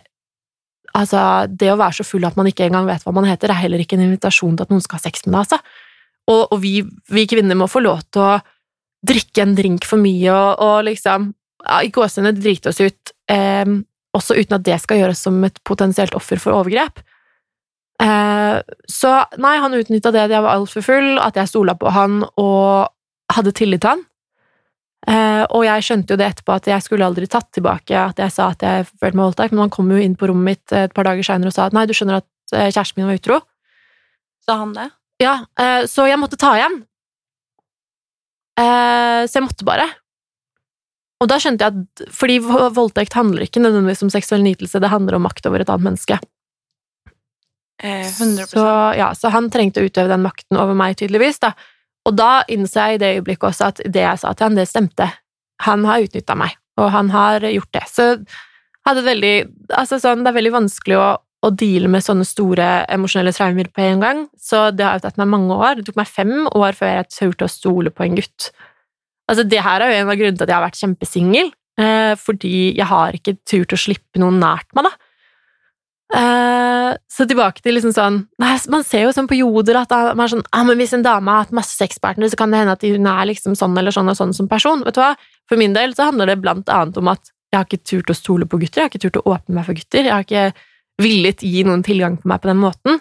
Altså, 0.97 1.19
det 1.53 1.67
å 1.69 1.77
være 1.77 1.99
så 1.99 2.05
full 2.09 2.25
at 2.25 2.39
man 2.39 2.47
ikke 2.49 2.71
engang 2.71 2.87
vet 2.89 3.03
hva 3.05 3.13
man 3.13 3.27
heter, 3.29 3.51
er 3.53 3.59
heller 3.61 3.83
ikke 3.83 3.99
en 3.99 4.07
invitasjon 4.07 4.55
til 4.57 4.65
at 4.65 4.71
noen 4.73 4.81
skal 4.81 4.97
ha 4.97 5.03
sex 5.05 5.27
med 5.27 5.35
deg, 5.35 5.43
altså. 5.43 5.59
Og, 6.27 6.43
og 6.53 6.61
vi, 6.63 6.81
vi, 7.13 7.27
kvinner 7.31 7.59
må 7.59 7.69
få 7.71 7.85
lov 7.85 8.03
til 8.11 8.25
å 8.25 8.39
drikke 9.07 9.45
en 9.45 9.55
drink 9.55 9.87
for 9.87 10.03
mye 10.03 10.33
og, 10.33 10.63
og 10.63 10.87
liksom 10.89 11.29
ja, 11.67 11.83
i 11.87 11.93
gåsehudene 11.95 12.35
drite 12.39 12.73
oss 12.73 12.81
ut, 12.83 13.13
eh, 13.31 13.69
også 14.17 14.39
uten 14.39 14.59
at 14.59 14.65
det 14.67 14.81
skal 14.83 15.03
gjøres 15.03 15.23
som 15.29 15.39
et 15.47 15.61
potensielt 15.67 16.17
offer 16.19 16.41
for 16.43 16.57
overgrep. 16.59 17.03
Eh, 18.03 18.59
så 18.91 19.13
nei, 19.41 19.55
han 19.63 19.77
utnytta 19.77 20.13
det 20.13 20.27
at 20.27 20.35
jeg 20.35 20.45
var 20.45 20.59
altfor 20.59 20.85
full, 20.85 21.17
at 21.23 21.39
jeg 21.39 21.53
stola 21.53 21.77
på 21.79 21.93
han 21.95 22.21
og 22.37 22.93
hadde 23.33 23.55
tillit 23.57 23.85
til 23.85 23.95
han. 23.95 24.05
Eh, 25.07 25.45
og 25.55 25.63
jeg 25.63 25.85
skjønte 25.87 26.15
jo 26.15 26.19
det 26.19 26.27
etterpå 26.33 26.57
at 26.57 26.67
jeg 26.67 26.83
skulle 26.83 27.07
aldri 27.07 27.29
tatt 27.31 27.53
tilbake 27.55 27.95
at 27.95 28.19
jeg 28.19 28.33
sa 28.35 28.49
at 28.51 28.65
jeg 28.65 28.89
følte 28.89 29.15
meg 29.15 29.29
voldtatt, 29.29 29.53
men 29.55 29.67
han 29.67 29.75
kom 29.75 29.91
jo 29.93 30.01
inn 30.03 30.17
på 30.19 30.27
rommet 30.27 30.57
mitt 30.57 30.75
et 30.75 30.95
par 30.97 31.07
dager 31.07 31.27
seinere 31.27 31.53
og 31.53 31.55
sa 31.55 31.69
at 31.69 31.77
nei, 31.77 31.85
du 31.87 31.95
skjønner 31.95 32.19
at 32.19 32.27
uh, 32.57 32.67
kjæresten 32.67 32.99
min 32.99 33.11
var 33.13 33.21
utro. 33.21 33.39
Sa 34.43 34.59
han 34.65 34.75
det? 34.75 34.89
Ja, 35.23 35.39
uh, 35.61 35.83
så 35.89 36.09
jeg 36.11 36.21
måtte 36.21 36.41
ta 36.41 36.55
igjen. 36.59 36.83
så 38.57 39.37
jeg 39.37 39.45
måtte 39.45 39.67
bare. 39.69 39.85
Og 41.21 41.29
da 41.29 41.37
skjønte 41.41 41.67
jeg 41.67 41.75
at 41.77 42.09
fordi 42.13 42.39
voldtekt 42.41 43.17
handler 43.17 43.45
ikke 43.45 43.61
nødvendigvis 43.61 44.05
om 44.07 44.13
seksuell 44.13 44.41
nytelse, 44.45 44.81
det 44.81 44.89
handler 44.89 45.19
om 45.19 45.27
makt 45.29 45.49
over 45.49 45.61
et 45.61 45.73
annet 45.73 45.91
menneske. 45.91 46.17
100%. 47.83 48.47
Så, 48.47 48.65
ja, 48.97 49.11
så 49.15 49.29
han 49.33 49.51
trengte 49.53 49.83
å 49.83 49.89
utøve 49.89 50.09
den 50.13 50.25
makten 50.25 50.57
over 50.61 50.77
meg, 50.77 50.97
tydeligvis. 50.97 51.41
da. 51.45 51.53
Og 52.07 52.17
da 52.17 52.45
innså 52.49 52.87
jeg 52.87 52.97
i 52.97 53.03
det 53.03 53.13
øyeblikket 53.19 53.49
også 53.51 53.71
at 53.71 53.83
det 53.85 54.05
jeg 54.05 54.23
sa 54.23 54.33
til 54.33 54.49
han, 54.49 54.59
det 54.59 54.69
stemte. 54.71 55.11
Han 55.67 55.85
har 55.89 56.05
utnytta 56.05 56.37
meg, 56.39 56.57
og 56.81 56.91
han 56.95 57.11
har 57.11 57.45
gjort 57.51 57.73
det. 57.75 57.85
Så 57.91 58.09
hadde 58.87 59.07
veldig 59.07 59.37
Altså 59.75 59.99
sånn, 59.99 60.23
det 60.23 60.31
er 60.31 60.37
veldig 60.37 60.55
vanskelig 60.55 60.99
å, 61.01 61.07
å 61.45 61.51
deale 61.53 61.89
med 61.93 62.05
sånne 62.05 62.25
store 62.27 62.69
emosjonelle 62.93 63.35
traumer 63.37 63.69
på 63.73 63.85
en 63.85 64.03
gang, 64.03 64.23
så 64.41 64.71
det 64.75 64.87
har 64.87 64.99
jo 64.99 65.05
tatt 65.05 65.19
meg 65.21 65.31
mange 65.31 65.57
år. 65.57 65.77
Det 65.79 65.89
tok 65.89 66.01
meg 66.01 66.11
fem 66.11 66.35
år 66.49 66.77
før 66.79 66.95
jeg 66.95 67.11
turte 67.13 67.47
å 67.47 67.53
stole 67.53 67.93
på 67.93 68.07
en 68.07 68.17
gutt. 68.19 68.51
Altså, 69.31 69.45
det 69.47 69.63
her 69.63 69.83
er 69.83 69.93
jo 69.93 70.01
en 70.01 70.13
av 70.13 70.19
grunnene 70.19 70.39
til 70.39 70.47
at 70.47 70.53
jeg 70.53 70.59
har 70.59 70.67
vært 70.67 70.81
kjempesingel, 70.81 71.51
eh, 71.83 72.15
fordi 72.21 72.55
jeg 72.79 72.89
har 72.89 73.19
ikke 73.19 73.37
turt 73.47 73.75
å 73.75 73.81
slippe 73.81 74.23
noen 74.23 74.41
nært 74.43 74.71
meg, 74.77 74.89
da. 74.89 74.95
Eh, 76.17 76.93
så 77.11 77.27
tilbake 77.27 77.59
til 77.65 77.75
liksom 77.75 77.91
sånn 77.91 78.21
Man 78.39 78.85
ser 78.87 79.09
jo 79.09 79.09
sånn 79.11 79.27
på 79.27 79.41
Joder 79.41 79.81
at 79.81 79.91
man 80.15 80.23
er 80.23 80.31
sånn 80.31 80.45
ah, 80.55 80.63
men 80.63 80.79
hvis 80.79 80.93
en 80.95 81.03
dame 81.03 81.33
har 81.35 81.43
hatt 81.43 81.57
masse 81.57 81.75
sexpartnere, 81.75 82.31
så 82.31 82.39
kan 82.39 82.55
det 82.55 82.61
hende 82.61 82.77
at 82.77 82.85
hun 82.87 83.09
er 83.11 83.27
liksom 83.27 83.57
sånn 83.59 83.75
eller 83.75 83.91
sånn 83.91 84.13
og 84.13 84.15
sånn 84.15 84.35
som 84.37 84.47
person. 84.47 84.85
Vet 84.87 84.95
du 84.95 85.03
hva? 85.03 85.17
For 85.51 85.59
min 85.59 85.75
del 85.75 85.97
så 85.99 86.07
handler 86.13 86.31
det 86.31 86.39
blant 86.45 86.71
annet 86.71 87.01
om 87.03 87.11
at 87.11 87.33
jeg 87.51 87.59
har 87.59 87.67
ikke 87.67 87.89
turt 87.91 88.15
å 88.15 88.19
stole 88.19 88.47
på 88.47 88.61
gutter, 88.63 88.85
jeg 88.85 88.87
har 88.87 88.93
ikke 88.93 89.03
turt 89.03 89.19
å 89.19 89.35
åpne 89.35 89.59
meg 89.59 89.67
for 89.67 89.79
gutter, 89.79 90.07
jeg 90.07 90.15
har 90.15 90.27
ikke 90.27 90.47
villet 91.03 91.45
gi 91.45 91.65
noen 91.67 91.85
tilgang 91.87 92.17
på 92.21 92.31
meg 92.31 92.43
på 92.43 92.51
den 92.51 92.61
måten. 92.63 93.01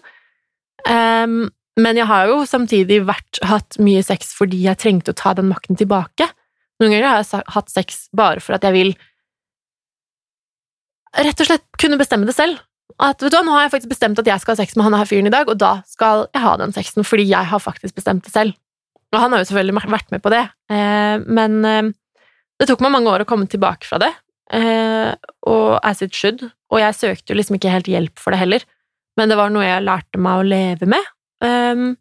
Um, 0.86 1.45
men 1.79 1.99
jeg 1.99 2.08
har 2.08 2.29
jo 2.29 2.41
samtidig 2.47 3.01
vært, 3.08 3.39
hatt 3.43 3.79
mye 3.84 4.03
sex 4.05 4.31
fordi 4.38 4.62
jeg 4.63 4.79
trengte 4.79 5.12
å 5.12 5.17
ta 5.17 5.34
den 5.36 5.49
makten 5.51 5.79
tilbake. 5.79 6.27
Noen 6.79 6.93
ganger 6.93 7.10
har 7.10 7.23
jeg 7.23 7.43
hatt 7.55 7.71
sex 7.71 8.05
bare 8.15 8.43
for 8.43 8.58
at 8.58 8.67
jeg 8.67 8.75
vil 8.75 8.95
rett 11.15 11.39
og 11.39 11.47
slett 11.47 11.67
kunne 11.79 11.99
bestemme 11.99 12.27
det 12.27 12.36
selv 12.36 12.60
at 13.03 13.23
vet 13.23 13.34
du 13.34 13.38
nå 13.43 13.55
har 13.55 13.65
jeg 13.65 13.73
faktisk 13.73 13.91
bestemt 13.91 14.19
at 14.21 14.29
jeg 14.29 14.41
skal 14.41 14.55
ha 14.55 14.62
sex 14.62 14.75
med 14.77 14.88
han 14.88 14.95
her 14.95 15.10
fyren 15.10 15.27
i 15.27 15.34
dag, 15.34 15.49
og 15.51 15.60
da 15.60 15.79
skal 15.89 16.27
jeg 16.31 16.43
ha 16.45 16.53
den 16.62 16.73
sexen, 16.75 17.03
fordi 17.08 17.27
jeg 17.27 17.49
har 17.51 17.62
faktisk 17.62 17.97
bestemt 17.97 18.23
det 18.27 18.31
selv. 18.31 18.55
Og 19.12 19.19
han 19.19 19.34
har 19.34 19.41
jo 19.41 19.47
selvfølgelig 19.49 19.81
vært 19.91 20.13
med 20.13 20.23
på 20.23 20.31
det, 20.31 20.43
eh, 20.71 21.15
men 21.23 21.58
eh, 21.67 21.89
det 22.60 22.69
tok 22.69 22.84
meg 22.84 22.93
mange 22.95 23.12
år 23.12 23.25
å 23.25 23.27
komme 23.27 23.49
tilbake 23.51 23.88
fra 23.88 23.99
det, 24.01 24.12
og 24.53 25.79
as 25.81 26.03
it 26.05 26.13
should, 26.13 26.43
og 26.69 26.77
jeg 26.77 26.93
søkte 26.93 27.34
jo 27.34 27.38
liksom 27.39 27.58
ikke 27.58 27.71
helt 27.73 27.88
hjelp 27.89 28.21
for 28.21 28.31
det 28.31 28.43
heller, 28.43 28.65
men 29.17 29.31
det 29.31 29.38
var 29.39 29.49
noe 29.49 29.65
jeg 29.65 29.86
lærte 29.88 30.21
meg 30.21 30.41
å 30.41 30.45
leve 30.45 30.89
med. 30.91 31.08
Um, 31.41 31.95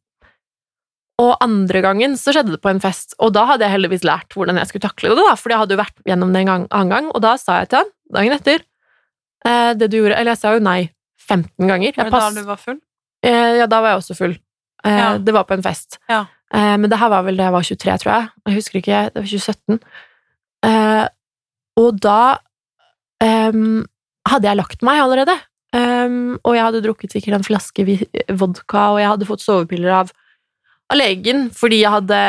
og 1.24 1.32
andre 1.40 1.80
gangen 1.80 2.18
så 2.20 2.34
skjedde 2.34 2.52
det 2.52 2.60
på 2.60 2.68
en 2.68 2.82
fest, 2.84 3.16
og 3.16 3.32
da 3.32 3.46
hadde 3.48 3.64
jeg 3.64 3.74
heldigvis 3.78 4.04
lært 4.04 4.36
hvordan 4.36 4.60
jeg 4.60 4.68
skulle 4.68 4.84
takle 4.84 5.14
det, 5.14 5.24
da, 5.24 5.34
for 5.40 5.54
jeg 5.54 5.62
hadde 5.62 5.76
jo 5.76 5.80
vært 5.80 6.04
gjennom 6.10 6.36
det 6.36 6.44
en 6.44 6.52
gang, 6.52 6.68
annen 6.68 6.92
gang, 6.92 7.10
og 7.14 7.24
da 7.24 7.34
sa 7.40 7.62
jeg 7.62 7.72
til 7.72 7.80
han 7.80 7.92
dagen 8.18 8.36
etter 8.36 8.64
Eh, 9.44 9.72
det 9.76 9.90
du 9.92 9.98
gjorde 10.00 10.16
Eller 10.16 10.34
jeg 10.34 10.40
sa 10.40 10.54
jo 10.56 10.62
nei 10.64 10.80
15 11.24 11.68
ganger. 11.68 11.92
var 11.96 12.10
det 12.10 12.20
da 12.20 12.30
du 12.42 12.48
var 12.48 12.60
full? 12.60 12.80
Eh, 13.24 13.50
ja, 13.60 13.66
da 13.66 13.80
var 13.80 13.94
jeg 13.94 14.02
også 14.02 14.16
full. 14.18 14.34
Eh, 14.84 14.98
ja. 14.98 15.10
Det 15.18 15.32
var 15.32 15.46
på 15.48 15.56
en 15.56 15.62
fest. 15.64 15.98
Ja. 16.08 16.26
Men 16.54 16.86
det 16.86 16.98
her 17.00 17.08
var 17.10 17.24
vel 17.26 17.38
da 17.38 17.48
jeg 17.48 17.52
var 17.54 17.64
23, 17.66 17.94
tror 17.98 18.10
jeg. 18.12 18.26
Jeg 18.46 18.54
husker 18.54 18.78
ikke. 18.78 18.98
Det 19.10 19.22
var 19.22 19.30
2017. 19.32 19.78
Og 21.80 21.96
da 22.02 22.36
um, 23.24 23.82
hadde 24.28 24.48
jeg 24.48 24.60
lagt 24.60 24.84
meg 24.86 25.02
allerede. 25.02 25.36
Um, 25.74 26.36
og 26.44 26.54
jeg 26.54 26.66
hadde 26.68 26.82
drukket 26.84 27.16
sikkert 27.16 27.40
en 27.40 27.46
flaske 27.46 27.86
vodka, 28.38 28.92
og 28.92 29.00
jeg 29.02 29.10
hadde 29.10 29.26
fått 29.26 29.42
sovepiller 29.42 29.90
av, 30.02 30.12
av 30.92 31.00
legen 31.00 31.48
fordi 31.56 31.80
jeg 31.80 31.90
hadde 31.90 32.20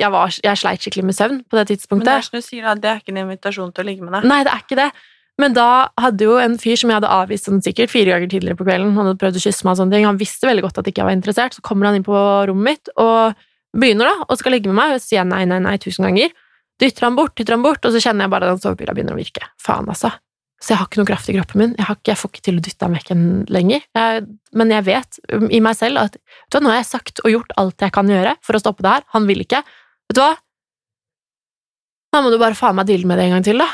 jeg, 0.00 0.08
var, 0.14 0.32
jeg 0.32 0.60
sleit 0.62 0.86
skikkelig 0.86 1.04
med 1.10 1.18
søvn 1.18 1.42
på 1.44 1.58
det 1.60 1.66
tidspunktet. 1.74 2.06
Men 2.06 2.08
det 2.08 2.22
er 2.22 2.30
som 2.30 2.38
du 2.38 2.46
sier, 2.46 2.70
det 2.80 2.88
er 2.88 3.02
ikke 3.02 3.12
en 3.12 3.20
invitasjon 3.26 3.74
til 3.76 3.84
å 3.84 3.88
ligge 3.90 4.06
med 4.06 4.16
deg. 4.16 4.30
Nei, 4.30 4.40
det 4.48 4.54
er 4.54 4.64
ikke 4.64 4.80
det. 4.80 4.88
Men 5.36 5.52
da 5.52 5.68
hadde 6.00 6.24
jo 6.24 6.38
en 6.40 6.56
fyr 6.56 6.78
som 6.80 6.88
jeg 6.88 6.96
hadde 6.96 7.12
avvist 7.12 7.50
sånn 7.50 7.60
sikkert 7.64 7.92
fire 7.92 8.14
ganger 8.14 8.30
tidligere 8.32 8.56
på 8.56 8.64
kvelden, 8.64 8.94
han 8.96 9.10
hadde 9.10 9.20
prøvd 9.20 9.36
å 9.36 9.44
kysse 9.44 9.66
meg 9.66 9.74
og 9.74 9.80
sånne 9.82 9.92
ting, 9.92 10.08
han 10.08 10.20
visste 10.22 10.48
veldig 10.48 10.64
godt 10.64 10.80
at 10.80 10.88
ikke 10.88 11.02
jeg 11.02 11.10
var 11.10 11.16
interessert, 11.18 11.56
så 11.58 11.64
kommer 11.66 11.90
han 11.90 11.98
inn 11.98 12.06
på 12.06 12.16
rommet 12.48 12.70
mitt 12.70 12.92
og 12.96 13.36
begynner 13.76 14.08
da, 14.08 14.24
og 14.24 14.40
skal 14.40 14.56
ligge 14.56 14.72
med 14.72 14.78
meg, 14.78 14.94
og 14.96 15.04
sier 15.04 15.28
nei, 15.28 15.42
nei, 15.48 15.60
nei 15.60 15.76
tusen 15.82 16.08
ganger. 16.08 16.32
Dytter 16.80 17.06
han 17.08 17.16
bort, 17.16 17.34
dytter 17.38 17.56
han 17.56 17.64
bort, 17.64 17.84
og 17.84 17.94
så 17.94 18.02
kjenner 18.02 18.26
jeg 18.26 18.32
bare 18.34 18.48
at 18.48 18.56
den 18.56 18.62
sovepila 18.62 18.94
begynner 18.96 19.16
å 19.16 19.20
virke. 19.20 19.46
Faen, 19.62 19.88
altså. 19.88 20.12
Så 20.60 20.72
jeg 20.72 20.80
har 20.80 20.88
ikke 20.88 21.00
noe 21.02 21.08
kraft 21.08 21.28
i 21.28 21.34
kroppen 21.36 21.60
min. 21.60 21.74
Jeg, 21.76 21.96
ikke, 21.98 22.10
jeg 22.10 22.20
får 22.20 22.32
ikke 22.32 22.44
til 22.46 22.58
å 22.58 22.64
dytte 22.64 22.86
han 22.86 22.96
vekk 22.96 23.10
lenger. 23.52 23.84
Jeg, 23.98 24.22
men 24.56 24.72
jeg 24.72 24.86
vet 24.86 25.18
i 25.52 25.60
meg 25.64 25.76
selv 25.76 26.00
at 26.06 26.16
vet 26.16 26.56
du 26.56 26.64
nå 26.64 26.72
har 26.72 26.80
jeg 26.80 26.88
sagt 26.88 27.20
og 27.24 27.32
gjort 27.32 27.52
alt 27.60 27.84
jeg 27.84 27.94
kan 27.96 28.12
gjøre 28.12 28.32
for 28.44 28.56
å 28.56 28.62
stoppe 28.62 28.86
det 28.86 28.94
her. 28.94 29.06
Han 29.12 29.28
vil 29.28 29.44
ikke. 29.44 29.60
Vet 30.08 30.16
du 30.16 30.22
hva? 30.24 30.32
Da 32.14 32.22
må 32.24 32.32
du 32.32 32.38
bare 32.40 32.56
faen 32.56 32.78
meg 32.78 32.88
deale 32.88 33.08
med 33.08 33.20
det 33.20 33.28
en 33.28 33.36
gang 33.36 33.44
til, 33.44 33.60
da. 33.60 33.68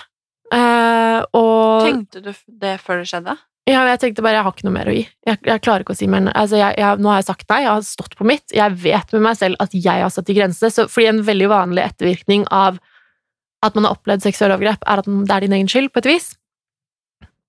Uh, 0.52 1.20
og 1.38 1.86
Tenkte 1.86 2.20
du 2.24 2.32
det 2.60 2.76
før 2.82 3.00
det 3.00 3.08
skjedde? 3.12 3.38
Ja, 3.70 3.84
jeg 3.86 4.00
tenkte 4.02 4.24
bare 4.26 4.40
jeg 4.40 4.44
har 4.44 4.54
ikke 4.56 4.66
noe 4.66 4.74
mer 4.74 4.88
å 4.90 4.94
gi. 4.96 5.04
Jeg, 5.28 5.38
jeg 5.46 5.62
klarer 5.62 5.84
ikke 5.84 5.94
å 5.94 5.98
si 6.00 6.08
mer. 6.10 6.26
Altså, 6.34 6.58
jeg, 6.58 6.74
jeg, 6.82 6.98
nå 6.98 7.12
har 7.12 7.20
jeg 7.20 7.28
sagt 7.28 7.46
nei, 7.52 7.60
jeg 7.62 7.70
har 7.70 7.84
stått 7.86 8.16
på 8.18 8.26
mitt. 8.26 8.44
Jeg 8.50 8.74
vet 8.82 9.14
med 9.14 9.22
meg 9.28 9.38
selv 9.38 9.62
at 9.62 9.76
jeg 9.76 10.02
har 10.02 10.10
satt 10.10 10.32
i 10.32 10.34
grensene. 10.34 10.72
Så, 10.74 10.88
fordi 10.90 11.12
en 11.12 11.22
veldig 11.28 11.50
vanlig 11.52 11.84
ettervirkning 11.84 12.48
av 12.50 12.80
at 13.62 13.76
man 13.78 13.86
har 13.86 13.96
opplevd 13.96 14.24
seksuelle 14.24 14.56
overgrep, 14.58 14.82
er 14.86 15.02
at 15.02 15.08
det 15.08 15.34
er 15.34 15.44
din 15.44 15.56
egen 15.58 15.70
skyld, 15.70 15.92
på 15.92 16.02
et 16.02 16.10
vis. 16.10 16.32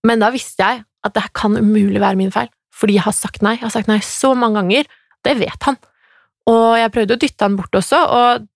Men 0.06 0.21
da 0.21 0.30
visste 0.34 0.65
jeg 0.65 0.84
at 1.04 1.15
det 1.15 1.26
kan 1.36 1.58
umulig 1.58 2.02
være 2.04 2.19
min 2.19 2.32
feil, 2.32 2.52
fordi 2.73 2.99
jeg 2.99 3.08
har 3.08 3.15
sagt 3.17 3.43
nei. 3.45 3.58
Jeg 3.58 3.67
har 3.67 3.76
sagt 3.76 3.91
nei 3.91 3.99
så 4.06 4.34
mange 4.38 4.62
ganger. 4.62 4.89
Det 5.23 5.36
vet 5.39 5.67
han. 5.67 5.78
Og 6.52 6.76
jeg 6.80 6.91
prøvde 6.91 7.15
å 7.15 7.21
dytte 7.21 7.47
han 7.47 7.60
bort 7.60 7.80
også, 7.80 8.02
og 8.04 8.49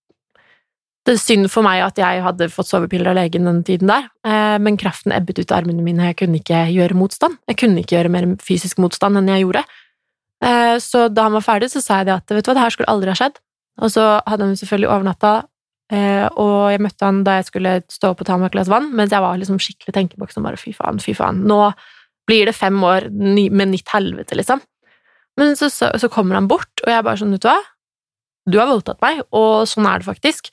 Det 1.07 1.13
er 1.15 1.21
synd 1.23 1.47
for 1.47 1.63
meg 1.63 1.79
at 1.79 1.95
jeg 1.95 2.19
hadde 2.19 2.49
fått 2.51 2.67
sovepiller 2.67 3.07
av 3.07 3.15
legen 3.15 3.45
den 3.47 3.61
tiden 3.63 3.87
der, 3.87 4.09
eh, 4.27 4.57
men 4.59 4.75
kraften 4.75 5.13
ebbet 5.15 5.39
ut 5.39 5.53
av 5.53 5.61
armene 5.61 5.79
mine, 5.79 6.09
jeg 6.09 6.17
kunne 6.19 6.41
ikke 6.41 6.65
gjøre 6.67 6.97
motstand. 6.99 7.37
Jeg 7.47 7.55
kunne 7.61 7.79
ikke 7.79 7.95
gjøre 7.95 8.11
mer 8.11 8.27
fysisk 8.43 8.75
motstand 8.83 9.15
enn 9.15 9.29
jeg 9.31 9.45
gjorde. 9.45 9.61
Eh, 10.43 10.75
så 10.83 11.05
da 11.07 11.29
han 11.29 11.37
var 11.37 11.45
ferdig, 11.45 11.71
så 11.71 11.79
sa 11.79 12.01
jeg 12.01 12.09
det 12.09 12.17
at 12.17 12.27
vet 12.35 12.43
du 12.43 12.51
hva, 12.51 12.57
det 12.59 12.65
her 12.65 12.75
skulle 12.75 12.91
aldri 12.91 13.13
ha 13.13 13.15
skjedd. 13.21 13.39
Og 13.79 13.93
så 13.93 14.03
hadde 14.27 14.49
han 14.49 14.59
selvfølgelig 14.59 14.91
overnatta, 14.97 15.31
og 15.87 16.71
jeg 16.73 16.81
møtte 16.83 17.07
han 17.07 17.21
da 17.23 17.37
jeg 17.37 17.47
skulle 17.47 17.77
stå 17.91 18.11
opp 18.11 18.23
og 18.23 18.27
ta 18.27 18.35
meg 18.35 18.49
et 18.49 18.57
glass 18.57 18.71
vann, 18.71 18.89
mens 18.97 19.13
jeg 19.15 19.23
var 19.23 19.37
liksom 19.39 19.59
skikkelig 19.63 19.93
tenkeboks 19.95 20.35
og 20.39 20.43
bare 20.43 20.59
fy 20.59 20.73
faen, 20.75 20.99
fy 20.99 21.13
faen, 21.15 21.45
nå 21.47 21.61
blir 22.27 22.49
det 22.49 22.57
fem 22.57 22.75
år 22.83 23.07
med 23.07 23.71
nytt 23.71 23.93
helvete, 23.93 24.35
liksom. 24.35 24.59
Men 25.39 25.55
så, 25.55 25.69
så, 25.71 25.93
så 25.95 26.09
kommer 26.11 26.35
han 26.35 26.49
bort, 26.51 26.71
og 26.83 26.91
jeg 26.91 27.05
bare 27.07 27.21
sånn, 27.21 27.31
vet 27.37 27.45
du 27.45 27.47
hva, 27.47 27.59
du 28.47 28.59
har 28.61 28.69
voldtatt 28.69 28.99
meg, 29.03 29.21
og 29.35 29.67
sånn 29.69 29.87
er 29.89 30.01
det 30.01 30.07
faktisk. 30.07 30.51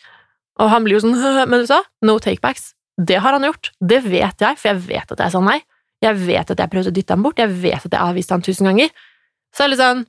Og 0.62 0.70
han 0.70 0.86
blir 0.86 0.98
jo 0.98 1.04
sånn 1.04 1.14
Men 1.50 1.62
du 1.62 1.68
sa 1.70 1.80
no 2.06 2.18
takebacks. 2.22 2.72
Det 2.94 3.18
har 3.22 3.34
han 3.34 3.46
gjort. 3.46 3.72
Det 3.80 4.00
vet 4.06 4.44
jeg, 4.44 4.58
for 4.60 4.70
jeg 4.70 4.82
vet 4.86 5.14
at 5.14 5.22
jeg 5.24 5.34
sa 5.34 5.42
nei. 5.42 5.60
Jeg 6.04 6.18
vet 6.20 6.50
at 6.52 6.60
jeg 6.60 6.70
prøvde 6.70 6.92
å 6.92 6.94
dytte 6.94 7.16
ham 7.16 7.24
bort. 7.24 7.40
Jeg 7.42 7.50
vet 7.50 7.86
at 7.86 7.94
jeg 7.94 8.02
avviste 8.02 8.36
ham 8.36 8.44
tusen 8.44 8.68
ganger. 8.68 8.92
Så 9.54 9.64
er 9.64 9.72
det 9.72 9.80
sånn 9.80 10.04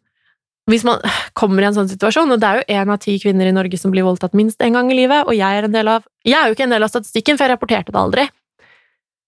Hvis 0.65 0.86
man 0.88 1.01
kommer 1.38 1.62
i 1.62 1.67
en 1.69 1.75
sånn 1.75 1.91
situasjon, 1.91 2.32
og 2.34 2.41
det 2.41 2.47
er 2.47 2.60
jo 2.60 2.80
én 2.80 2.91
av 2.91 3.01
ti 3.04 3.19
kvinner 3.21 3.45
i 3.45 3.54
Norge 3.54 3.78
som 3.78 3.93
blir 3.93 4.06
voldtatt 4.08 4.34
minst 4.38 4.62
én 4.65 4.73
gang 4.73 4.89
i 4.89 4.97
livet, 4.97 5.28
og 5.28 5.36
jeg 5.38 5.60
er 5.60 5.67
av 5.69 6.04
Jeg 6.25 6.38
er 6.39 6.47
jo 6.47 6.56
ikke 6.56 6.65
en 6.65 6.73
del 6.73 6.84
av 6.84 6.89
statistikken, 6.89 7.38
for 7.38 7.45
jeg 7.45 7.54
rapporterte 7.54 7.91
det 7.91 8.01
aldri. 8.01 8.30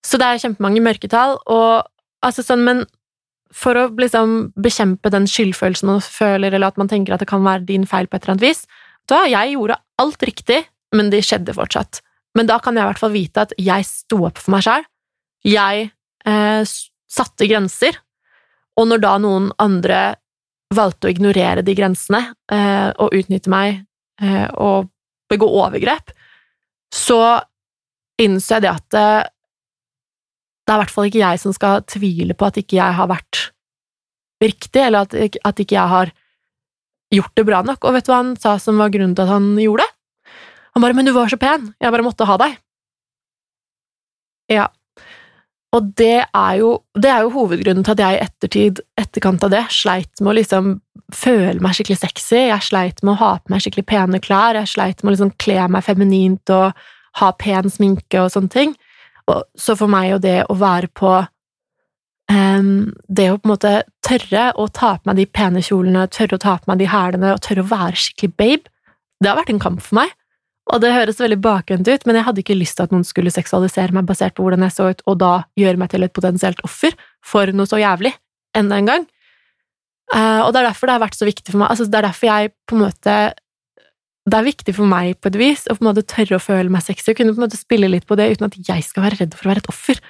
Så 0.06 0.17
det 0.17 0.26
er 0.26 0.41
kjempemange 0.41 0.82
mørketall, 0.82 1.38
og 1.45 1.86
altså 2.26 2.41
sånn, 2.41 2.63
men 2.65 2.86
for 3.54 3.78
å 3.78 3.89
liksom 3.95 4.52
bekjempe 4.58 5.12
den 5.13 5.28
skyldfølelsen 5.30 5.88
man 5.88 6.02
føler, 6.02 6.54
eller 6.54 6.73
at 6.73 6.78
man 6.78 6.89
tenker 6.89 7.13
at 7.13 7.21
det 7.21 7.30
kan 7.30 7.45
være 7.45 7.67
din 7.69 7.86
feil 7.86 8.10
på 8.10 8.17
et 8.17 8.26
eller 8.26 8.38
annet 8.38 8.47
vis, 8.50 8.65
da 9.08 9.23
jeg 9.30 9.54
gjorde 9.54 9.78
alt 10.02 10.26
riktig 10.26 10.65
men 10.95 11.12
det 11.12 11.23
skjedde 11.26 11.56
fortsatt. 11.58 12.02
Men 12.38 12.50
da 12.50 12.60
kan 12.63 12.78
jeg 12.78 12.86
i 12.86 12.91
hvert 12.91 13.02
fall 13.02 13.15
vite 13.15 13.47
at 13.47 13.56
jeg 13.60 13.88
sto 13.88 14.21
opp 14.28 14.39
for 14.39 14.54
meg 14.56 14.65
sjæl. 14.65 14.86
Jeg 15.47 15.89
eh, 16.28 16.76
satte 17.12 17.50
grenser, 17.50 18.00
og 18.78 18.89
når 18.91 19.04
da 19.04 19.15
noen 19.21 19.52
andre 19.63 20.02
valgte 20.75 21.08
å 21.08 21.12
ignorere 21.12 21.63
de 21.63 21.75
grensene 21.77 22.21
eh, 22.51 22.89
og 22.99 23.15
utnytte 23.15 23.51
meg 23.51 23.82
eh, 24.21 24.47
og 24.53 24.89
begå 25.32 25.47
overgrep, 25.62 26.12
så 26.93 27.39
innså 28.21 28.58
jeg 28.58 28.65
det 28.65 28.73
at 28.73 28.97
eh, 28.99 29.27
det 30.67 30.73
er 30.73 30.80
i 30.80 30.84
hvert 30.84 30.91
fall 30.91 31.08
ikke 31.08 31.23
jeg 31.23 31.39
som 31.39 31.53
skal 31.56 31.84
tvile 31.88 32.36
på 32.36 32.47
at 32.49 32.58
ikke 32.60 32.80
jeg 32.80 32.95
har 32.97 33.08
vært 33.08 33.43
riktig, 34.43 34.82
eller 34.84 35.08
at, 35.08 35.38
at 35.47 35.62
ikke 35.63 35.77
jeg 35.77 35.93
har 35.93 36.12
gjort 37.15 37.39
det 37.39 37.45
bra 37.47 37.62
nok. 37.63 37.88
Og 37.88 37.95
vet 37.95 38.08
du 38.08 38.12
hva 38.12 38.19
han 38.19 38.34
sa 38.39 38.58
som 38.60 38.82
var 38.82 38.91
grunnen 38.91 39.15
til 39.15 39.23
at 39.23 39.32
han 39.32 39.53
gjorde 39.62 39.86
det? 39.86 39.93
Han 40.75 40.84
bare 40.84 40.93
'men 40.93 41.08
du 41.08 41.13
var 41.15 41.32
så 41.32 41.39
pen', 41.39 41.73
jeg 41.80 41.91
bare 41.91 42.03
måtte 42.03 42.27
ha 42.27 42.36
deg. 42.38 42.58
Ja. 44.51 44.67
Og 45.75 45.88
det 45.99 46.23
er 46.23 46.53
jo, 46.62 46.69
det 46.95 47.10
er 47.12 47.25
jo 47.25 47.34
hovedgrunnen 47.34 47.84
til 47.84 47.97
at 47.97 48.03
jeg 48.03 48.17
i 48.17 48.23
ettertid, 48.23 48.82
etterkant 48.99 49.43
av 49.43 49.51
det, 49.51 49.65
sleit 49.75 50.21
med 50.21 50.32
å 50.32 50.36
liksom 50.38 50.69
føle 51.15 51.60
meg 51.63 51.75
skikkelig 51.75 51.99
sexy, 52.01 52.39
jeg 52.47 52.63
sleit 52.63 53.01
med 53.03 53.15
å 53.15 53.19
ha 53.21 53.32
på 53.39 53.51
meg 53.51 53.63
skikkelig 53.63 53.88
pene 53.89 54.21
klær, 54.23 54.60
jeg 54.60 54.71
sleit 54.71 55.03
med 55.03 55.12
å 55.12 55.15
liksom 55.15 55.34
kle 55.43 55.65
meg 55.75 55.84
feminint 55.84 56.53
og 56.56 56.86
ha 57.19 57.32
pen 57.39 57.71
sminke 57.71 58.21
og 58.23 58.32
sånne 58.34 58.53
ting. 58.53 58.75
Og 59.27 59.43
så 59.60 59.75
for 59.75 59.91
meg 59.91 60.13
jo 60.13 60.21
det 60.23 60.38
å 60.47 60.56
være 60.56 60.88
på 60.95 61.12
um, 62.32 62.93
Det 63.08 63.27
å 63.32 63.39
på 63.39 63.47
en 63.47 63.51
måte 63.51 63.73
tørre 64.08 64.45
å 64.56 64.69
ta 64.71 64.93
på 64.95 65.10
meg 65.10 65.19
de 65.19 65.27
pene 65.27 65.63
kjolene, 65.63 66.08
tørre 66.08 66.39
å 66.39 66.43
ta 66.43 66.56
på 66.62 66.71
meg 66.71 66.80
de 66.80 66.88
hælene 66.91 67.34
og 67.36 67.43
tørre 67.43 67.65
å 67.65 67.71
være 67.73 67.99
skikkelig 68.06 68.38
babe, 68.39 68.71
det 69.19 69.32
har 69.32 69.39
vært 69.39 69.51
en 69.51 69.63
kamp 69.63 69.84
for 69.84 69.99
meg. 69.99 70.15
Og 70.67 70.82
det 70.84 70.91
høres 70.91 71.19
veldig 71.21 71.39
bakvendt 71.39 71.88
ut, 71.88 72.06
men 72.08 72.17
jeg 72.19 72.27
hadde 72.27 72.41
ikke 72.43 72.58
lyst 72.58 72.77
til 72.77 72.88
at 72.88 72.93
noen 72.93 73.06
skulle 73.08 73.32
seksualisere 73.32 73.95
meg 73.95 74.08
basert 74.08 74.36
på 74.36 74.43
hvordan 74.43 74.65
jeg 74.65 74.75
så 74.75 74.89
ut, 74.91 75.03
og 75.08 75.19
da 75.21 75.34
gjøre 75.60 75.80
meg 75.80 75.91
til 75.93 76.03
et 76.03 76.15
potensielt 76.15 76.60
offer 76.67 76.97
for 77.25 77.53
noe 77.56 77.69
så 77.69 77.80
jævlig 77.80 78.12
enda 78.58 78.80
en 78.80 78.89
gang. 78.89 79.06
Uh, 80.13 80.43
og 80.45 80.53
det 80.53 80.62
er 80.62 80.69
derfor 80.69 80.88
det 80.88 80.95
har 80.95 81.03
vært 81.03 81.19
så 81.19 81.27
viktig 81.27 81.51
for 81.51 81.62
meg. 81.62 81.71
Altså, 81.71 81.88
det 81.88 81.99
er 81.99 82.08
derfor 82.08 82.30
jeg 82.30 82.51
på 82.67 82.77
en 82.77 82.86
måte 82.86 83.15
Det 84.27 84.36
er 84.36 84.43
viktig 84.43 84.73
for 84.75 84.91
meg 84.91 85.17
på 85.23 85.30
et 85.32 85.39
vis 85.39 85.65
å 85.67 85.75
på 85.75 85.84
en 85.84 85.88
måte 85.88 86.03
tørre 86.08 86.36
å 86.36 86.43
føle 86.43 86.71
meg 86.71 86.84
sexy 86.84 87.13
og 87.13 87.19
kunne 87.19 87.32
på 87.32 87.39
en 87.39 87.45
måte 87.45 87.60
spille 87.60 87.88
litt 87.88 88.08
på 88.08 88.15
det 88.19 88.25
uten 88.34 88.47
at 88.49 88.56
jeg 88.60 88.84
skal 88.84 89.06
være 89.06 89.19
redd 89.21 89.36
for 89.36 89.47
å 89.47 89.51
være 89.53 89.63
et 89.63 89.69
offer. 89.71 90.01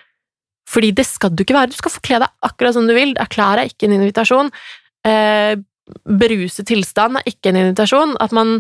Fordi 0.68 0.90
det 0.98 1.06
skal 1.06 1.34
du 1.34 1.44
ikke 1.44 1.54
være. 1.58 1.70
Du 1.70 1.78
skal 1.78 1.94
få 1.94 2.02
kle 2.06 2.22
deg 2.24 2.48
akkurat 2.50 2.74
som 2.74 2.90
du 2.90 2.96
vil. 2.98 3.14
Klær 3.30 3.62
er 3.62 3.70
ikke 3.70 3.86
en 3.86 3.98
invitasjon. 4.00 4.50
Uh, 5.06 5.54
beruset 6.10 6.66
tilstand 6.68 7.22
er 7.22 7.30
ikke 7.30 7.54
en 7.54 7.62
invitasjon. 7.62 8.18
At 8.22 8.34
man 8.36 8.58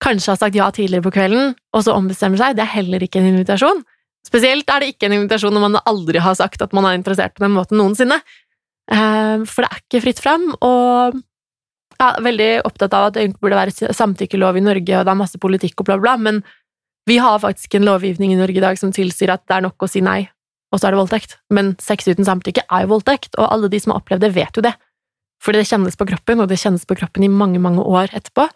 kanskje 0.00 0.32
har 0.32 0.40
sagt 0.40 0.58
ja 0.58 0.68
tidligere 0.74 1.04
på 1.06 1.14
kvelden, 1.14 1.54
og 1.76 1.84
så 1.84 1.94
ombestemmer 1.96 2.40
seg, 2.40 2.56
det 2.58 2.64
er 2.64 2.74
heller 2.74 3.02
ikke 3.04 3.20
en 3.20 3.30
invitasjon. 3.34 3.82
Spesielt 4.26 4.68
er 4.70 4.82
det 4.82 4.94
ikke 4.94 5.08
en 5.08 5.16
invitasjon 5.18 5.54
når 5.56 5.66
man 5.66 5.80
aldri 5.88 6.20
har 6.22 6.36
sagt 6.38 6.62
at 6.64 6.74
man 6.76 6.86
er 6.88 6.98
interessert 6.98 7.34
på 7.36 7.44
den 7.44 7.54
måten 7.56 7.80
noensinne. 7.80 8.20
Eh, 8.90 9.44
for 9.48 9.64
det 9.64 9.70
er 9.70 9.82
ikke 9.82 10.02
fritt 10.04 10.22
fram, 10.22 10.50
og 10.60 11.20
jeg 12.00 12.06
er 12.08 12.24
veldig 12.24 12.50
opptatt 12.64 12.96
av 12.96 13.10
at 13.10 13.18
det 13.18 13.28
burde 13.40 13.58
være 13.58 13.94
samtykkelov 13.96 14.56
i 14.56 14.64
Norge, 14.64 14.96
og 14.96 15.06
det 15.06 15.12
er 15.12 15.20
masse 15.20 15.40
politikk 15.40 15.82
og 15.82 15.90
bla, 15.90 15.98
bla, 16.00 16.16
men 16.16 16.40
vi 17.08 17.18
har 17.20 17.40
faktisk 17.42 17.74
en 17.76 17.88
lovgivning 17.88 18.34
i 18.34 18.38
Norge 18.38 18.60
i 18.60 18.64
dag 18.64 18.78
som 18.80 18.92
tilsier 18.94 19.32
at 19.34 19.42
det 19.48 19.56
er 19.56 19.66
nok 19.66 19.84
å 19.84 19.88
si 19.90 20.02
nei, 20.04 20.22
og 20.70 20.80
så 20.80 20.88
er 20.88 20.94
det 20.94 21.00
voldtekt. 21.00 21.36
Men 21.52 21.74
sex 21.82 22.08
uten 22.08 22.28
samtykke 22.28 22.64
er 22.68 22.84
jo 22.84 22.94
voldtekt, 22.94 23.34
og 23.36 23.50
alle 23.50 23.70
de 23.72 23.80
som 23.82 23.94
har 23.94 24.02
opplevd 24.02 24.24
det, 24.24 24.32
vet 24.36 24.56
jo 24.60 24.64
det. 24.64 24.74
Fordi 25.40 25.62
det 25.62 25.68
kjennes 25.70 25.96
på 25.96 26.06
kroppen, 26.08 26.42
og 26.44 26.50
det 26.50 26.60
kjennes 26.60 26.84
på 26.86 26.96
kroppen 27.00 27.24
i 27.24 27.32
mange, 27.32 27.60
mange 27.62 27.82
år 27.82 28.12
etterpå. 28.16 28.46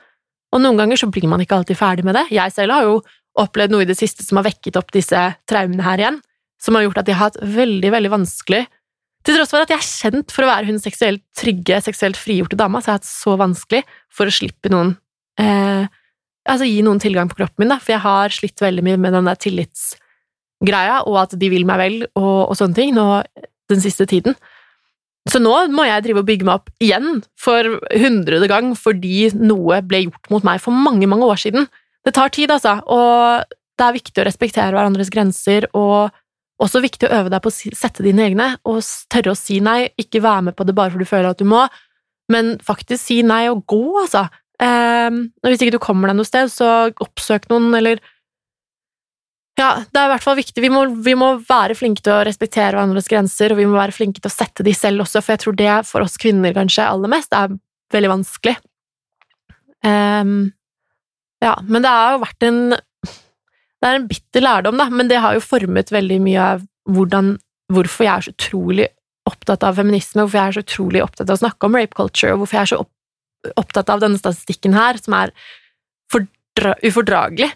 Og 0.54 0.62
noen 0.62 0.78
ganger 0.78 1.00
så 1.00 1.10
blir 1.10 1.26
man 1.30 1.42
ikke 1.42 1.58
alltid 1.58 1.78
ferdig 1.78 2.06
med 2.06 2.16
det. 2.16 2.28
Jeg 2.34 2.54
selv 2.54 2.76
har 2.76 2.86
jo 2.86 3.00
opplevd 3.40 3.74
noe 3.74 3.82
i 3.82 3.88
det 3.88 3.96
siste 3.98 4.22
som 4.22 4.38
har 4.38 4.46
vekket 4.46 4.78
opp 4.78 4.92
disse 4.94 5.20
traumene 5.50 5.82
her 5.82 6.02
igjen, 6.02 6.20
som 6.62 6.76
har 6.78 6.86
gjort 6.86 7.00
at 7.02 7.10
jeg 7.10 7.18
har 7.18 7.32
hatt 7.32 7.42
veldig, 7.42 7.90
veldig 7.92 8.12
vanskelig 8.14 8.64
Til 9.24 9.38
tross 9.38 9.50
for 9.50 9.64
at 9.64 9.72
jeg 9.72 9.80
er 9.80 9.88
kjent 9.88 10.32
for 10.32 10.44
å 10.44 10.50
være 10.50 10.68
hun 10.68 10.78
seksuelt 10.80 11.22
trygge, 11.36 11.80
seksuelt 11.80 12.18
frigjorte 12.20 12.58
dama, 12.60 12.80
så 12.80 12.90
har 12.90 12.98
jeg 12.98 13.02
hatt 13.02 13.08
så 13.08 13.36
vanskelig 13.40 13.80
for 14.12 14.28
å 14.28 14.34
slippe 14.36 14.70
noen 14.72 14.94
eh, 15.40 15.88
Altså 16.44 16.68
gi 16.68 16.82
noen 16.84 17.00
tilgang 17.00 17.30
på 17.30 17.38
kroppen 17.38 17.64
min, 17.64 17.70
da, 17.72 17.78
for 17.80 17.94
jeg 17.94 18.04
har 18.04 18.34
slitt 18.36 18.60
veldig 18.60 18.82
mye 18.84 18.98
med 19.00 19.14
den 19.16 19.30
der 19.30 19.38
tillitsgreia, 19.40 20.98
og 21.08 21.16
at 21.22 21.32
de 21.40 21.48
vil 21.48 21.64
meg 21.64 21.80
vel, 21.80 21.96
og, 22.20 22.50
og 22.50 22.58
sånne 22.58 22.76
ting, 22.76 22.92
nå 22.92 23.06
den 23.72 23.80
siste 23.80 24.04
tiden. 24.10 24.36
Så 25.30 25.40
nå 25.40 25.52
må 25.72 25.86
jeg 25.88 26.04
drive 26.04 26.20
og 26.20 26.28
bygge 26.28 26.44
meg 26.44 26.58
opp 26.58 26.84
igjen 26.84 27.22
for 27.40 27.78
hundrede 27.96 28.48
gang 28.50 28.74
fordi 28.76 29.30
noe 29.40 29.80
ble 29.86 30.02
gjort 30.04 30.28
mot 30.32 30.44
meg 30.44 30.60
for 30.60 30.76
mange, 30.76 31.08
mange 31.08 31.28
år 31.28 31.40
siden. 31.40 31.68
Det 32.04 32.12
tar 32.16 32.32
tid, 32.34 32.52
altså, 32.52 32.76
og 32.84 33.46
det 33.78 33.86
er 33.86 33.96
viktig 33.96 34.20
å 34.20 34.26
respektere 34.28 34.74
hverandres 34.76 35.10
grenser, 35.12 35.66
og 35.72 36.12
også 36.62 36.82
viktig 36.84 37.08
å 37.08 37.16
øve 37.22 37.32
deg 37.32 37.42
på 37.42 37.50
å 37.50 37.56
sette 37.56 38.04
dine 38.04 38.28
egne, 38.28 38.50
og 38.68 38.84
tørre 39.10 39.32
å 39.32 39.38
si 39.38 39.58
nei, 39.64 39.88
ikke 40.00 40.22
være 40.22 40.50
med 40.50 40.58
på 40.58 40.66
det 40.68 40.76
bare 40.76 40.92
fordi 40.92 41.08
du 41.08 41.10
føler 41.10 41.32
at 41.32 41.40
du 41.40 41.48
må, 41.48 41.64
men 42.32 42.54
faktisk 42.64 43.00
si 43.02 43.22
nei 43.26 43.46
og 43.50 43.64
gå, 43.70 43.82
altså. 44.04 44.26
Eh, 44.62 45.16
hvis 45.48 45.64
ikke 45.64 45.74
du 45.74 45.82
kommer 45.82 46.12
deg 46.12 46.20
noe 46.20 46.28
sted, 46.28 46.52
så 46.52 46.90
oppsøk 47.02 47.48
noen, 47.50 47.72
eller 47.80 48.04
ja, 49.54 49.68
det 49.86 50.00
er 50.00 50.08
i 50.08 50.10
hvert 50.10 50.24
fall 50.24 50.38
viktig. 50.38 50.62
Vi 50.64 50.70
må, 50.72 50.82
vi 51.06 51.14
må, 51.18 51.28
være 51.46 51.76
flinke 51.78 52.02
til 52.02 52.16
å 52.16 52.24
respektere 52.26 52.74
hverandres 52.74 53.06
grenser, 53.10 53.52
og 53.54 53.60
vi 53.60 53.68
må 53.70 53.78
være 53.78 53.94
flinke 53.94 54.18
til 54.18 54.30
å 54.30 54.34
sette 54.34 54.66
de 54.66 54.74
selv 54.74 55.04
også, 55.04 55.22
for 55.22 55.34
jeg 55.34 55.44
tror 55.44 55.58
det 55.60 55.74
for 55.86 56.06
oss 56.06 56.18
kvinner 56.20 56.56
kanskje 56.56 56.86
aller 56.88 57.12
mest 57.12 57.36
er 57.38 57.54
veldig 57.94 58.10
vanskelig. 58.16 58.56
Um, 59.84 60.50
ja, 61.44 61.52
men 61.68 61.84
det 61.84 61.92
har 61.92 62.14
jo 62.14 62.22
vært 62.22 62.46
en 62.46 62.60
Det 62.72 63.90
er 63.90 63.98
en 63.98 64.06
bitter 64.08 64.40
lærdom, 64.40 64.78
da, 64.80 64.86
men 64.88 65.10
det 65.10 65.18
har 65.20 65.36
jo 65.36 65.44
formet 65.44 65.90
veldig 65.92 66.16
mye 66.24 66.44
av 66.54 66.62
hvordan, 66.88 67.34
hvorfor 67.68 68.06
jeg 68.06 68.14
er 68.14 68.24
så 68.24 68.32
utrolig 68.32 68.86
opptatt 69.28 69.66
av 69.68 69.76
feminisme, 69.76 70.22
hvorfor 70.22 70.40
jeg 70.40 70.46
er 70.46 70.56
så 70.56 70.62
utrolig 70.64 71.02
opptatt 71.04 71.28
av 71.28 71.36
å 71.36 71.42
snakke 71.42 71.68
om 71.68 71.76
rape 71.76 71.98
culture, 71.98 72.32
og 72.32 72.40
hvorfor 72.40 72.56
jeg 72.56 72.64
er 72.64 72.72
så 72.72 73.58
opptatt 73.60 73.92
av 73.92 74.00
denne 74.00 74.16
statistikken 74.16 74.72
her, 74.72 74.96
som 75.04 75.18
er 75.20 75.34
ufordragelig 76.88 77.50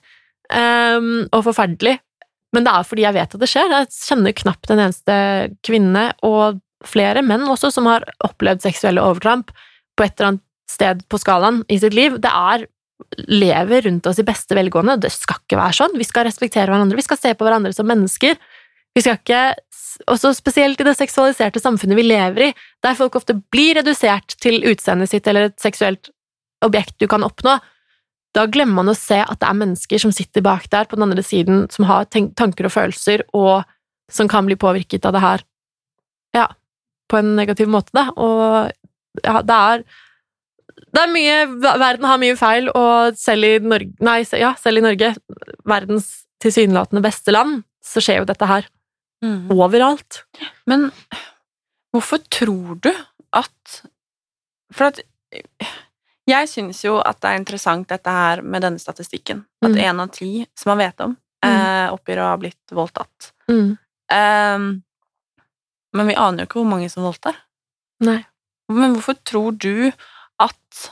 um, 0.53 1.27
og 1.33 1.45
forferdelig. 1.51 1.99
Men 2.57 2.65
det 2.65 2.73
er 2.73 2.89
fordi 2.89 3.05
jeg 3.05 3.17
vet 3.19 3.37
at 3.37 3.43
det 3.43 3.51
skjer. 3.51 3.75
Jeg 3.75 3.93
kjenner 3.93 4.37
knapt 4.37 4.73
en 4.73 4.83
eneste 4.87 5.19
kvinne, 5.67 6.09
og 6.25 6.61
flere 6.87 7.25
menn 7.27 7.47
også, 7.51 7.73
som 7.75 7.89
har 7.91 8.07
opplevd 8.25 8.65
seksuelle 8.65 9.03
overtramp 9.05 9.53
på 9.99 10.07
et 10.07 10.15
eller 10.17 10.33
annet 10.33 10.45
sted 10.71 11.01
på 11.11 11.21
skalaen 11.21 11.63
i 11.73 11.79
sitt 11.81 11.97
liv. 11.97 12.21
Det 12.23 12.31
er 12.31 12.67
lever 13.31 13.87
rundt 13.87 14.07
oss 14.11 14.19
i 14.21 14.27
beste 14.27 14.57
velgående. 14.59 14.99
Det 15.03 15.11
skal 15.15 15.41
ikke 15.43 15.59
være 15.59 15.77
sånn. 15.81 15.97
Vi 15.99 16.07
skal 16.07 16.27
respektere 16.29 16.71
hverandre, 16.71 16.99
vi 16.99 17.07
skal 17.07 17.21
se 17.21 17.35
på 17.35 17.47
hverandre 17.47 17.75
som 17.77 17.89
mennesker. 17.89 18.39
Vi 18.97 19.05
skal 19.05 19.19
ikke 19.21 19.43
også 20.11 20.31
Spesielt 20.37 20.79
i 20.79 20.87
det 20.87 20.95
seksualiserte 20.99 21.61
samfunnet 21.63 21.99
vi 21.99 22.05
lever 22.07 22.45
i, 22.49 22.53
der 22.85 22.95
folk 22.99 23.17
ofte 23.19 23.35
blir 23.51 23.79
redusert 23.81 24.37
til 24.43 24.61
utseendet 24.69 25.11
sitt 25.11 25.27
eller 25.27 25.49
et 25.49 25.59
seksuelt 25.59 26.11
objekt 26.63 26.95
du 27.03 27.09
kan 27.11 27.25
oppnå, 27.27 27.57
da 28.39 28.47
glemmer 28.47 28.81
man 28.81 28.93
å 28.93 28.97
se 28.97 29.19
at 29.25 29.41
det 29.43 29.49
er 29.49 29.59
mennesker 29.59 30.01
som 30.03 30.15
sitter 30.15 30.45
bak 30.47 30.69
der 30.71 30.87
på 30.89 30.99
den 30.99 31.09
andre 31.09 31.25
siden, 31.27 31.65
som 31.75 31.89
har 31.89 32.07
tanker 32.09 32.69
og 32.69 32.75
følelser, 32.75 33.25
og 33.35 33.67
som 34.13 34.31
kan 34.31 34.47
bli 34.49 34.57
påvirket 34.57 35.05
av 35.09 35.17
det 35.17 35.23
her, 35.25 35.43
ja, 36.37 36.47
på 37.11 37.19
en 37.19 37.35
negativ 37.37 37.69
måte, 37.73 37.93
da. 37.97 38.07
Og 38.15 38.71
ja, 39.25 39.41
det 39.43 39.59
er 39.73 39.83
det 40.95 41.03
er 41.03 41.11
mye, 41.11 41.37
verden 41.83 42.07
har 42.07 42.21
mye 42.23 42.37
feil, 42.39 42.69
og 42.79 43.17
selv 43.19 43.45
i 43.45 43.59
Norge, 43.61 43.91
nei, 44.05 44.21
ja, 44.39 44.55
selv 44.61 44.81
i 44.81 44.85
Norge, 44.87 45.11
verdens 45.69 46.07
tilsynelatende 46.41 47.03
beste 47.05 47.35
land, 47.35 47.65
så 47.85 48.01
skjer 48.05 48.23
jo 48.23 48.29
dette 48.31 48.49
her 48.49 48.69
Mm. 49.19 49.49
overalt. 49.51 50.21
Men 50.71 50.93
hvorfor 51.91 52.21
tror 52.31 52.77
du 52.79 52.93
at 53.35 53.81
For 54.71 54.85
at 54.93 55.01
jeg 56.29 56.49
syns 56.51 56.83
jo 56.85 56.99
at 57.01 57.21
det 57.23 57.31
er 57.31 57.39
interessant 57.41 57.89
dette 57.89 58.13
her 58.13 58.43
med 58.43 58.63
denne 58.63 58.79
statistikken. 58.83 59.45
At 59.65 59.71
Mm. 59.73 60.01
av 60.01 60.11
ti 60.13 60.47
som 60.55 60.71
man 60.71 60.79
vet 60.79 61.01
om, 61.01 61.17
eh, 61.43 61.89
oppgir 61.93 62.19
å 62.19 62.29
ha 62.31 62.37
blitt 62.37 62.71
voldtatt. 62.73 63.33
Mm. 63.51 63.79
Ehm, 64.13 64.83
men 65.95 66.07
vi 66.07 66.15
aner 66.15 66.45
jo 66.45 66.47
ikke 66.47 66.61
hvor 66.63 66.71
mange 66.71 66.91
som 66.91 67.03
voldtar. 67.05 67.37
Nei. 68.01 68.25
Men 68.71 68.95
hvorfor 68.95 69.17
tror 69.25 69.57
du 69.59 69.93
at 70.39 70.91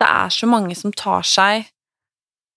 det 0.00 0.08
er 0.08 0.28
så 0.30 0.46
mange 0.48 0.74
som 0.76 0.92
tar 0.92 1.22
seg 1.22 1.66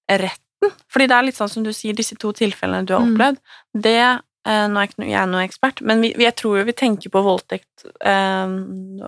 retten? 0.09 0.71
Fordi 0.91 1.07
det 1.07 1.11
er 1.17 1.23
litt 1.25 1.35
sånn 1.39 1.49
som 1.49 1.63
du 1.63 1.71
sier, 1.73 1.93
disse 1.97 2.15
to 2.17 2.31
tilfellene 2.31 2.85
du 2.85 2.93
har 2.93 3.01
Mm. 3.01 3.15
opplevd, 3.15 3.37
det 3.81 4.21
eh, 4.43 4.67
Nå 4.67 4.77
er 4.81 4.87
ikke 4.87 5.05
jeg 5.07 5.27
noe 5.29 5.43
ekspert, 5.47 5.81
men 5.85 6.01
vi, 6.01 6.13
vi, 6.17 6.23
jeg 6.23 6.35
tror 6.35 6.57
jo 6.57 6.63
vi 6.65 6.73
tenker 6.73 7.09
på 7.13 7.21
voldtekt 7.23 7.85
eh, 8.01 8.47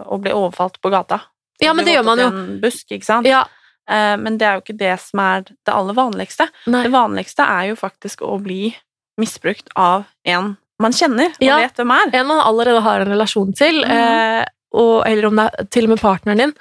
og 0.05 0.21
bli 0.21 0.32
overfalt 0.32 0.80
på 0.80 0.91
gata. 0.91 1.21
Ja, 1.62 1.74
men 1.74 1.86
det 1.86 1.93
gjør 1.97 2.08
man 2.08 2.20
jo. 2.20 2.30
en 2.32 2.56
busk, 2.64 2.88
ikke 2.91 3.06
sant? 3.06 3.28
Ja, 3.30 3.43
Eh, 3.89 4.16
men 4.18 4.38
det 4.39 4.47
er 4.47 4.58
jo 4.58 4.64
ikke 4.64 4.80
det 4.80 4.95
som 5.04 5.22
er 5.24 5.45
det 5.47 5.74
aller 5.74 5.95
vanligste. 5.97 6.47
nei. 6.68 6.84
Det 6.86 6.93
vanligste 6.93 7.43
er 7.43 7.72
jo 7.72 7.80
faktisk 7.80 8.24
å 8.24 8.38
bli 8.41 8.74
misbrukt 9.20 9.70
av 9.76 10.06
en 10.26 10.56
man 10.82 10.91
kjenner 10.91 11.30
og 11.36 11.43
Ja. 11.43 11.58
vet 11.60 11.76
hvem 11.78 11.91
er. 11.91 12.16
En 12.16 12.28
man 12.28 12.39
allerede 12.39 12.82
har 12.82 13.01
en 13.01 13.12
relasjon 13.12 13.54
til, 13.54 13.84
mm. 13.84 13.91
eh, 13.91 14.45
og, 14.74 15.04
eller 15.06 15.26
om 15.28 15.36
det 15.36 15.45
er 15.45 15.66
til 15.70 15.84
og 15.86 15.89
med 15.89 15.99
partneren 16.01 16.38
din. 16.38 16.54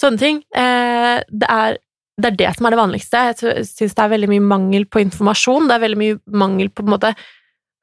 Sånne 0.00 0.18
ting. 0.18 0.42
Eh, 0.54 1.22
det, 1.30 1.48
er, 1.48 1.78
det 2.18 2.32
er 2.32 2.36
det 2.36 2.56
som 2.56 2.66
er 2.66 2.70
det 2.70 2.80
vanligste. 2.80 3.22
Jeg 3.30 3.66
syns 3.68 3.94
det 3.94 4.02
er 4.02 4.12
veldig 4.16 4.28
mye 4.32 4.40
mangel 4.40 4.84
på 4.86 5.00
informasjon. 5.04 5.68
Det 5.68 5.76
er 5.76 5.84
veldig 5.84 6.00
mye 6.00 6.18
mangel 6.26 6.72
på, 6.72 6.82
på 6.82 6.88
en 6.88 6.96
måte, 6.96 7.14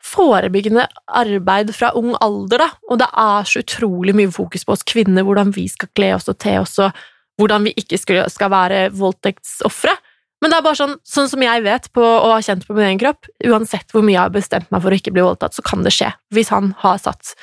forebyggende 0.06 0.86
arbeid 1.20 1.74
fra 1.76 1.92
ung 1.98 2.14
alder, 2.24 2.64
da. 2.64 2.70
Og 2.90 3.02
det 3.02 3.10
er 3.12 3.50
så 3.50 3.64
utrolig 3.64 4.16
mye 4.18 4.32
fokus 4.34 4.66
på 4.66 4.76
oss 4.76 4.86
kvinner, 4.88 5.26
hvordan 5.28 5.54
vi 5.56 5.68
skal 5.72 5.92
kle 5.98 6.14
oss 6.16 6.30
og 6.32 6.40
te 6.42 6.56
oss, 6.62 6.78
og 6.82 6.96
hvordan 7.40 7.68
vi 7.68 7.76
ikke 7.80 8.00
skal, 8.00 8.52
være 8.52 8.90
voldtektsofre. 8.96 9.96
Men 10.40 10.52
det 10.52 10.60
er 10.60 10.66
bare 10.66 10.80
sånn, 10.80 10.96
sånn 11.08 11.28
som 11.32 11.44
jeg 11.44 11.64
vet 11.66 11.88
på, 11.96 12.04
og 12.04 12.32
har 12.32 12.44
kjent 12.46 12.66
på 12.68 12.76
min 12.76 12.88
egen 12.88 13.02
kropp, 13.02 13.28
uansett 13.48 13.92
hvor 13.92 14.04
mye 14.06 14.16
jeg 14.16 14.24
har 14.24 14.36
bestemt 14.36 14.70
meg 14.72 14.84
for 14.84 14.96
å 14.96 15.00
ikke 15.00 15.14
bli 15.16 15.26
voldtatt, 15.26 15.56
så 15.56 15.64
kan 15.66 15.84
det 15.84 15.94
skje. 15.96 16.14
Hvis 16.36 16.52
han 16.56 16.74
har 16.84 17.00
satt 17.02 17.36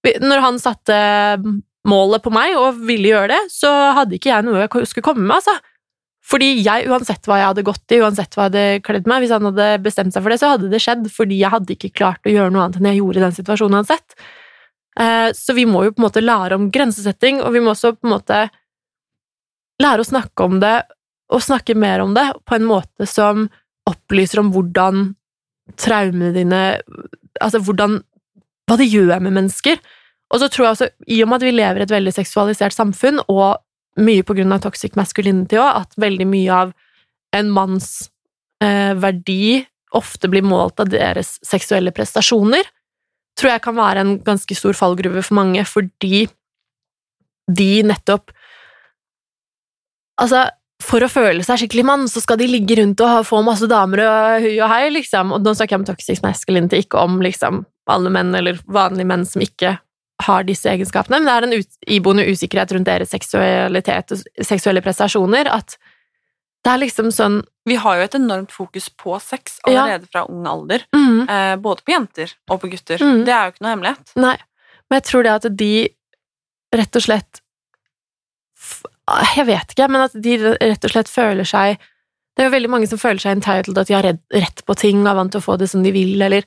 Når 0.00 0.40
han 0.40 0.56
satte 0.56 0.96
målet 1.84 2.22
på 2.24 2.30
meg 2.32 2.54
og 2.56 2.78
ville 2.88 3.10
gjøre 3.12 3.34
det, 3.34 3.40
så 3.52 3.68
hadde 3.98 4.16
ikke 4.16 4.30
jeg 4.32 4.46
noe 4.46 4.62
jeg 4.64 4.88
skulle 4.88 5.04
komme 5.04 5.26
med, 5.26 5.36
altså. 5.36 5.58
Fordi 6.30 6.50
jeg, 6.62 6.86
uansett 6.86 7.26
hva 7.26 7.40
jeg 7.40 7.48
hadde 7.48 7.66
gått 7.66 7.94
i, 7.94 7.98
uansett 8.04 8.36
hva 8.36 8.46
jeg 8.46 8.52
hadde 8.52 8.82
kledd 8.86 9.08
meg, 9.10 9.24
hvis 9.24 9.32
han 9.34 9.48
hadde 9.48 9.70
bestemt 9.82 10.14
seg 10.14 10.22
for 10.22 10.30
det, 10.30 10.38
så 10.38 10.52
hadde 10.52 10.70
det 10.70 10.82
skjedd, 10.82 11.08
fordi 11.10 11.40
jeg 11.40 11.50
hadde 11.50 11.74
ikke 11.74 11.90
klart 11.98 12.26
å 12.28 12.34
gjøre 12.34 12.54
noe 12.54 12.66
annet 12.68 12.78
enn 12.78 12.90
jeg 12.92 13.00
gjorde 13.00 13.18
i 13.18 13.24
den 13.24 13.36
situasjonen 13.40 13.80
uansett. 13.80 14.14
Eh, 15.00 15.30
Så 15.34 15.56
vi 15.58 15.66
må 15.66 15.84
jo 15.84 15.94
på 15.94 16.02
en 16.02 16.06
måte 16.06 16.22
lære 16.22 16.58
om 16.58 16.70
grensesetting, 16.70 17.42
og 17.42 17.54
vi 17.56 17.62
må 17.64 17.74
også 17.74 17.96
på 17.98 18.06
en 18.06 18.14
måte 18.14 18.40
lære 19.82 20.04
å 20.04 20.10
snakke 20.10 20.46
om 20.46 20.60
det, 20.62 20.76
og 21.30 21.42
snakke 21.42 21.74
mer 21.78 22.02
om 22.02 22.14
det, 22.14 22.26
på 22.46 22.58
en 22.58 22.66
måte 22.66 23.06
som 23.06 23.48
opplyser 23.90 24.42
om 24.42 24.52
hvordan 24.54 25.14
traumene 25.78 26.34
dine 26.34 26.60
Altså 27.40 27.60
hvordan 27.62 28.02
Hva 28.68 28.76
det 28.76 28.90
gjør 28.90 29.22
med 29.22 29.32
mennesker. 29.32 29.78
Og 30.30 30.42
så 30.42 30.48
tror 30.50 30.66
jeg 30.66 30.74
også, 30.74 30.88
i 31.08 31.22
og 31.22 31.28
med 31.30 31.40
at 31.40 31.46
vi 31.46 31.52
lever 31.54 31.80
i 31.80 31.86
et 31.86 31.94
veldig 31.94 32.12
seksualisert 32.14 32.74
samfunn, 32.74 33.18
og 33.26 33.56
mye 33.98 34.22
på 34.26 34.36
grunn 34.38 34.54
av 34.54 34.62
toxic 34.64 34.94
masculinity 34.98 35.58
òg, 35.58 35.82
at 35.82 35.98
veldig 36.00 36.26
mye 36.30 36.60
av 36.66 36.74
en 37.36 37.50
manns 37.54 38.10
eh, 38.62 38.92
verdi 38.98 39.64
ofte 39.96 40.30
blir 40.30 40.46
målt 40.46 40.80
av 40.82 40.90
deres 40.92 41.38
seksuelle 41.46 41.92
prestasjoner, 41.94 42.66
tror 43.38 43.54
jeg 43.54 43.64
kan 43.64 43.76
være 43.78 44.04
en 44.04 44.14
ganske 44.22 44.54
stor 44.54 44.76
fallgruve 44.78 45.22
for 45.26 45.38
mange, 45.40 45.64
fordi 45.66 46.28
de 47.50 47.72
nettopp 47.86 48.34
Altså, 50.20 50.42
for 50.84 51.00
å 51.00 51.08
føle 51.08 51.40
seg 51.40 51.62
skikkelig 51.62 51.82
mann, 51.88 52.02
så 52.04 52.20
skal 52.20 52.36
de 52.36 52.44
ligge 52.50 52.76
rundt 52.76 53.00
og 53.00 53.22
få 53.24 53.38
masse 53.40 53.64
damer 53.70 54.02
og 54.04 54.44
hui 54.44 54.58
og 54.58 54.68
hei, 54.68 54.90
liksom. 54.92 55.30
Og 55.32 55.40
nå 55.40 55.54
snakker 55.56 55.72
jeg 55.72 55.80
om 55.80 55.86
toxic 55.88 56.20
masculinity, 56.20 56.82
ikke 56.84 57.00
om 57.00 57.22
liksom 57.24 57.62
alle 57.88 58.12
menn 58.12 58.34
eller 58.36 58.60
vanlige 58.68 59.08
menn 59.08 59.24
som 59.24 59.40
ikke 59.40 59.78
har 60.26 60.44
disse 60.48 60.68
egenskapene, 60.70 61.18
men 61.20 61.28
det 61.28 61.34
er 61.36 61.46
en 61.48 61.54
ut, 61.62 61.78
iboende 61.88 62.26
usikkerhet 62.28 62.72
rundt 62.76 62.88
deres 62.88 63.10
seksualitet 63.14 64.12
og 64.16 64.44
seksuelle 64.46 64.82
prestasjoner, 64.84 65.48
at 65.52 65.76
det 66.64 66.72
er 66.74 66.80
liksom 66.82 67.08
sånn 67.14 67.38
Vi 67.68 67.76
har 67.80 67.96
jo 67.96 68.02
et 68.04 68.14
enormt 68.18 68.50
fokus 68.52 68.88
på 68.90 69.14
sex 69.22 69.60
Ja. 69.66 69.84
allerede 69.84 70.08
fra 70.12 70.24
ung 70.28 70.46
alder. 70.46 70.82
mm, 70.94 71.28
Eh, 71.28 71.56
både 71.56 71.82
på 71.86 71.92
jenter 71.94 72.32
og 72.50 72.60
på 72.60 72.70
gutter. 72.72 72.98
Mm. 72.98 73.24
Det 73.24 73.32
er 73.32 73.44
jo 73.46 73.52
ikke 73.52 73.62
noe 73.64 73.72
hemmelighet. 73.76 74.12
Nei, 74.16 74.36
men 74.90 75.00
jeg 75.00 75.04
tror 75.08 75.22
det 75.22 75.32
at 75.38 75.56
de 75.56 75.88
rett 76.74 76.96
og 76.96 77.02
slett 77.02 77.40
Jeg 79.36 79.46
vet 79.48 79.72
ikke, 79.74 79.88
men 79.90 80.02
at 80.06 80.12
de 80.14 80.36
rett 80.60 80.84
og 80.86 80.90
slett 80.92 81.08
føler 81.10 81.44
seg 81.48 81.78
Det 82.36 82.44
er 82.44 82.48
jo 82.50 82.54
veldig 82.54 82.70
mange 82.70 82.86
som 82.88 82.98
føler 83.00 83.18
seg 83.20 83.32
entitled, 83.38 83.78
at 83.78 83.88
de 83.88 83.94
har 83.96 84.06
rett 84.32 84.62
på 84.66 84.76
ting 84.78 85.00
og 85.02 85.08
er 85.10 85.14
vant 85.18 85.32
til 85.32 85.40
å 85.40 85.44
få 85.44 85.56
det 85.58 85.68
som 85.72 85.82
de 85.82 85.90
vil, 85.92 86.20
eller 86.22 86.44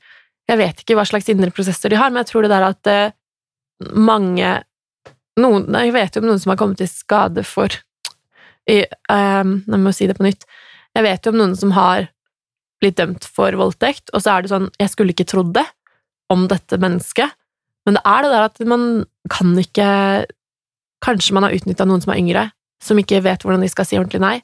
Jeg 0.50 0.58
vet 0.60 0.80
ikke 0.84 0.96
hva 1.00 1.06
slags 1.08 1.30
indre 1.32 1.52
prosesser 1.56 1.90
de 1.90 1.96
har, 2.00 2.10
men 2.12 2.24
jeg 2.24 2.32
tror 2.34 2.42
det 2.46 2.52
der 2.54 2.64
at 2.70 2.88
eh, 2.92 3.12
mange 3.92 4.62
noen, 5.40 5.66
Jeg 5.74 5.94
vet 5.96 6.16
jo 6.16 6.22
om 6.22 6.28
noen 6.30 6.42
som 6.42 6.54
har 6.54 6.60
kommet 6.62 6.78
til 6.78 6.90
skade 6.92 7.44
for 7.48 7.74
i, 8.70 8.84
um, 9.10 9.64
Jeg 9.66 9.82
må 9.82 9.94
si 9.96 10.08
det 10.08 10.18
på 10.18 10.26
nytt. 10.28 10.46
Jeg 10.94 11.04
vet 11.04 11.26
jo 11.26 11.34
om 11.34 11.40
noen 11.42 11.56
som 11.58 11.74
har 11.76 12.08
blitt 12.84 13.00
dømt 13.00 13.26
for 13.26 13.56
voldtekt, 13.58 14.12
og 14.14 14.22
så 14.24 14.36
er 14.36 14.44
det 14.44 14.54
sånn 14.54 14.70
Jeg 14.80 14.94
skulle 14.94 15.16
ikke 15.16 15.30
trodd 15.30 15.54
det 15.58 15.66
om 16.34 16.48
dette 16.52 16.80
mennesket. 16.80 17.34
Men 17.86 17.98
det 17.98 18.04
er 18.08 18.24
det 18.24 18.32
der 18.32 18.48
at 18.48 18.64
man 18.68 18.88
kan 19.32 19.58
ikke 19.60 19.90
Kanskje 21.04 21.34
man 21.36 21.44
har 21.44 21.52
utnytta 21.52 21.84
noen 21.84 22.00
som 22.00 22.14
er 22.14 22.20
yngre, 22.22 22.42
som 22.80 22.96
ikke 22.96 23.20
vet 23.26 23.42
hvordan 23.44 23.60
de 23.60 23.68
skal 23.68 23.84
si 23.84 23.98
ordentlig 24.00 24.22
nei, 24.24 24.38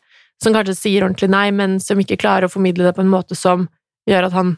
som 0.43 0.51
kanskje 0.51 0.73
sier 0.75 1.05
ordentlig 1.05 1.29
nei, 1.31 1.45
men 1.55 1.77
som 1.79 2.01
ikke 2.03 2.17
klarer 2.19 2.49
å 2.49 2.51
formidle 2.51 2.83
det 2.83 2.97
på 2.97 3.03
en 3.05 3.11
måte 3.11 3.37
som 3.39 3.69
gjør 4.09 4.27
at 4.27 4.35
han 4.35 4.57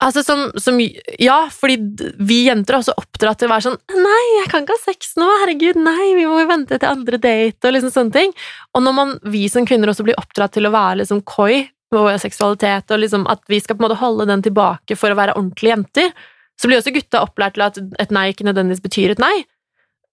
Altså 0.00 0.22
som, 0.24 0.46
som 0.56 0.78
Ja, 1.20 1.42
fordi 1.52 1.76
vi 2.24 2.38
jenter 2.46 2.76
er 2.76 2.80
også 2.80 2.96
oppdratt 2.96 3.42
til 3.42 3.50
å 3.50 3.52
være 3.52 3.66
sånn 3.66 3.76
Nei, 4.00 4.22
jeg 4.38 4.48
kan 4.52 4.64
ikke 4.64 4.78
ha 4.78 4.82
sex 4.86 5.12
nå, 5.20 5.26
herregud, 5.42 5.80
nei, 5.80 6.14
vi 6.16 6.24
må 6.28 6.40
vente 6.48 6.78
til 6.80 6.88
andre 6.88 7.20
date, 7.20 7.60
og 7.68 7.76
liksom 7.76 7.92
sånne 7.92 8.16
ting. 8.16 8.34
Og 8.76 8.84
når 8.86 8.96
man, 8.96 9.14
vi 9.28 9.44
som 9.52 9.68
kvinner 9.68 9.92
også 9.92 10.06
blir 10.06 10.18
oppdratt 10.20 10.56
til 10.56 10.68
å 10.68 10.72
være 10.74 11.02
liksom 11.02 11.20
coy 11.28 11.66
med 11.90 11.98
vår 12.06 12.20
seksualitet, 12.22 12.92
og 12.94 13.02
liksom 13.02 13.26
at 13.30 13.42
vi 13.50 13.58
skal 13.60 13.76
på 13.76 13.82
en 13.82 13.88
måte 13.88 14.00
holde 14.00 14.28
den 14.30 14.44
tilbake 14.46 14.96
for 14.98 15.12
å 15.12 15.18
være 15.18 15.34
ordentlige 15.36 15.74
jenter, 15.74 16.14
så 16.60 16.68
blir 16.68 16.80
også 16.80 16.94
gutta 16.94 17.24
opplært 17.24 17.56
til 17.56 17.66
at 17.66 17.80
et 18.04 18.14
nei 18.14 18.28
ikke 18.30 18.46
nødvendigvis 18.46 18.84
betyr 18.84 19.14
et 19.14 19.22
nei. 19.22 19.34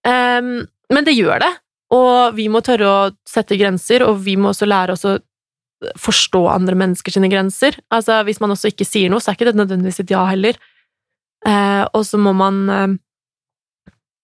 Um, 0.08 0.66
men 0.92 1.06
det 1.06 1.16
gjør 1.16 1.42
det, 1.44 1.52
og 1.94 2.36
vi 2.36 2.48
må 2.52 2.62
tørre 2.64 2.88
å 2.88 3.10
sette 3.28 3.56
grenser, 3.60 4.04
og 4.04 4.20
vi 4.24 4.36
må 4.40 4.52
også 4.52 4.68
lære 4.68 4.96
oss 4.96 5.06
å 5.08 5.18
forstå 5.98 6.42
andre 6.50 6.76
mennesker 6.78 7.14
sine 7.14 7.30
grenser. 7.30 7.76
Altså, 7.94 8.20
hvis 8.26 8.40
man 8.42 8.54
også 8.54 8.72
ikke 8.72 8.86
sier 8.88 9.12
noe, 9.12 9.22
så 9.22 9.32
er 9.32 9.38
ikke 9.38 9.50
det 9.50 9.58
nødvendigvis 9.58 10.02
et 10.02 10.14
ja 10.14 10.24
heller. 10.30 10.58
Eh, 11.46 11.84
og 11.94 12.02
så 12.06 12.18
må 12.18 12.32
man 12.34 12.64
eh, 12.74 12.96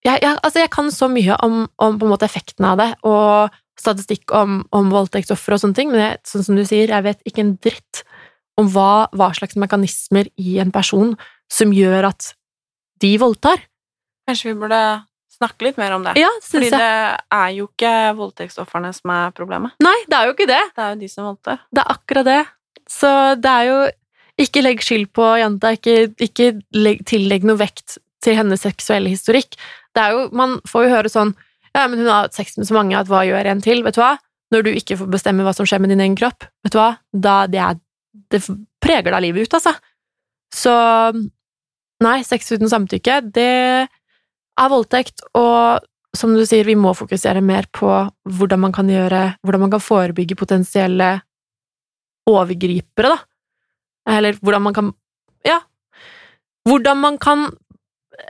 jeg, 0.05 0.19
jeg, 0.21 0.39
altså 0.43 0.65
jeg 0.65 0.73
kan 0.75 0.91
så 0.93 1.09
mye 1.09 1.37
om, 1.47 1.65
om 1.81 2.01
måte 2.03 2.27
effekten 2.27 2.67
av 2.69 2.81
det, 2.81 2.91
og 3.09 3.55
statistikk 3.81 4.35
om, 4.37 4.61
om 4.75 4.91
voldtektsofre 4.93 5.57
og 5.57 5.63
sånne 5.63 5.79
ting, 5.79 5.91
men 5.91 6.03
jeg, 6.03 6.19
sånn 6.29 6.45
som 6.47 6.59
du 6.59 6.65
sier, 6.67 6.93
jeg 6.93 7.07
vet 7.07 7.23
ikke 7.27 7.43
en 7.43 7.55
dritt 7.63 8.03
om 8.61 8.69
hva, 8.71 9.07
hva 9.17 9.33
slags 9.35 9.57
mekanismer 9.59 10.29
i 10.39 10.59
en 10.63 10.71
person 10.75 11.15
som 11.51 11.73
gjør 11.75 12.11
at 12.13 12.35
de 13.03 13.15
voldtar. 13.19 13.65
Kanskje 14.29 14.53
vi 14.53 14.61
burde 14.61 14.81
snakke 15.45 15.69
litt 15.69 15.79
mer 15.81 15.95
om 15.97 16.07
det. 16.07 16.17
Ja, 16.19 16.31
Fordi 16.43 16.71
jeg. 16.71 16.81
det 16.81 17.39
er 17.39 17.51
jo 17.55 17.69
ikke 17.69 17.93
voldtektsofrene 18.19 18.91
som 18.97 19.13
er 19.15 19.35
problemet. 19.37 19.77
Nei, 19.85 19.97
det 20.11 20.19
er 20.19 20.31
jo 20.31 20.35
ikke 20.35 20.49
det. 20.51 20.63
Det 20.75 20.85
er 20.87 20.95
jo 20.97 21.01
de 21.05 21.11
som 21.13 21.29
voldtar. 21.29 21.61
Det 21.71 21.85
er 21.85 21.93
akkurat 21.95 22.29
det. 22.29 22.41
Så 22.91 23.13
det 23.41 23.53
er 23.53 23.71
jo 23.71 23.79
Ikke 24.43 24.65
legg 24.65 24.81
skyld 24.83 25.13
på 25.15 25.23
jenta, 25.39 25.71
ikke, 25.77 26.09
ikke 26.19 26.49
legg, 26.75 27.05
tillegg 27.07 27.45
noe 27.47 27.55
vekt 27.61 28.01
til 28.25 28.35
hennes 28.35 28.65
seksuelle 28.67 29.13
historikk. 29.13 29.55
Det 29.95 30.03
er 30.03 30.17
jo, 30.17 30.25
Man 30.35 30.57
får 30.67 30.89
jo 30.89 30.91
høre 30.91 31.13
sånn 31.13 31.31
Ja, 31.71 31.85
men 31.87 32.01
hun 32.01 32.09
har 32.11 32.27
hatt 32.27 32.35
sex 32.35 32.59
med 32.59 32.67
så 32.67 32.75
mange 32.75 32.97
at 32.99 33.07
hva 33.07 33.23
gjør 33.23 33.47
en 33.53 33.63
til? 33.63 33.85
Vet 33.87 33.95
du 33.95 34.03
hva? 34.03 34.17
Når 34.51 34.67
du 34.67 34.73
ikke 34.75 34.99
får 34.99 35.13
bestemme 35.15 35.47
hva 35.47 35.55
som 35.55 35.67
skjer 35.67 35.81
med 35.83 35.95
din 35.95 36.03
egen 36.03 36.19
kropp, 36.19 36.49
vet 36.67 36.75
du 36.75 36.79
hva? 36.81 36.91
Da, 37.15 37.37
det, 37.51 37.63
er, 37.63 37.79
det 38.35 38.43
preger 38.83 39.15
deg 39.15 39.23
livet 39.29 39.47
ut, 39.47 39.57
altså. 39.61 39.73
Så 40.55 40.75
Nei, 42.03 42.19
sex 42.27 42.51
uten 42.53 42.69
samtykke, 42.69 43.21
det 43.33 43.87
er 44.61 44.71
voldtekt, 44.71 45.25
og 45.35 45.85
som 46.15 46.35
du 46.35 46.45
sier, 46.47 46.67
vi 46.67 46.77
må 46.79 46.93
fokusere 46.95 47.43
mer 47.43 47.67
på 47.75 47.91
hvordan 48.39 48.61
man 48.63 48.75
kan 48.75 48.91
gjøre 48.91 49.23
Hvordan 49.43 49.65
man 49.65 49.73
kan 49.73 49.83
forebygge 49.83 50.37
potensielle 50.39 51.09
overgripere, 52.31 53.11
da. 53.11 53.19
Eller 54.17 54.39
hvordan 54.41 54.63
man 54.63 54.75
kan 54.75 54.93
Ja. 55.45 55.59
Hvordan 56.65 57.01
man 57.01 57.19
kan 57.19 57.51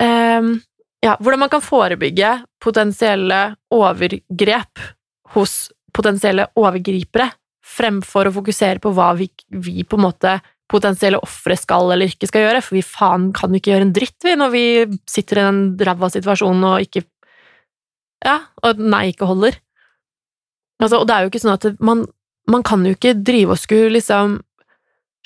ehm, 0.01 0.61
ja, 1.05 1.17
hvordan 1.21 1.45
man 1.45 1.53
kan 1.53 1.61
forebygge 1.61 2.31
potensielle 2.63 3.55
overgrep 3.71 4.81
hos 5.35 5.71
potensielle 5.95 6.47
overgripere, 6.57 7.29
fremfor 7.65 8.29
å 8.29 8.35
fokusere 8.35 8.81
på 8.83 8.93
hva 8.97 9.13
vi, 9.19 9.29
vi 9.49 9.85
på 9.85 9.99
en 9.99 10.05
måte 10.07 10.33
potensielle 10.71 11.21
ofre 11.23 11.57
skal 11.61 11.93
eller 11.93 12.11
ikke 12.11 12.29
skal 12.31 12.47
gjøre, 12.47 12.63
for 12.65 12.79
vi 12.79 12.85
faen 12.87 13.29
kan 13.37 13.53
ikke 13.55 13.75
gjøre 13.75 13.89
en 13.89 13.97
dritt, 13.97 14.17
vi, 14.25 14.37
når 14.41 14.55
vi 14.55 14.65
sitter 15.11 15.41
i 15.41 15.47
den 15.49 15.61
ræva 15.89 16.11
situasjonen 16.13 16.71
og 16.75 16.87
ikke 16.87 17.07
Ja, 18.25 18.39
og 18.65 18.79
nei 18.81 19.11
ikke 19.11 19.27
holder. 19.29 19.59
Altså, 20.81 20.97
og 20.97 21.09
det 21.09 21.13
er 21.13 21.25
jo 21.25 21.29
ikke 21.29 21.41
sånn 21.43 21.59
at 21.59 21.67
man, 21.85 22.07
man 22.49 22.63
kan 22.65 22.81
jo 22.87 22.95
ikke 22.97 23.13
drive 23.21 23.53
og 23.53 23.61
skulle 23.61 23.91
liksom 23.99 24.39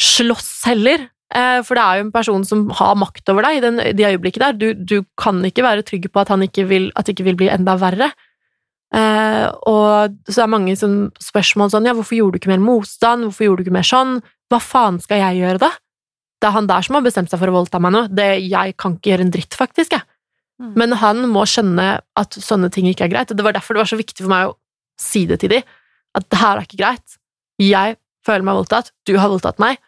slåss 0.03 0.49
heller, 0.67 1.05
eh, 1.35 1.61
for 1.67 1.79
det 1.79 1.85
er 1.85 1.99
jo 2.01 2.07
en 2.09 2.15
person 2.15 2.43
som 2.47 2.65
har 2.79 2.97
makt 2.99 3.31
over 3.31 3.47
deg 3.47 3.59
i 3.59 3.63
den, 3.63 3.79
de 3.99 4.09
øyeblikket 4.09 4.43
der. 4.43 4.59
Du, 4.59 4.67
du, 4.75 4.97
kan 5.19 5.39
ikke 5.47 5.63
være 5.63 5.87
trygg 5.87 6.09
på 6.11 6.25
at, 6.25 6.33
han 6.35 6.43
ikke 6.43 6.67
vil, 6.71 6.91
at 6.99 7.07
det 7.07 7.15
ikke 7.15 7.29
vil 7.31 7.39
bli 7.39 7.53
enda 7.55 7.77
verre. 7.79 8.11
Eh, 8.95 9.47
og 9.69 10.19
så 10.27 10.43
er 10.43 10.53
mange 10.55 10.75
som 10.81 11.13
spørsmål 11.23 11.71
sånn 11.71 11.87
ja, 11.87 11.95
hvorfor 11.95 12.17
gjorde 12.19 12.39
du 12.39 12.43
ikke 12.43 12.55
mer 12.55 12.63
motstand, 12.63 13.27
hvorfor 13.29 13.47
gjorde 13.47 13.63
du 13.63 13.69
ikke 13.69 13.79
mer 13.79 13.89
sånn, 13.89 14.19
hva 14.49 14.61
faen 14.63 14.99
skal 15.03 15.23
jeg 15.23 15.43
gjøre 15.43 15.63
da? 15.63 15.73
Det 16.39 16.49
er 16.49 16.55
han 16.55 16.69
der 16.71 16.87
som 16.87 16.97
har 16.99 17.05
bestemt 17.05 17.33
seg 17.33 17.41
for 17.41 17.51
å 17.51 17.57
voldta 17.57 17.81
meg 17.83 17.95
nå, 17.95 18.05
det, 18.15 18.29
jeg 18.47 18.77
kan 18.79 18.95
ikke 18.97 19.13
gjøre 19.13 19.27
en 19.27 19.35
dritt, 19.35 19.57
faktisk, 19.59 19.97
jeg. 19.97 20.07
Mm. 20.63 20.73
Men 20.79 20.95
han 21.01 21.25
må 21.31 21.45
skjønne 21.47 21.89
at 22.19 22.39
sånne 22.43 22.71
ting 22.75 22.89
ikke 22.91 23.07
er 23.07 23.13
greit, 23.13 23.33
og 23.33 23.39
det 23.39 23.47
var 23.47 23.57
derfor 23.57 23.77
det 23.77 23.85
var 23.85 23.91
så 23.91 23.99
viktig 23.99 24.25
for 24.25 24.33
meg 24.33 24.51
å 24.51 24.57
si 25.03 25.25
det 25.31 25.41
til 25.43 25.55
dem, 25.55 25.75
at 26.19 26.27
det 26.27 26.41
her 26.41 26.59
er 26.61 26.67
ikke 26.67 26.81
greit. 26.81 27.19
Jeg 27.63 27.99
føler 28.27 28.47
meg 28.47 28.59
voldtatt, 28.59 28.93
du 29.07 29.15
har 29.19 29.31
voldtatt 29.31 29.61
meg, 29.63 29.79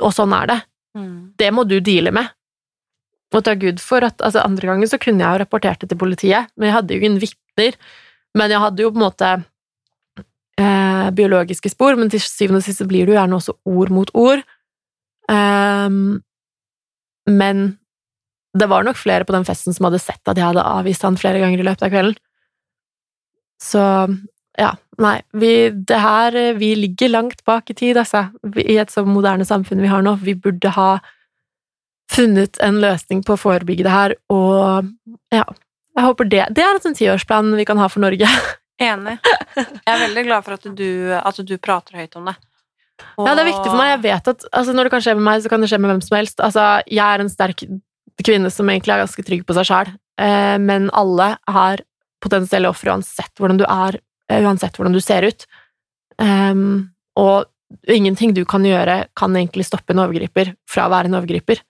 og 0.00 0.14
sånn 0.16 0.32
er 0.36 0.48
det. 0.48 0.60
Mm. 0.96 1.18
Det 1.40 1.50
må 1.56 1.64
du 1.68 1.78
deale 1.84 2.12
med. 2.14 2.32
Og 3.32 3.44
takk 3.44 3.62
Gud 3.62 3.80
for 3.80 4.04
at 4.04 4.20
altså, 4.20 4.44
andre 4.44 4.68
gangen 4.68 4.88
så 4.88 5.00
kunne 5.00 5.24
jeg 5.24 5.36
jo 5.36 5.42
rapportert 5.42 5.80
det 5.80 5.88
til 5.92 6.00
politiet, 6.00 6.52
men 6.56 6.68
jeg 6.68 6.76
hadde 6.76 6.94
jo 6.94 7.00
ingen 7.00 7.20
vitner. 7.22 7.78
Men 8.36 8.52
jeg 8.52 8.60
hadde 8.60 8.84
jo 8.84 8.92
på 8.92 9.00
en 9.00 9.06
måte 9.06 9.30
eh, 10.60 11.06
biologiske 11.16 11.72
spor, 11.72 11.96
men 11.98 12.10
til 12.12 12.22
syvende 12.24 12.62
og 12.62 12.66
sist 12.66 12.84
blir 12.88 13.06
det 13.06 13.14
jo 13.14 13.20
gjerne 13.20 13.38
også 13.38 13.56
ord 13.68 13.94
mot 13.94 14.12
ord. 14.18 14.42
Um, 15.30 16.20
men 17.30 17.78
det 18.58 18.68
var 18.68 18.84
nok 18.84 18.98
flere 19.00 19.24
på 19.24 19.32
den 19.32 19.46
festen 19.48 19.72
som 19.72 19.86
hadde 19.88 20.02
sett 20.02 20.28
at 20.28 20.36
jeg 20.36 20.50
hadde 20.50 20.66
avvist 20.66 21.04
han 21.06 21.16
flere 21.16 21.40
ganger 21.40 21.62
i 21.62 21.66
løpet 21.66 21.86
av 21.86 21.92
kvelden. 21.94 22.18
Så 23.62 23.82
ja, 24.58 24.72
nei, 25.00 25.14
vi, 25.38 25.70
det 25.70 25.98
her 26.02 26.34
Vi 26.58 26.74
ligger 26.76 27.08
langt 27.08 27.44
bak 27.48 27.70
i 27.70 27.76
tid, 27.78 27.96
altså, 27.96 28.26
i 28.58 28.76
et 28.76 28.90
så 28.92 29.06
moderne 29.06 29.46
samfunn 29.48 29.80
vi 29.80 29.88
har 29.88 30.02
nå. 30.04 30.16
Vi 30.20 30.34
burde 30.34 30.74
ha 30.74 30.96
funnet 32.12 32.58
en 32.60 32.80
løsning 32.82 33.22
på 33.24 33.36
å 33.36 33.40
forebygge 33.40 33.86
det 33.86 33.92
her, 33.94 34.14
og 34.28 34.90
ja, 35.32 35.46
jeg 35.96 36.04
håper 36.04 36.28
det 36.28 36.42
Det 36.56 36.64
er 36.64 36.76
en 36.76 36.98
tiårsplan 36.98 37.54
vi 37.56 37.64
kan 37.68 37.80
ha 37.80 37.88
for 37.88 38.04
Norge. 38.04 38.28
Enig. 38.82 39.18
Jeg 39.56 39.92
er 39.92 40.02
veldig 40.06 40.24
glad 40.26 40.46
for 40.46 40.56
at 40.58 40.66
du, 40.78 40.88
at 41.18 41.38
du 41.46 41.54
prater 41.62 42.02
høyt 42.02 42.18
om 42.18 42.30
det. 42.30 42.36
Og... 43.16 43.26
Ja, 43.26 43.34
det 43.34 43.42
er 43.42 43.50
viktig 43.50 43.70
for 43.70 43.78
meg. 43.78 43.92
Jeg 43.94 44.02
vet 44.04 44.30
at 44.34 44.44
altså, 44.50 44.74
når 44.76 44.88
det 44.88 44.94
kan 44.94 45.04
skje 45.04 45.16
med 45.18 45.26
meg, 45.26 45.42
så 45.42 45.52
kan 45.52 45.64
det 45.64 45.70
skje 45.72 45.80
med 45.82 45.92
hvem 45.92 46.04
som 46.04 46.18
helst. 46.18 46.42
Altså, 46.44 46.66
jeg 46.90 47.02
er 47.06 47.24
en 47.24 47.32
sterk 47.32 47.64
kvinne 48.22 48.52
som 48.52 48.68
egentlig 48.70 48.94
er 48.94 49.02
ganske 49.02 49.24
trygg 49.26 49.44
på 49.48 49.56
seg 49.56 49.68
sjæl, 49.68 49.92
eh, 50.22 50.56
men 50.62 50.90
alle 50.98 51.32
har 51.50 51.82
potensielle 52.22 52.70
ofre 52.70 52.92
uansett 52.92 53.40
hvordan 53.40 53.58
du 53.58 53.64
er, 53.66 53.98
eh, 54.30 54.44
uansett 54.44 54.76
hvordan 54.78 54.94
du 54.94 55.00
ser 55.02 55.26
ut. 55.26 55.46
Um, 56.22 56.92
og 57.18 57.48
ingenting 57.88 58.34
du 58.36 58.44
kan 58.48 58.64
gjøre, 58.66 59.06
kan 59.18 59.34
egentlig 59.34 59.66
stoppe 59.66 59.94
en 59.94 60.02
overgriper 60.04 60.52
fra 60.68 60.86
å 60.86 60.92
være 60.92 61.10
en 61.10 61.18
overgriper 61.18 61.62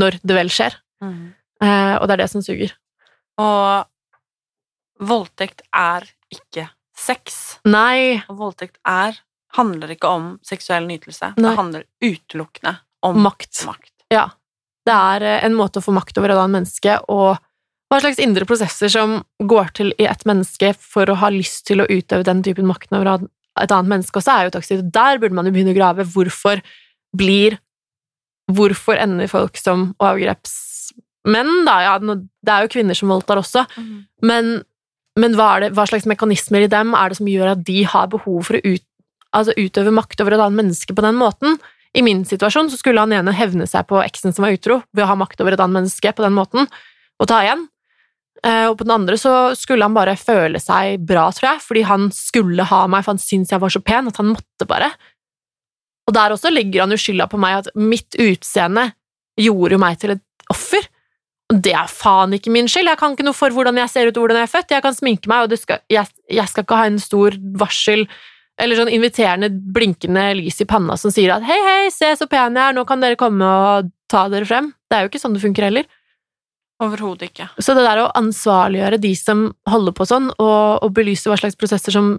når 0.00 0.18
det 0.24 0.36
vel 0.36 0.50
skjer. 0.52 0.78
Mm. 1.04 1.34
Eh, 1.62 1.94
og 2.00 2.08
det 2.08 2.16
er 2.16 2.22
det 2.24 2.30
som 2.32 2.44
suger. 2.44 2.72
Og 3.40 3.86
voldtekt 5.06 5.62
er 5.76 6.08
ikke 6.32 6.68
sex. 6.96 7.58
Nei. 7.68 8.22
Og 8.30 8.40
voldtekt 8.40 8.80
er 8.88 9.18
handler 9.56 9.92
ikke 9.94 10.10
om 10.10 10.32
seksuell 10.44 10.86
nytelse. 10.88 11.32
Nei. 11.36 11.44
Det 11.44 11.56
handler 11.58 11.86
utelukkende 12.04 12.76
om 13.06 13.20
makt. 13.24 13.62
makt. 13.68 13.92
Ja. 14.12 14.28
Det 14.86 14.94
er 14.94 15.26
eh, 15.26 15.44
en 15.46 15.56
måte 15.58 15.80
å 15.80 15.84
få 15.84 15.94
makt 15.96 16.18
over 16.20 16.32
et 16.32 16.38
annet 16.38 16.60
menneske, 16.60 16.98
og 17.10 17.36
hva 17.90 18.00
slags 18.02 18.18
indre 18.22 18.46
prosesser 18.48 18.90
som 18.90 19.20
går 19.38 19.70
til 19.78 19.92
i 20.02 20.08
et 20.10 20.24
menneske 20.26 20.72
for 20.78 21.10
å 21.10 21.18
ha 21.20 21.30
lyst 21.30 21.66
til 21.68 21.82
å 21.82 21.88
utøve 21.90 22.26
den 22.26 22.42
typen 22.46 22.66
makten 22.66 22.98
over 22.98 23.26
et 23.56 23.72
annet 23.72 23.92
menneske, 23.92 24.18
også 24.18 24.34
er 24.34 24.48
jo 24.48 24.56
toxic. 24.56 24.82
Der 24.94 25.20
burde 25.22 25.38
man 25.38 25.46
jo 25.46 25.54
begynne 25.54 25.74
å 25.74 25.78
grave. 25.78 26.06
Hvorfor 26.14 26.62
blir 27.16 27.60
Hvorfor 28.46 28.94
ender 28.94 29.26
folk 29.26 29.56
som 29.58 29.88
overgrepsmenn, 29.98 31.64
da? 31.66 31.72
Ja, 31.82 31.94
det 31.98 32.52
er 32.52 32.62
jo 32.62 32.70
kvinner 32.70 32.94
som 32.94 33.10
voldtar 33.10 33.40
også, 33.40 33.64
mm. 33.74 33.96
men, 34.22 34.50
men 35.20 35.36
hva, 35.38 35.50
det, 35.62 35.72
hva, 35.76 35.86
slags 35.88 36.08
mekanismer 36.08 36.66
i 36.66 36.72
dem 36.72 36.92
er 36.96 37.10
det 37.10 37.18
som 37.20 37.30
gjør 37.30 37.54
at 37.54 37.64
de 37.64 37.82
har 37.88 38.10
behov 38.12 38.42
for 38.48 38.58
å 38.58 38.74
ut, 38.74 38.84
altså 39.36 39.54
utøve 39.56 39.94
makt 39.94 40.20
over 40.24 40.36
et 40.36 40.42
annet 40.44 40.60
menneske 40.64 40.96
på 40.96 41.04
den 41.04 41.16
måten? 41.20 41.56
I 41.96 42.02
min 42.04 42.26
situasjon 42.28 42.68
så 42.68 42.76
skulle 42.76 43.00
han 43.00 43.14
ene 43.16 43.32
hevne 43.32 43.64
seg 43.68 43.86
på 43.88 44.02
eksen 44.02 44.34
som 44.36 44.44
var 44.44 44.56
utro, 44.56 44.82
ved 44.92 45.06
å 45.06 45.10
ha 45.12 45.16
makt 45.16 45.40
over 45.40 45.56
et 45.56 45.62
annet 45.62 45.80
menneske 45.80 46.12
på 46.12 46.24
den 46.24 46.36
måten, 46.36 46.68
og 47.16 47.30
ta 47.30 47.40
igjen. 47.46 47.64
Eh, 48.44 48.66
og 48.68 48.76
på 48.76 48.84
den 48.84 48.96
andre 48.98 49.16
så 49.20 49.32
skulle 49.56 49.86
han 49.86 49.96
bare 49.96 50.18
føle 50.20 50.60
seg 50.60 51.00
bra, 51.08 51.30
tror 51.32 51.54
jeg, 51.54 51.62
fordi 51.64 51.84
han 51.88 52.10
skulle 52.12 52.66
ha 52.68 52.82
meg, 52.90 53.06
for 53.06 53.14
han 53.14 53.22
syntes 53.22 53.54
jeg 53.54 53.62
var 53.62 53.72
så 53.72 53.82
pen 53.84 54.10
at 54.10 54.20
han 54.20 54.34
måtte 54.34 54.68
bare. 54.68 54.90
Og 56.06 56.14
der 56.14 56.34
også 56.34 56.52
legger 56.52 56.84
han 56.84 56.92
jo 56.92 57.00
skylda 57.00 57.26
på 57.30 57.40
meg, 57.40 57.64
at 57.64 57.72
mitt 57.80 58.18
utseende 58.20 58.90
gjorde 59.40 59.76
jo 59.76 59.80
meg 59.82 59.98
til 60.02 60.14
et 60.14 60.24
offer. 60.52 60.84
Det 61.46 61.72
er 61.78 61.90
faen 61.90 62.34
ikke 62.34 62.50
min 62.50 62.66
skyld. 62.70 62.90
Jeg 62.90 62.98
kan 62.98 63.12
ikke 63.14 63.26
noe 63.26 63.36
for 63.36 63.54
hvordan 63.54 63.76
jeg 63.78 63.92
ser 63.92 64.08
ut 64.08 64.16
og 64.16 64.24
hvordan 64.24 64.40
jeg 64.40 64.48
er 64.48 64.54
født. 64.54 64.72
Jeg 64.74 64.82
kan 64.82 64.96
sminke 64.96 65.30
meg, 65.30 65.46
og 65.46 65.60
skal, 65.60 65.78
jeg, 65.92 66.10
jeg, 66.26 66.50
skal 66.50 66.66
ikke 66.66 66.78
ha 66.80 66.88
en 66.90 66.98
stor 67.02 67.36
varsel 67.60 68.02
eller 68.56 68.78
sånn 68.80 68.90
inviterende, 68.90 69.50
blinkende 69.52 70.30
lys 70.38 70.62
i 70.64 70.66
panna 70.66 70.96
som 70.96 71.12
sier 71.12 71.34
at 71.34 71.44
'hei, 71.44 71.58
hei, 71.60 71.90
se 71.92 72.08
så 72.16 72.24
pen 72.26 72.56
jeg 72.56 72.70
er, 72.70 72.72
nå 72.72 72.86
kan 72.88 73.02
dere 73.04 73.18
komme 73.20 73.44
og 73.44 73.90
ta 74.08 74.30
dere 74.32 74.48
frem'. 74.48 74.72
Det 74.88 74.96
er 74.96 75.04
jo 75.04 75.10
ikke 75.12 75.20
sånn 75.20 75.36
det 75.36 75.42
funker 75.44 75.68
heller. 75.68 75.84
Overhodet 76.82 77.30
ikke. 77.30 77.50
Så 77.60 77.76
det 77.76 77.84
der 77.84 78.00
å 78.02 78.12
ansvarliggjøre 78.16 79.00
de 79.00 79.12
som 79.16 79.46
holder 79.68 79.92
på 79.96 80.08
sånn, 80.08 80.32
og, 80.40 80.82
og 80.82 80.92
belyse 80.96 81.28
hva 81.28 81.36
slags 81.40 81.56
prosesser 81.56 81.94
som 81.94 82.16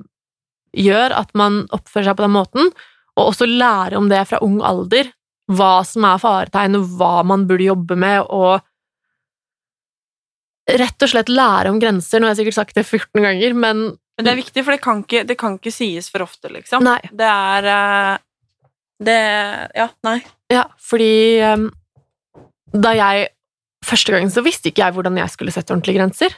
gjør 0.78 1.14
at 1.18 1.34
man 1.38 1.66
oppfører 1.74 2.10
seg 2.10 2.18
på 2.18 2.26
den 2.26 2.36
måten, 2.38 2.72
og 3.18 3.34
også 3.34 3.50
lære 3.50 3.98
om 3.98 4.10
det 4.10 4.24
fra 4.30 4.40
ung 4.46 4.62
alder, 4.66 5.12
hva 5.50 5.82
som 5.88 6.06
er 6.06 6.22
faretegn, 6.22 6.78
og 6.80 6.98
hva 6.98 7.24
man 7.26 7.46
burde 7.50 7.70
jobbe 7.70 7.98
med, 7.98 8.26
og 8.30 8.62
rett 10.68 11.06
og 11.06 11.12
slett 11.12 11.32
lære 11.32 11.72
om 11.72 11.80
grenser. 11.80 12.20
Nå 12.20 12.28
har 12.28 12.36
jeg 12.36 12.44
sikkert 12.44 12.60
sagt 12.60 12.78
det 12.78 12.86
14 12.86 13.24
ganger, 13.24 13.56
men 13.56 13.86
Men 14.18 14.26
det 14.26 14.32
er 14.34 14.40
viktig, 14.42 14.64
for 14.66 14.74
det 14.74 14.82
kan 14.82 15.04
ikke, 15.04 15.24
det 15.30 15.38
kan 15.38 15.58
ikke 15.60 15.72
sies 15.72 16.10
for 16.10 16.26
ofte, 16.26 16.50
liksom. 16.50 16.84
Nei. 16.84 17.00
Det 17.14 17.28
er 17.28 17.70
eh, 17.74 18.18
Det 19.08 19.20
Ja, 19.78 19.90
nei. 20.04 20.20
Ja, 20.52 20.66
fordi 20.82 21.42
um, 21.44 21.70
da 22.74 22.96
jeg 22.98 23.34
Første 23.86 24.12
gangen 24.12 24.32
så 24.34 24.42
visste 24.44 24.72
ikke 24.72 24.82
jeg 24.82 24.96
hvordan 24.96 25.16
jeg 25.16 25.32
skulle 25.32 25.52
sette 25.54 25.72
ordentlige 25.72 26.02
grenser. 26.02 26.34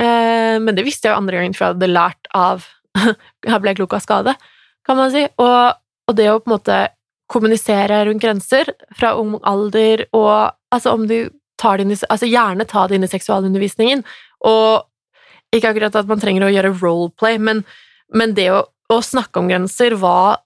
Eh, 0.00 0.56
men 0.62 0.72
det 0.78 0.84
visste 0.86 1.08
jeg 1.08 1.12
jo 1.12 1.18
andre 1.18 1.36
gangen, 1.36 1.52
for 1.52 1.66
jeg 1.66 1.74
hadde 1.74 1.88
lært 1.90 2.30
av 2.32 2.64
Jeg 3.50 3.60
ble 3.60 3.74
klok 3.76 3.96
av 3.98 4.04
skade, 4.04 4.32
kan 4.86 4.96
man 4.96 5.10
si. 5.12 5.26
Og 5.42 5.74
og 6.08 6.18
det 6.18 6.28
å 6.30 6.40
på 6.40 6.50
en 6.50 6.56
måte 6.58 6.78
kommunisere 7.32 8.02
rundt 8.08 8.22
grenser 8.22 8.68
fra 8.96 9.14
ung 9.20 9.38
alder, 9.48 10.04
og 10.12 10.52
altså 10.74 10.92
om 10.96 11.06
du 11.08 11.30
tar 11.60 11.80
det 11.80 12.00
Altså 12.08 12.28
gjerne 12.28 12.66
ta 12.68 12.86
det 12.88 12.98
inn 12.98 13.06
i 13.06 13.10
seksualundervisningen, 13.10 14.04
og 14.44 14.86
ikke 15.54 15.70
akkurat 15.70 15.96
at 16.00 16.10
man 16.10 16.22
trenger 16.22 16.46
å 16.46 16.52
gjøre 16.52 16.74
roleplay, 16.80 17.38
men, 17.38 17.62
men 18.14 18.34
det 18.36 18.48
å, 18.52 18.64
å, 18.90 19.00
snakke 19.04 19.40
om 19.40 19.50
grenser, 19.50 19.96
hva 20.00 20.36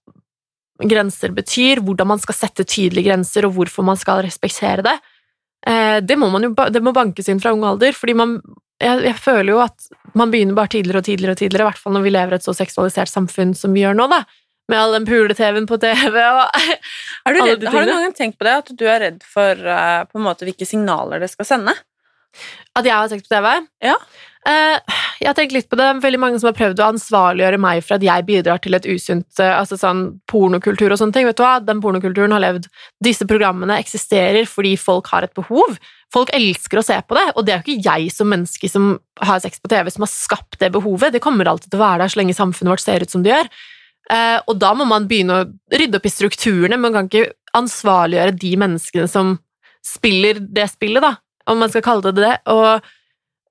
grenser 0.78 1.32
betyr, 1.34 1.82
hvordan 1.82 2.12
man 2.12 2.20
skal 2.22 2.36
sette 2.36 2.66
tydelige 2.68 3.08
grenser, 3.10 3.48
og 3.48 3.56
hvorfor 3.56 3.86
man 3.86 3.98
skal 3.98 4.22
respektere 4.26 4.84
det, 4.86 4.96
eh, 5.66 5.98
det 6.04 6.18
må 6.20 6.30
jo 6.30 6.52
det 6.54 6.82
må 6.84 6.94
bankes 6.94 7.30
inn 7.32 7.40
fra 7.42 7.54
ung 7.56 7.64
alder, 7.66 7.96
fordi 7.96 8.14
man 8.18 8.38
jeg, 8.78 9.00
jeg, 9.08 9.16
føler 9.18 9.50
jo 9.50 9.62
at 9.64 9.88
man 10.14 10.30
begynner 10.30 10.54
bare 10.54 10.70
tidligere 10.70 11.00
og 11.00 11.06
tidligere, 11.08 11.34
og 11.34 11.40
tidligere, 11.40 11.64
i 11.64 11.70
hvert 11.72 11.80
fall 11.82 11.96
når 11.96 12.04
vi 12.04 12.12
lever 12.14 12.36
i 12.36 12.38
et 12.38 12.46
så 12.46 12.54
seksualisert 12.54 13.10
samfunn 13.10 13.56
som 13.58 13.74
vi 13.74 13.82
gjør 13.82 13.96
nå, 13.98 14.06
da 14.12 14.22
med 14.68 14.78
all 14.78 14.96
den 14.96 15.06
pule-TV-en 15.08 15.68
på 15.68 15.78
TV 15.80 16.16
og 16.22 16.42
er 17.26 17.36
du 17.36 17.42
redd, 17.42 17.68
Har 17.72 17.86
du 17.86 17.92
noen 17.92 18.08
gang 18.08 18.16
tenkt 18.16 18.38
på 18.38 18.48
det, 18.48 18.56
at 18.62 18.72
du 18.72 18.86
er 18.88 19.04
redd 19.06 19.22
for 19.26 19.68
uh, 19.68 20.04
på 20.08 20.20
en 20.20 20.26
måte 20.26 20.48
hvilke 20.48 20.68
signaler 20.68 21.24
det 21.24 21.30
skal 21.32 21.48
sende? 21.48 21.76
At 22.76 22.86
jeg 22.86 22.94
har 22.94 23.08
sex 23.10 23.24
på 23.24 23.32
TV? 23.32 23.54
Ja. 23.82 23.96
Uh, 24.48 24.76
jeg 25.18 25.26
har 25.26 25.36
tenkt 25.36 25.54
litt 25.56 25.68
på 25.68 25.76
det. 25.80 25.88
Veldig 26.04 26.20
mange 26.22 26.38
som 26.40 26.50
har 26.50 26.56
prøvd 26.56 26.80
å 26.80 26.90
ansvarliggjøre 26.92 27.58
meg 27.60 27.82
for 27.84 27.96
at 27.96 28.04
jeg 28.06 28.26
bidrar 28.28 28.60
til 28.62 28.76
et 28.78 28.86
usunt 28.86 29.42
uh, 29.42 29.56
altså 29.58 29.78
sånn 29.80 30.02
pornokultur 30.30 30.92
og 30.92 31.00
sånne 31.00 31.16
ting. 31.16 31.28
Vet 31.28 31.40
du 31.40 31.44
hva? 31.44 31.56
Den 31.64 31.82
pornokulturen 31.84 32.36
har 32.36 32.44
levd. 32.44 32.68
Disse 33.04 33.26
programmene 33.28 33.80
eksisterer 33.82 34.48
fordi 34.48 34.76
folk 34.80 35.10
har 35.14 35.26
et 35.26 35.34
behov. 35.36 35.80
Folk 36.14 36.30
elsker 36.36 36.80
å 36.80 36.84
se 36.86 36.96
på 37.04 37.16
det, 37.18 37.26
og 37.34 37.44
det 37.44 37.52
er 37.52 37.58
jo 37.58 37.74
ikke 37.74 37.88
jeg 37.90 38.12
som 38.14 38.30
menneske 38.32 38.70
som 38.72 38.94
har 39.20 39.42
sex 39.44 39.60
på 39.60 39.68
TV, 39.68 39.90
som 39.92 40.06
har 40.06 40.12
skapt 40.12 40.56
det 40.62 40.70
behovet. 40.72 41.12
Det 41.12 41.20
kommer 41.20 41.50
alltid 41.50 41.68
til 41.68 41.80
å 41.80 41.84
være 41.84 42.04
der 42.04 42.14
så 42.14 42.22
lenge 42.22 42.36
samfunnet 42.38 42.72
vårt 42.72 42.84
ser 42.84 43.04
ut 43.04 43.12
som 43.12 43.26
det 43.26 43.34
gjør. 43.34 43.50
Eh, 44.08 44.38
og 44.48 44.56
da 44.60 44.72
må 44.76 44.86
man 44.88 45.08
begynne 45.08 45.40
å 45.40 45.48
rydde 45.74 46.00
opp 46.00 46.06
i 46.08 46.12
strukturene. 46.12 46.80
Man 46.80 46.94
kan 46.94 47.08
ikke 47.10 47.32
ansvarliggjøre 47.58 48.36
de 48.40 48.52
menneskene 48.60 49.08
som 49.10 49.36
spiller 49.84 50.40
det 50.40 50.68
spillet, 50.72 51.04
da. 51.04 51.16
om 51.48 51.60
man 51.60 51.72
skal 51.72 51.84
kalle 51.84 52.12
det 52.12 52.22
det. 52.22 52.36
Og 52.52 52.86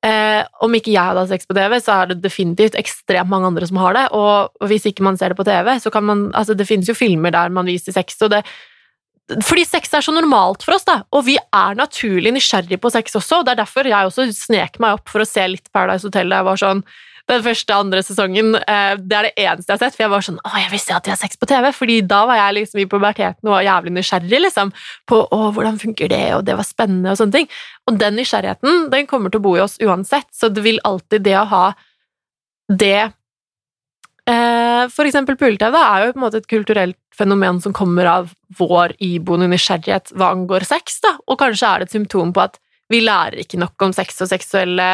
eh, 0.05 0.41
om 0.63 0.77
ikke 0.77 0.93
jeg 0.93 1.11
hadde 1.11 1.25
hatt 1.25 1.33
sex 1.33 1.49
på 1.49 1.57
TV, 1.57 1.77
så 1.83 1.99
er 1.99 2.11
det 2.11 2.23
definitivt 2.23 2.79
ekstremt 2.79 3.31
mange 3.31 3.51
andre 3.51 3.69
som 3.69 3.81
har 3.81 3.97
det. 3.97 4.07
Og, 4.17 4.65
hvis 4.69 4.89
ikke 4.89 5.05
man 5.05 5.19
ser 5.19 5.33
det 5.33 5.39
på 5.39 5.47
TV, 5.47 5.75
så 5.83 5.93
kan 5.93 6.05
man 6.07 6.27
Altså, 6.33 6.57
det 6.57 6.67
finnes 6.69 6.89
jo 6.89 6.97
filmer 6.97 7.33
der 7.33 7.53
man 7.53 7.69
viser 7.69 7.95
sex, 7.95 8.19
og 8.21 8.33
det 8.35 8.43
fordi 9.43 9.65
sex 9.67 9.91
er 9.91 10.03
så 10.05 10.13
normalt 10.15 10.61
for 10.63 10.77
oss, 10.77 10.85
da, 10.87 11.01
og 11.11 11.25
vi 11.27 11.33
er 11.35 11.75
naturlig 11.75 12.31
nysgjerrig 12.31 12.77
på 12.79 12.91
sex 12.93 13.17
også. 13.19 13.41
og 13.41 13.45
Det 13.45 13.51
er 13.53 13.59
derfor 13.59 13.89
jeg 13.89 14.07
også 14.07 14.27
snek 14.31 14.79
meg 14.79 14.95
opp 14.95 15.11
for 15.11 15.19
å 15.19 15.27
se 15.27 15.43
litt 15.51 15.67
Paradise 15.75 16.07
Hotel. 16.07 16.31
Jeg 16.31 16.47
var 16.47 16.61
sånn, 16.61 16.79
den 17.27 17.43
første 17.43 17.75
andre 17.75 18.01
sesongen, 18.05 18.53
eh, 18.55 18.93
det 18.99 19.17
er 19.17 19.27
det 19.27 19.33
eneste 19.43 19.71
jeg 19.71 19.75
har 19.75 19.81
sett. 19.81 19.97
For 19.97 20.05
jeg 20.05 20.13
var 20.13 20.25
sånn 20.27 20.39
Å, 20.39 20.53
jeg 20.61 20.71
vil 20.71 20.83
se 20.83 20.95
at 20.95 21.03
de 21.03 21.11
har 21.11 21.19
sex 21.19 21.39
på 21.39 21.49
TV. 21.49 21.67
Fordi 21.75 21.97
da 22.07 22.21
var 22.29 22.39
jeg 22.39 22.57
liksom 22.59 22.81
i 22.83 22.87
puberteten 22.87 23.49
og 23.49 23.57
var 23.57 23.67
jævlig 23.67 23.93
nysgjerrig 23.97 24.41
liksom, 24.45 24.71
på 25.11 25.21
å, 25.25 25.41
hvordan 25.55 25.81
funker 25.81 26.13
det, 26.13 26.23
og 26.37 26.45
det 26.47 26.55
var 26.59 26.67
spennende 26.67 27.11
og 27.11 27.19
sånne 27.19 27.35
ting. 27.35 27.51
Og 27.87 27.99
den 27.99 28.19
nysgjerrigheten 28.19 28.87
den 28.93 29.11
kommer 29.11 29.33
til 29.33 29.43
å 29.43 29.47
bo 29.49 29.57
i 29.59 29.63
oss 29.65 29.77
uansett, 29.83 30.29
så 30.35 30.51
det 30.53 30.63
vil 30.65 30.81
alltid 30.87 31.27
det 31.27 31.37
å 31.41 31.47
ha 31.51 31.65
det 32.67 33.11
Eh, 34.27 34.83
for 34.91 35.07
eksempel 35.07 35.37
pule-TV 35.39 35.75
er 35.79 36.01
jo 36.03 36.11
på 36.11 36.19
en 36.19 36.23
måte 36.25 36.41
et 36.41 36.49
kulturelt 36.51 36.97
fenomen 37.15 37.61
som 37.63 37.71
kommer 37.75 38.09
av 38.11 38.33
vår 38.59 38.97
iboende 39.03 39.47
nysgjerrighet 39.53 40.11
hva 40.19 40.33
angår 40.35 40.65
sex, 40.67 40.99
da, 41.05 41.13
og 41.23 41.39
kanskje 41.39 41.69
er 41.69 41.79
det 41.79 41.87
et 41.87 41.95
symptom 41.95 42.33
på 42.35 42.43
at 42.43 42.59
vi 42.91 42.99
lærer 43.05 43.39
ikke 43.39 43.59
nok 43.61 43.87
om 43.87 43.95
sex 43.95 44.19
og 44.25 44.31
seksuelle 44.31 44.89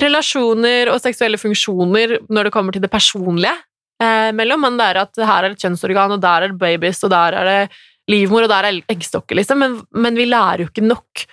relasjoner 0.00 0.90
og 0.92 1.00
seksuelle 1.00 1.40
funksjoner 1.40 2.18
når 2.28 2.48
det 2.48 2.54
kommer 2.54 2.76
til 2.76 2.84
det 2.84 2.92
personlige 2.92 3.54
eh, 4.02 4.30
mellom, 4.36 4.66
men 4.66 4.78
det 4.78 4.90
er 4.90 5.02
at 5.06 5.22
her 5.22 5.46
er 5.46 5.54
det 5.54 5.62
kjønnsorgan, 5.62 6.16
og 6.16 6.22
der 6.22 6.46
er 6.46 6.52
det 6.52 6.60
babies, 6.60 7.02
og 7.06 7.12
der 7.14 7.38
er 7.40 7.50
det 7.50 7.78
livmor, 8.12 8.46
og 8.46 8.52
der 8.52 8.68
er 8.68 8.82
eggstokker, 8.92 9.38
liksom, 9.40 9.62
men, 9.62 9.80
men 9.96 10.18
vi 10.18 10.28
lærer 10.28 10.64
jo 10.64 10.70
ikke 10.70 10.84
nok 10.86 11.26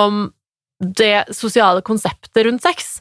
om 0.00 0.26
det 0.82 1.34
sosiale 1.34 1.82
konseptet 1.86 2.44
rundt 2.46 2.64
sex. 2.64 2.96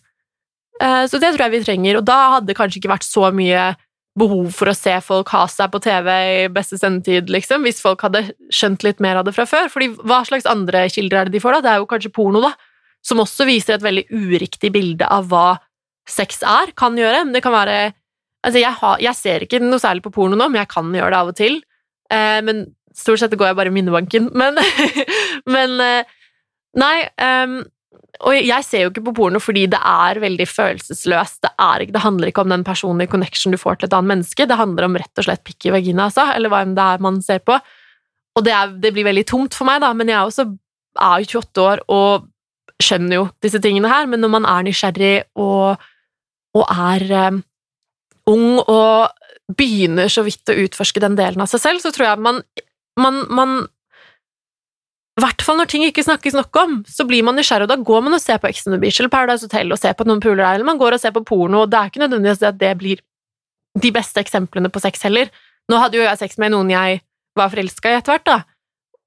Eh, 0.82 1.05
så 1.09 1.20
det 1.20 1.34
tror 1.34 1.47
jeg 1.47 1.57
vi 1.57 1.64
trenger, 1.68 1.99
og 1.99 2.07
da 2.07 2.20
hadde 2.38 2.51
det 2.51 2.57
kanskje 2.59 2.82
ikke 2.82 2.93
vært 2.93 3.07
så 3.07 3.30
mye 3.36 3.72
behov 4.20 4.49
for 4.51 4.68
å 4.68 4.76
se 4.76 4.93
folk 5.05 5.30
ha 5.32 5.45
seg 5.47 5.72
på 5.72 5.80
TV 5.84 6.09
i 6.12 6.47
beste 6.51 6.80
sendetid, 6.80 7.30
liksom, 7.32 7.64
hvis 7.68 7.80
folk 7.84 8.01
hadde 8.03 8.26
skjønt 8.51 8.84
litt 8.84 8.99
mer 9.03 9.22
av 9.22 9.28
det 9.28 9.36
fra 9.36 9.45
før. 9.47 9.70
Fordi 9.72 9.91
hva 10.01 10.20
slags 10.28 10.49
andre 10.49 10.84
kilder 10.91 11.22
er 11.22 11.30
det 11.30 11.38
de 11.38 11.43
får, 11.43 11.57
da? 11.57 11.64
Det 11.64 11.72
er 11.72 11.80
jo 11.80 11.88
kanskje 11.93 12.14
porno, 12.16 12.41
da, 12.43 12.51
som 13.06 13.22
også 13.24 13.47
viser 13.49 13.78
et 13.78 13.86
veldig 13.86 14.06
uriktig 14.14 14.72
bilde 14.74 15.08
av 15.10 15.28
hva 15.32 15.56
sex 16.10 16.41
er, 16.47 16.74
kan 16.78 16.97
gjøre. 16.97 17.26
Men 17.26 17.36
det 17.38 17.43
kan 17.45 17.56
være 17.56 17.82
Altså, 18.41 18.58
jeg, 18.58 18.74
har, 18.74 18.95
jeg 18.97 19.14
ser 19.14 19.43
ikke 19.45 19.60
noe 19.62 19.78
særlig 19.78 20.02
på 20.02 20.10
porno 20.16 20.34
nå, 20.34 20.47
men 20.49 20.58
jeg 20.64 20.70
kan 20.72 20.88
gjøre 20.89 21.12
det 21.14 21.18
av 21.20 21.28
og 21.30 21.36
til. 21.38 21.60
Eh, 22.10 22.39
men 22.41 22.64
stort 22.97 23.22
sett 23.22 23.36
går 23.38 23.52
jeg 23.52 23.58
bare 23.60 23.70
i 23.70 23.76
minnebanken. 23.76 24.32
Men, 24.41 24.58
men 25.45 25.76
eh, 25.86 26.10
Nei. 26.82 26.95
Um, 27.20 27.62
og 28.22 28.36
jeg 28.38 28.66
ser 28.68 28.84
jo 28.84 28.91
ikke 28.91 29.04
på 29.08 29.14
porno 29.18 29.39
fordi 29.41 29.64
det 29.72 29.80
er 29.88 30.20
veldig 30.22 30.45
følelsesløst. 30.47 31.41
Det, 31.43 31.52
ikke, 31.84 31.95
det, 31.95 32.04
handler 32.04 32.30
ikke 32.30 32.43
om 32.43 32.52
den 32.54 32.66
personlige 32.68 33.12
connection 33.12 33.54
du 33.54 33.60
får 33.60 33.80
til 33.80 33.89
et 33.89 33.95
annet 33.97 34.12
menneske. 34.14 34.45
Det 34.47 34.60
handler 34.60 34.88
om 34.88 34.97
rett 34.99 35.22
og 35.22 35.26
slett 35.26 35.43
pikk 35.47 35.68
i 35.68 35.74
vagina, 35.76 36.06
altså, 36.10 36.28
eller 36.36 36.52
hva 36.52 36.62
enn 36.66 36.76
det 36.78 36.86
er 36.86 37.04
man 37.04 37.22
ser 37.26 37.41
på. 37.45 37.58
Og 38.38 38.45
det, 38.45 38.54
er, 38.56 38.76
det, 38.84 38.93
blir 38.95 39.08
veldig 39.10 39.26
tomt 39.28 39.58
for 39.58 39.68
meg, 39.68 39.82
da, 39.84 39.91
men 39.97 40.12
jeg 40.12 40.20
er, 40.20 40.30
også, 40.30 40.45
er 41.02 41.24
jo 41.24 41.41
28 41.41 41.66
år 41.66 41.84
og 41.91 42.30
skjønner 42.86 43.18
jo 43.18 43.26
disse 43.44 43.62
tingene 43.64 43.92
her. 43.92 44.08
Men 44.10 44.24
når 44.24 44.34
man 44.38 44.48
er 44.50 44.68
nysgjerrig 44.68 45.16
og, 45.40 45.82
og 46.58 46.72
er 46.72 47.06
um, 47.32 47.42
ung 48.32 48.62
og 48.62 49.12
begynner 49.52 50.12
så 50.12 50.24
vidt 50.26 50.52
å 50.52 50.58
utforske 50.64 51.04
den 51.04 51.18
delen 51.20 51.44
av 51.44 51.50
seg 51.52 51.64
selv, 51.64 51.84
så 51.84 51.92
tror 51.94 52.08
jeg 52.08 52.24
man, 52.24 52.42
man, 53.00 53.22
man 53.32 53.56
i 55.20 55.24
hvert 55.26 55.44
fall 55.44 55.60
når 55.60 55.70
ting 55.72 55.84
ikke 55.86 56.06
snakkes 56.06 56.38
nok 56.38 56.60
om, 56.62 56.78
så 56.88 57.04
blir 57.08 57.26
man 57.28 57.36
nysgjerrig, 57.36 57.68
og 57.68 57.74
da 57.74 57.90
går 57.92 58.06
man 58.06 58.16
og 58.16 58.24
ser 58.24 58.40
på 58.42 58.48
Ex 58.48 58.64
on 58.66 58.78
the 58.78 58.80
Beach 58.82 59.02
eller 59.02 59.12
Paradise 59.12 59.48
Hotel 59.48 59.74
og 59.74 59.82
ser 59.82 59.98
på 59.98 60.08
noen 60.08 60.24
puler 60.24 60.40
der, 60.44 60.56
eller 60.56 60.70
man 60.70 60.80
går 60.80 60.96
og 60.96 61.04
ser 61.04 61.14
på 61.16 61.26
porno, 61.28 61.66
og 61.66 61.74
det 61.74 61.80
er 61.80 61.92
ikke 61.92 62.04
nødvendigvis 62.06 62.46
at 62.48 62.60
det 62.62 62.72
blir 62.80 63.04
de 63.82 63.92
beste 63.96 64.24
eksemplene 64.24 64.72
på 64.72 64.82
sex 64.84 65.04
heller. 65.08 65.30
Nå 65.72 65.80
hadde 65.80 66.00
jo 66.00 66.06
jeg 66.08 66.20
sex 66.20 66.40
med 66.42 66.56
noen 66.56 66.72
jeg 66.72 67.04
var 67.38 67.52
forelska 67.52 67.92
i 67.92 68.00
etter 68.00 68.16
hvert, 68.16 68.28
da, 68.28 68.40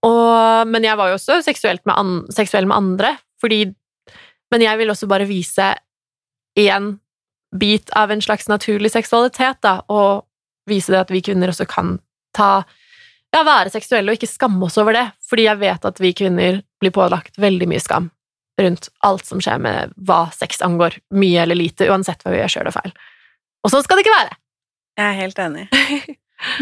og, 0.04 0.68
men 0.68 0.84
jeg 0.84 0.98
var 1.00 1.10
jo 1.10 1.16
også 1.18 1.40
med 1.40 1.94
an, 1.94 2.12
seksuell 2.32 2.68
med 2.68 2.76
andre, 2.76 3.14
fordi 3.44 3.64
Men 4.52 4.62
jeg 4.62 4.78
vil 4.78 4.90
også 4.92 5.08
bare 5.10 5.26
vise 5.26 5.64
én 6.60 6.92
bit 7.58 7.90
av 7.96 8.12
en 8.12 8.20
slags 8.22 8.46
naturlig 8.46 8.92
seksualitet, 8.92 9.56
da, 9.64 9.80
og 9.88 10.26
vise 10.68 10.92
det 10.92 11.00
at 11.00 11.10
vi 11.10 11.22
kvinner 11.24 11.50
også 11.50 11.66
kan 11.66 11.96
ta 12.36 12.62
ja, 13.34 13.42
være 13.42 13.72
seksuelle 13.72 14.12
og 14.12 14.18
ikke 14.18 14.30
skamme 14.30 14.68
oss 14.68 14.78
over 14.78 14.94
det, 14.94 15.04
fordi 15.26 15.48
jeg 15.48 15.58
vet 15.58 15.88
at 15.88 15.98
vi 15.98 16.12
kvinner 16.14 16.60
blir 16.82 16.94
pålagt 16.94 17.40
veldig 17.40 17.66
mye 17.72 17.82
skam 17.82 18.10
rundt 18.60 18.88
alt 19.02 19.26
som 19.26 19.40
skjer 19.42 19.58
med 19.62 19.94
hva 20.06 20.28
sex 20.34 20.62
angår, 20.62 21.00
mye 21.18 21.42
eller 21.42 21.58
lite, 21.58 21.88
uansett 21.90 22.22
hva 22.22 22.34
vi 22.34 22.38
gjør 22.42 22.52
sjøl 22.54 22.70
og 22.70 22.76
feil. 22.76 22.92
Og 23.64 23.72
sånn 23.72 23.82
skal 23.86 23.98
det 23.98 24.04
ikke 24.04 24.18
være! 24.18 24.36
Jeg 25.00 25.08
er 25.08 25.18
helt 25.18 25.40
enig. 25.42 25.64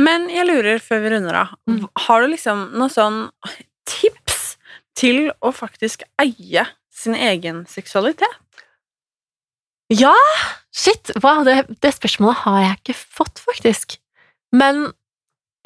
Men 0.06 0.30
jeg 0.32 0.48
lurer, 0.48 0.80
før 0.80 1.02
vi 1.04 1.12
runder 1.12 1.38
av, 1.42 1.52
mm. 1.68 1.82
har 2.06 2.22
du 2.22 2.32
liksom 2.32 2.64
noe 2.80 2.92
sånn 2.92 3.26
til 4.98 5.30
å 5.40 5.52
faktisk 5.54 6.04
eie 6.20 6.66
sin 6.92 7.16
egen 7.16 7.64
seksualitet? 7.70 8.40
Ja! 9.92 10.14
Shit! 10.72 11.12
Wow, 11.20 11.42
det, 11.44 11.66
det 11.84 11.94
spørsmålet 11.96 12.44
har 12.46 12.60
jeg 12.62 12.78
ikke 12.78 12.98
fått, 13.20 13.42
faktisk. 13.44 13.98
Men 14.56 14.86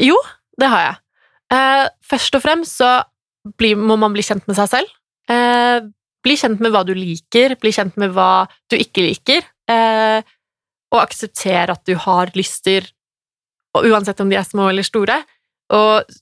jo, 0.02 0.16
det 0.58 0.70
har 0.72 0.82
jeg. 0.82 0.96
Eh, 1.56 1.84
først 2.06 2.38
og 2.38 2.42
fremst 2.42 2.80
så 2.80 2.90
bli, 3.58 3.74
må 3.78 3.98
man 4.00 4.14
bli 4.14 4.24
kjent 4.26 4.46
med 4.48 4.58
seg 4.58 4.72
selv. 4.72 4.96
Eh, 5.30 5.78
bli 6.26 6.34
kjent 6.38 6.62
med 6.62 6.74
hva 6.74 6.82
du 6.86 6.92
liker, 6.96 7.54
bli 7.62 7.72
kjent 7.74 7.98
med 8.00 8.14
hva 8.16 8.46
du 8.70 8.76
ikke 8.78 9.04
liker, 9.04 9.46
eh, 9.70 10.18
og 10.94 11.02
akseptere 11.02 11.76
at 11.76 11.86
du 11.86 11.94
har 12.02 12.32
lyster, 12.38 12.88
uansett 13.76 14.22
om 14.22 14.30
de 14.32 14.38
er 14.38 14.46
små 14.46 14.70
eller 14.72 14.86
store, 14.86 15.20
og 15.76 16.16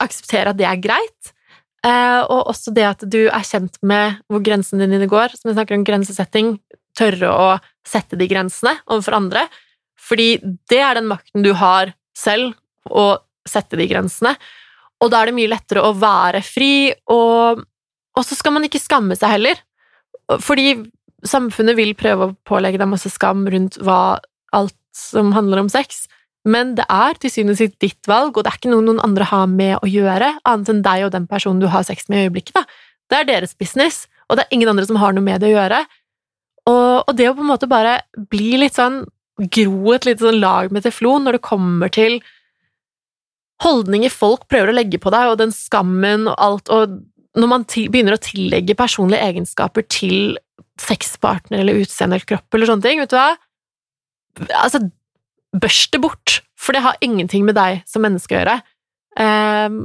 akseptere 0.00 0.52
at 0.52 0.60
det 0.60 0.68
er 0.68 0.80
greit. 0.80 1.32
Eh, 1.82 2.20
og 2.30 2.46
også 2.52 2.70
det 2.74 2.84
at 2.86 3.02
du 3.10 3.24
er 3.24 3.46
kjent 3.46 3.78
med 3.82 4.20
hvor 4.30 4.42
grensene 4.44 4.86
dine 4.86 5.08
går, 5.10 5.34
som 5.34 5.50
jeg 5.50 5.58
snakker 5.58 5.78
om 5.78 5.86
grensesetting, 5.86 6.54
tørre 6.98 7.30
å 7.32 7.46
sette 7.88 8.18
de 8.20 8.28
grensene 8.30 8.76
overfor 8.84 9.16
andre, 9.16 9.46
fordi 9.98 10.36
det 10.70 10.80
er 10.82 10.98
den 10.98 11.08
makten 11.10 11.44
du 11.44 11.52
har 11.58 11.94
selv, 12.18 12.54
å 12.90 13.22
sette 13.48 13.78
de 13.78 13.86
grensene. 13.90 14.34
Og 15.02 15.10
da 15.10 15.22
er 15.22 15.30
det 15.30 15.36
mye 15.36 15.50
lettere 15.50 15.82
å 15.82 15.94
være 15.98 16.42
fri, 16.46 16.92
og, 17.10 17.62
og 18.14 18.26
så 18.26 18.38
skal 18.38 18.54
man 18.54 18.66
ikke 18.66 18.82
skamme 18.82 19.16
seg 19.18 19.36
heller. 19.36 19.62
Fordi 20.42 20.76
samfunnet 21.26 21.78
vil 21.78 21.94
prøve 21.98 22.28
å 22.28 22.36
pålegge 22.46 22.80
deg 22.82 22.90
masse 22.90 23.10
skam 23.14 23.44
rundt 23.50 23.78
hva, 23.82 24.20
alt 24.54 24.78
som 24.94 25.32
handler 25.34 25.64
om 25.64 25.70
sex, 25.72 26.04
men 26.48 26.74
det 26.78 26.84
er 26.90 27.18
til 27.22 27.30
syvende 27.30 27.54
og 27.54 27.60
sist 27.60 27.78
ditt 27.82 28.08
valg, 28.10 28.34
og 28.34 28.44
det 28.44 28.50
er 28.50 28.58
ikke 28.58 28.72
noe 28.72 28.84
noen 28.86 29.02
andre 29.04 29.28
har 29.30 29.46
med 29.50 29.76
å 29.78 29.90
gjøre, 29.90 30.32
annet 30.48 30.72
enn 30.72 30.82
deg 30.84 31.06
og 31.06 31.12
den 31.14 31.28
personen 31.30 31.62
du 31.62 31.68
har 31.70 31.86
sex 31.86 32.08
med 32.10 32.18
i 32.18 32.28
øyeblikket. 32.28 32.56
Da. 32.56 32.64
Det 33.10 33.20
er 33.20 33.28
deres 33.28 33.54
business, 33.58 34.06
og 34.28 34.38
det 34.38 34.46
er 34.46 34.56
ingen 34.56 34.72
andre 34.72 34.86
som 34.88 34.98
har 34.98 35.14
noe 35.14 35.24
med 35.24 35.42
det 35.42 35.52
å 35.52 35.56
gjøre. 35.56 35.82
Og, 36.70 36.94
og 37.06 37.12
det 37.18 37.28
å 37.30 37.34
på 37.36 37.44
en 37.44 37.50
måte 37.50 37.70
bare 37.70 38.00
bli 38.30 38.54
litt 38.62 38.78
sånn 38.78 39.04
Gro 39.42 39.94
et 39.94 40.04
lite 40.04 40.22
sånn 40.22 40.42
lag 40.42 40.68
med 40.70 40.84
teflon 40.84 41.24
når 41.24 41.38
det 41.38 41.46
kommer 41.46 41.90
til 41.90 42.18
holdninger 43.64 44.12
folk 44.12 44.44
prøver 44.50 44.70
å 44.70 44.74
legge 44.76 45.00
på 45.02 45.10
deg, 45.10 45.30
og 45.32 45.38
den 45.40 45.54
skammen 45.56 46.28
og 46.30 46.36
alt, 46.36 46.68
og 46.70 46.98
når 47.38 47.48
man 47.48 47.64
begynner 47.64 48.18
å 48.18 48.22
tillegge 48.22 48.76
personlige 48.78 49.24
egenskaper 49.24 49.86
til 49.88 50.36
sexpartner 50.80 51.62
eller 51.62 51.80
utseende 51.80 52.18
eller 52.18 52.28
kropp 52.28 52.54
eller 52.54 52.70
sånne 52.70 52.86
ting, 52.86 53.02
vet 53.02 53.12
du 53.12 53.18
hva 53.18 53.32
Altså, 54.32 54.78
børst 55.52 55.92
det 55.92 56.00
bort, 56.02 56.40
for 56.58 56.74
det 56.74 56.84
har 56.84 57.00
ingenting 57.04 57.44
med 57.46 57.56
deg 57.58 57.82
som 57.88 58.04
menneske 58.04 58.34
å 58.34 58.40
gjøre. 58.40 58.60
Um, 59.18 59.82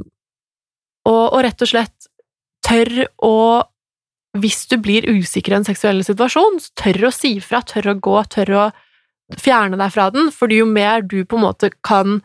og, 1.08 1.24
og, 1.34 1.40
rett 1.44 1.64
og 1.64 1.68
slett 1.68 2.08
tør 2.64 2.88
å 3.24 3.34
Hvis 4.38 4.66
du 4.70 4.76
blir 4.80 5.04
usikker 5.08 5.52
i 5.52 5.56
en 5.56 5.66
seksuell 5.66 6.02
situasjon, 6.04 6.58
tør 6.78 7.08
å 7.08 7.10
si 7.12 7.30
fra, 7.42 7.62
tør 7.64 7.94
å 7.94 7.94
gå, 7.98 8.16
tør 8.30 8.52
å 8.54 8.64
fjerne 9.40 9.78
deg 9.80 9.92
fra 9.92 10.08
den, 10.14 10.28
fordi 10.32 10.60
jo 10.60 10.66
mer 10.68 11.02
du 11.02 11.22
på 11.24 11.38
en 11.38 11.46
måte 11.46 11.70
kan 11.84 12.20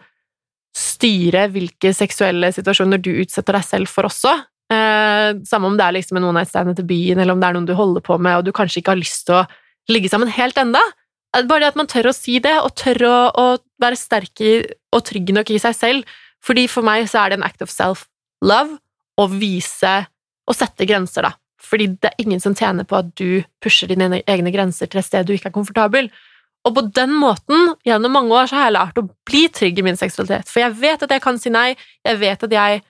styre 0.78 1.48
hvilke 1.54 1.94
seksuelle 1.96 2.52
situasjoner 2.54 3.02
du 3.02 3.10
utsetter 3.24 3.56
deg 3.58 3.66
selv 3.66 3.92
for 3.92 4.10
også. 4.10 4.36
Eh, 4.74 5.30
samme 5.48 5.70
om 5.70 5.78
det 5.80 5.86
er 5.86 5.96
liksom 5.98 6.20
en 6.20 6.28
one 6.30 6.42
night 6.42 6.52
stand 6.52 6.74
etter 6.74 6.86
byen, 6.88 7.20
eller 7.20 7.36
om 7.36 7.42
det 7.42 7.50
er 7.50 7.58
noen 7.58 7.68
du 7.70 7.76
holder 7.78 8.04
på 8.06 8.18
med, 8.20 8.38
og 8.38 8.48
du 8.48 8.54
kanskje 8.56 8.82
ikke 8.82 8.94
har 8.94 9.02
lyst 9.02 9.26
til 9.28 9.40
å 9.42 9.46
ligge 9.92 10.12
sammen 10.12 10.32
helt 10.32 10.60
enda. 10.60 10.82
Bare 11.34 11.64
det 11.64 11.72
at 11.72 11.78
man 11.80 11.90
tør 11.90 12.12
å 12.12 12.16
si 12.16 12.38
det, 12.44 12.54
og 12.62 12.76
tør 12.78 13.08
å, 13.10 13.18
å 13.34 13.46
være 13.82 13.98
sterk 13.98 14.42
i, 14.46 14.56
og 14.94 15.06
trygg 15.08 15.34
nok 15.34 15.50
i 15.50 15.62
seg 15.62 15.78
selv. 15.78 16.18
Fordi 16.44 16.68
for 16.70 16.86
meg 16.86 17.08
så 17.10 17.24
er 17.24 17.32
det 17.32 17.40
en 17.40 17.48
act 17.48 17.64
of 17.66 17.72
self-love 17.74 18.78
å 19.18 19.30
vise 19.32 19.94
og 20.50 20.58
sette 20.58 20.86
grenser, 20.90 21.26
da. 21.26 21.34
Fordi 21.64 21.88
det 22.04 22.12
er 22.12 22.22
ingen 22.26 22.42
som 22.44 22.56
tjener 22.58 22.86
på 22.86 23.00
at 23.00 23.10
du 23.18 23.42
pusher 23.64 23.90
dine 23.90 24.20
egne 24.20 24.52
grenser 24.54 24.90
til 24.92 25.00
et 25.00 25.08
sted 25.08 25.26
du 25.26 25.34
ikke 25.34 25.50
er 25.50 25.56
komfortabel. 25.56 26.10
Og 26.68 26.76
på 26.78 26.84
den 26.96 27.14
måten, 27.20 27.74
gjennom 27.88 28.14
mange 28.16 28.36
år, 28.36 28.48
så 28.48 28.60
har 28.60 28.68
jeg 28.68 28.76
lært 28.78 29.00
å 29.00 29.08
bli 29.28 29.46
trygg 29.52 29.80
i 29.80 29.86
min 29.88 30.00
seksualitet. 30.00 30.52
For 30.52 30.64
jeg 30.64 30.76
vet 30.80 31.06
at 31.06 31.16
jeg 31.16 31.24
kan 31.24 31.40
si 31.40 31.52
nei, 31.52 31.72
jeg 32.06 32.20
vet 32.22 32.46
at 32.48 32.56
jeg 32.56 32.84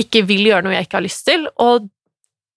ikke 0.00 0.24
vil 0.28 0.48
gjøre 0.50 0.66
noe 0.66 0.74
jeg 0.74 0.88
ikke 0.88 0.98
har 0.98 1.06
lyst 1.06 1.24
til, 1.28 1.46
og 1.62 1.86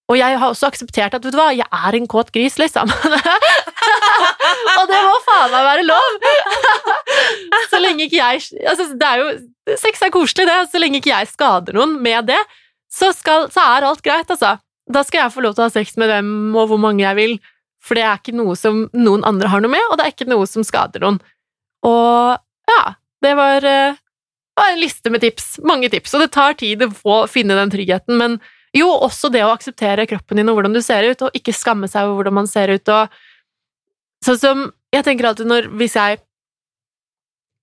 Og 0.10 0.18
jeg 0.18 0.38
har 0.42 0.50
også 0.50 0.72
akseptert 0.72 1.14
at 1.14 1.26
vet 1.26 1.36
du 1.36 1.38
hva, 1.38 1.52
jeg 1.54 1.68
er 1.70 1.98
en 1.98 2.08
kåt 2.10 2.32
gris, 2.34 2.56
liksom. 2.58 2.90
og 4.80 4.86
det 4.90 5.02
må 5.06 5.20
faen 5.28 5.54
meg 5.54 5.68
være 5.68 5.86
lov! 5.86 6.18
så 7.72 7.82
lenge 7.82 8.08
ikke 8.08 8.18
jeg 8.18 8.42
altså, 8.66 8.90
det 8.98 9.10
er 9.10 9.22
jo, 9.22 9.30
Sex 9.78 10.02
er 10.02 10.14
koselig, 10.14 10.48
det. 10.50 10.58
Så 10.72 10.82
lenge 10.82 10.98
ikke 10.98 11.14
jeg 11.14 11.30
skader 11.30 11.78
noen 11.78 12.00
med 12.02 12.32
det, 12.32 12.40
så, 12.90 13.12
skal, 13.14 13.48
så 13.54 13.62
er 13.76 13.86
alt 13.86 14.02
greit, 14.06 14.30
altså. 14.34 14.58
Da 14.90 15.06
skal 15.06 15.22
jeg 15.22 15.34
få 15.36 15.46
lov 15.46 15.54
til 15.54 15.62
å 15.62 15.68
ha 15.68 15.74
sex 15.74 15.94
med 16.02 16.10
hvem 16.10 16.30
og 16.58 16.72
hvor 16.72 16.82
mange 16.82 17.04
jeg 17.06 17.18
vil, 17.20 17.36
for 17.86 18.00
det 18.00 18.08
er 18.08 18.18
ikke 18.18 18.34
noe 18.34 18.56
som 18.58 18.88
noen 18.98 19.22
andre 19.30 19.52
har 19.52 19.62
noe 19.62 19.72
med, 19.72 19.84
og 19.92 20.00
det 20.00 20.08
er 20.08 20.16
ikke 20.16 20.30
noe 20.32 20.48
som 20.50 20.66
skader 20.66 21.06
noen. 21.06 21.20
Og 21.86 22.72
ja, 22.74 22.82
det 23.22 23.36
var, 23.38 23.66
eh, 23.70 24.00
var 24.58 24.72
en 24.74 24.82
liste 24.82 25.14
med 25.14 25.22
tips. 25.22 25.60
Mange 25.62 25.92
tips. 25.94 26.16
Og 26.16 26.26
det 26.26 26.32
tar 26.34 26.58
tid 26.60 26.82
å 26.84 26.90
få, 26.90 27.22
finne 27.32 27.58
den 27.60 27.72
tryggheten, 27.74 28.18
men 28.18 28.40
jo, 28.76 28.88
også 28.92 29.32
det 29.34 29.42
å 29.46 29.52
akseptere 29.54 30.08
kroppen 30.10 30.40
din 30.40 30.50
og 30.52 30.60
hvordan 30.60 30.76
du 30.76 30.82
ser 30.86 31.08
ut, 31.10 31.22
og 31.26 31.38
ikke 31.38 31.56
skamme 31.56 31.90
seg 31.90 32.06
over 32.06 32.20
hvordan 32.20 32.40
man 32.42 32.50
ser 32.50 32.74
ut, 32.74 32.94
og 32.94 34.26
sånn 34.26 34.42
som 34.42 34.68
Jeg 34.90 35.06
tenker 35.06 35.28
alltid 35.30 35.46
når 35.46 35.68
Hvis 35.78 35.94
jeg 35.96 36.18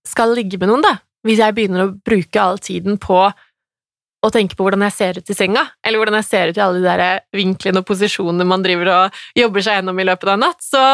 skal 0.07 0.31
ligge 0.39 0.61
med 0.63 0.71
noen, 0.71 0.85
da, 0.85 0.93
hvis 1.27 1.41
jeg 1.43 1.55
begynner 1.57 1.83
å 1.83 1.95
bruke 2.07 2.39
all 2.39 2.61
tiden 2.63 2.95
på 3.03 3.19
å 4.27 4.31
tenke 4.33 4.55
på 4.57 4.65
hvordan 4.65 4.85
jeg 4.87 4.95
ser 4.95 5.19
ut 5.19 5.31
i 5.31 5.37
senga, 5.37 5.65
eller 5.83 6.01
hvordan 6.01 6.17
jeg 6.21 6.29
ser 6.29 6.51
ut 6.51 6.59
i 6.59 6.63
alle 6.63 6.79
de 6.79 6.87
der 6.87 7.25
vinklene 7.35 7.83
og 7.83 7.89
posisjonene 7.89 8.47
man 8.47 8.63
driver 8.65 8.93
og 8.95 9.19
jobber 9.39 9.67
seg 9.67 9.81
gjennom 9.81 9.99
i 9.99 10.07
løpet 10.07 10.31
av 10.31 10.37
en 10.37 10.45
natt, 10.47 10.63
så, 10.63 10.85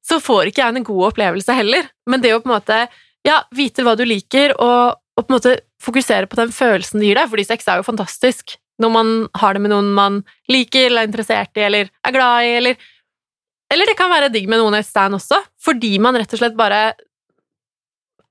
så 0.00 0.18
får 0.24 0.50
ikke 0.50 0.64
jeg 0.64 0.80
en 0.80 0.88
god 0.88 1.04
opplevelse 1.10 1.56
heller. 1.56 1.88
Men 2.08 2.24
det 2.24 2.34
å 2.34 2.40
på 2.40 2.50
en 2.50 2.56
måte 2.56 2.80
ja, 3.28 3.42
vite 3.54 3.84
hva 3.86 3.94
du 3.98 4.06
liker, 4.08 4.56
og, 4.56 4.98
og 5.16 5.24
på 5.26 5.30
en 5.30 5.38
måte 5.38 5.54
fokusere 5.82 6.28
på 6.30 6.40
den 6.40 6.52
følelsen 6.54 7.02
det 7.02 7.12
gir 7.12 7.20
deg, 7.20 7.30
fordi 7.32 7.46
sex 7.52 7.68
er 7.68 7.80
jo 7.80 7.86
fantastisk 7.86 8.56
når 8.82 8.92
man 8.92 9.12
har 9.38 9.54
det 9.54 9.62
med 9.64 9.72
noen 9.72 9.92
man 9.96 10.20
liker 10.50 10.88
eller 10.88 11.04
er 11.04 11.10
interessert 11.10 11.58
i 11.58 11.66
eller 11.68 11.88
er 11.88 12.14
glad 12.14 12.48
i, 12.48 12.56
eller 12.60 12.88
Eller 13.72 13.88
det 13.88 13.96
kan 13.96 14.10
være 14.12 14.28
digg 14.28 14.48
med 14.52 14.60
noen 14.60 14.74
et 14.76 14.84
stand 14.84 15.16
også, 15.16 15.38
fordi 15.64 15.94
man 16.02 16.16
rett 16.20 16.34
og 16.34 16.42
slett 16.42 16.56
bare 16.58 16.80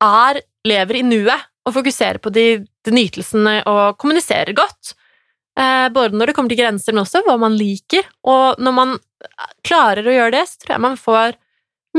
er 0.01 0.41
lever 0.67 0.99
i 0.99 1.05
nuet 1.05 1.47
og 1.65 1.73
fokuserer 1.73 2.19
på 2.21 2.29
de, 2.33 2.61
de 2.85 2.93
nytelsene 2.93 3.61
og 3.69 3.97
kommuniserer 4.01 4.53
godt. 4.57 4.93
Eh, 5.59 5.87
både 5.93 6.17
når 6.17 6.29
det 6.29 6.35
kommer 6.37 6.53
til 6.53 6.61
grenser, 6.61 6.93
men 6.93 7.03
også 7.03 7.23
hva 7.25 7.37
man 7.41 7.57
liker. 7.57 8.05
Og 8.29 8.61
når 8.61 8.75
man 8.75 8.95
klarer 9.67 10.07
å 10.07 10.15
gjøre 10.15 10.35
det, 10.37 10.45
så 10.49 10.61
tror 10.61 10.75
jeg 10.75 10.85
man 10.85 10.99
får 10.99 11.37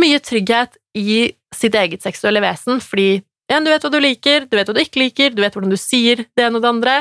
mye 0.03 0.22
trygghet 0.24 0.78
i 0.98 1.32
sitt 1.55 1.76
eget 1.76 2.05
seksuelle 2.05 2.42
vesen, 2.42 2.80
fordi 2.80 3.20
igjen, 3.50 3.66
du 3.66 3.70
vet 3.70 3.84
hva 3.84 3.90
du 3.92 4.00
liker, 4.00 4.46
du 4.48 4.57
vet 4.57 4.68
hva 4.68 4.76
du 4.76 4.80
ikke 4.82 5.03
liker, 5.03 5.34
du 5.34 5.42
vet 5.44 5.55
hvordan 5.55 5.72
du 5.72 5.80
sier 5.80 6.24
det 6.24 6.46
ene 6.46 6.59
og 6.59 6.64
det 6.64 6.70
andre, 6.70 6.94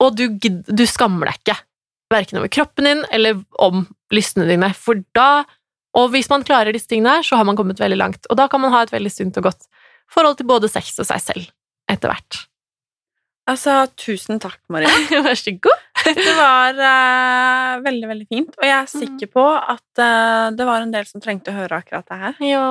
og 0.00 0.16
du, 0.16 0.26
du 0.40 0.84
skammer 0.88 1.30
deg 1.30 1.40
ikke, 1.40 1.56
verken 2.10 2.40
over 2.40 2.50
kroppen 2.52 2.88
din 2.88 3.02
eller 3.14 3.40
om 3.62 3.84
lystene 4.14 4.48
dine, 4.48 4.72
for 4.74 5.02
da 5.16 5.46
Og 5.90 6.12
hvis 6.12 6.28
man 6.30 6.44
klarer 6.46 6.70
disse 6.70 6.86
tingene 6.86 7.16
her, 7.16 7.24
så 7.26 7.34
har 7.34 7.42
man 7.42 7.56
kommet 7.58 7.80
veldig 7.82 7.96
langt, 7.98 8.26
og 8.30 8.36
da 8.38 8.44
kan 8.46 8.60
man 8.62 8.70
ha 8.70 8.84
et 8.84 8.92
veldig 8.92 9.10
sunt 9.10 9.40
og 9.40 9.48
godt 9.48 9.66
forhold 10.10 10.36
til 10.38 10.46
både 10.46 10.70
sex 10.70 10.92
og 11.02 11.08
seg 11.08 11.22
selv 11.24 11.50
etter 11.90 12.12
hvert. 12.12 12.44
Altså, 13.50 13.74
tusen 13.98 14.38
takk, 14.42 14.60
Maria. 14.70 14.90
Vær 15.26 15.38
så 15.38 15.54
god. 15.58 15.86
det 16.06 16.34
var 16.38 16.78
uh, 16.78 17.80
veldig, 17.82 18.06
veldig 18.12 18.26
fint, 18.30 18.54
og 18.54 18.66
jeg 18.66 18.76
er 18.76 18.90
sikker 18.92 19.30
på 19.32 19.46
at 19.58 20.02
uh, 20.02 20.50
det 20.54 20.68
var 20.68 20.84
en 20.84 20.94
del 20.94 21.08
som 21.08 21.22
trengte 21.24 21.50
å 21.50 21.58
høre 21.58 21.80
akkurat 21.82 22.06
det 22.06 22.20
her. 22.20 22.38
Ja. 22.46 22.68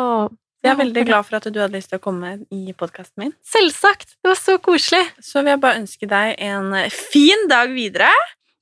Jeg 0.60 0.74
er 0.74 0.80
veldig 0.82 1.06
glad 1.08 1.24
for 1.24 1.38
at 1.38 1.46
du 1.48 1.60
hadde 1.62 1.78
lyst 1.78 1.88
til 1.94 2.02
å 2.02 2.04
komme 2.04 2.34
i 2.52 2.74
podkasten 2.76 3.24
min. 3.24 3.32
Selvsagt! 3.48 4.18
Det 4.20 4.28
var 4.28 4.40
så 4.40 4.58
koselig. 4.60 5.06
Så 5.24 5.40
vil 5.40 5.54
jeg 5.54 5.62
bare 5.64 5.80
ønske 5.80 6.10
deg 6.12 6.34
en 6.50 6.76
fin 6.92 7.48
dag 7.52 7.72
videre. 7.72 8.12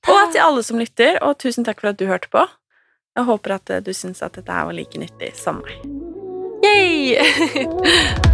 Og 0.06 0.30
til 0.30 0.44
alle 0.44 0.62
som 0.62 0.78
lytter, 0.78 1.18
og 1.26 1.40
tusen 1.42 1.66
takk 1.66 1.82
for 1.82 1.90
at 1.90 1.98
du 1.98 2.06
hørte 2.06 2.30
på. 2.30 2.46
Jeg 3.18 3.26
håper 3.26 3.56
at 3.58 3.74
du 3.82 3.90
syns 3.96 4.22
at 4.22 4.38
dette 4.38 4.62
var 4.70 4.78
like 4.78 5.02
nyttig 5.02 5.34
som 5.36 5.58
meg. 5.64 5.82
Yay! 6.62 8.18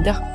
rien 0.00 0.33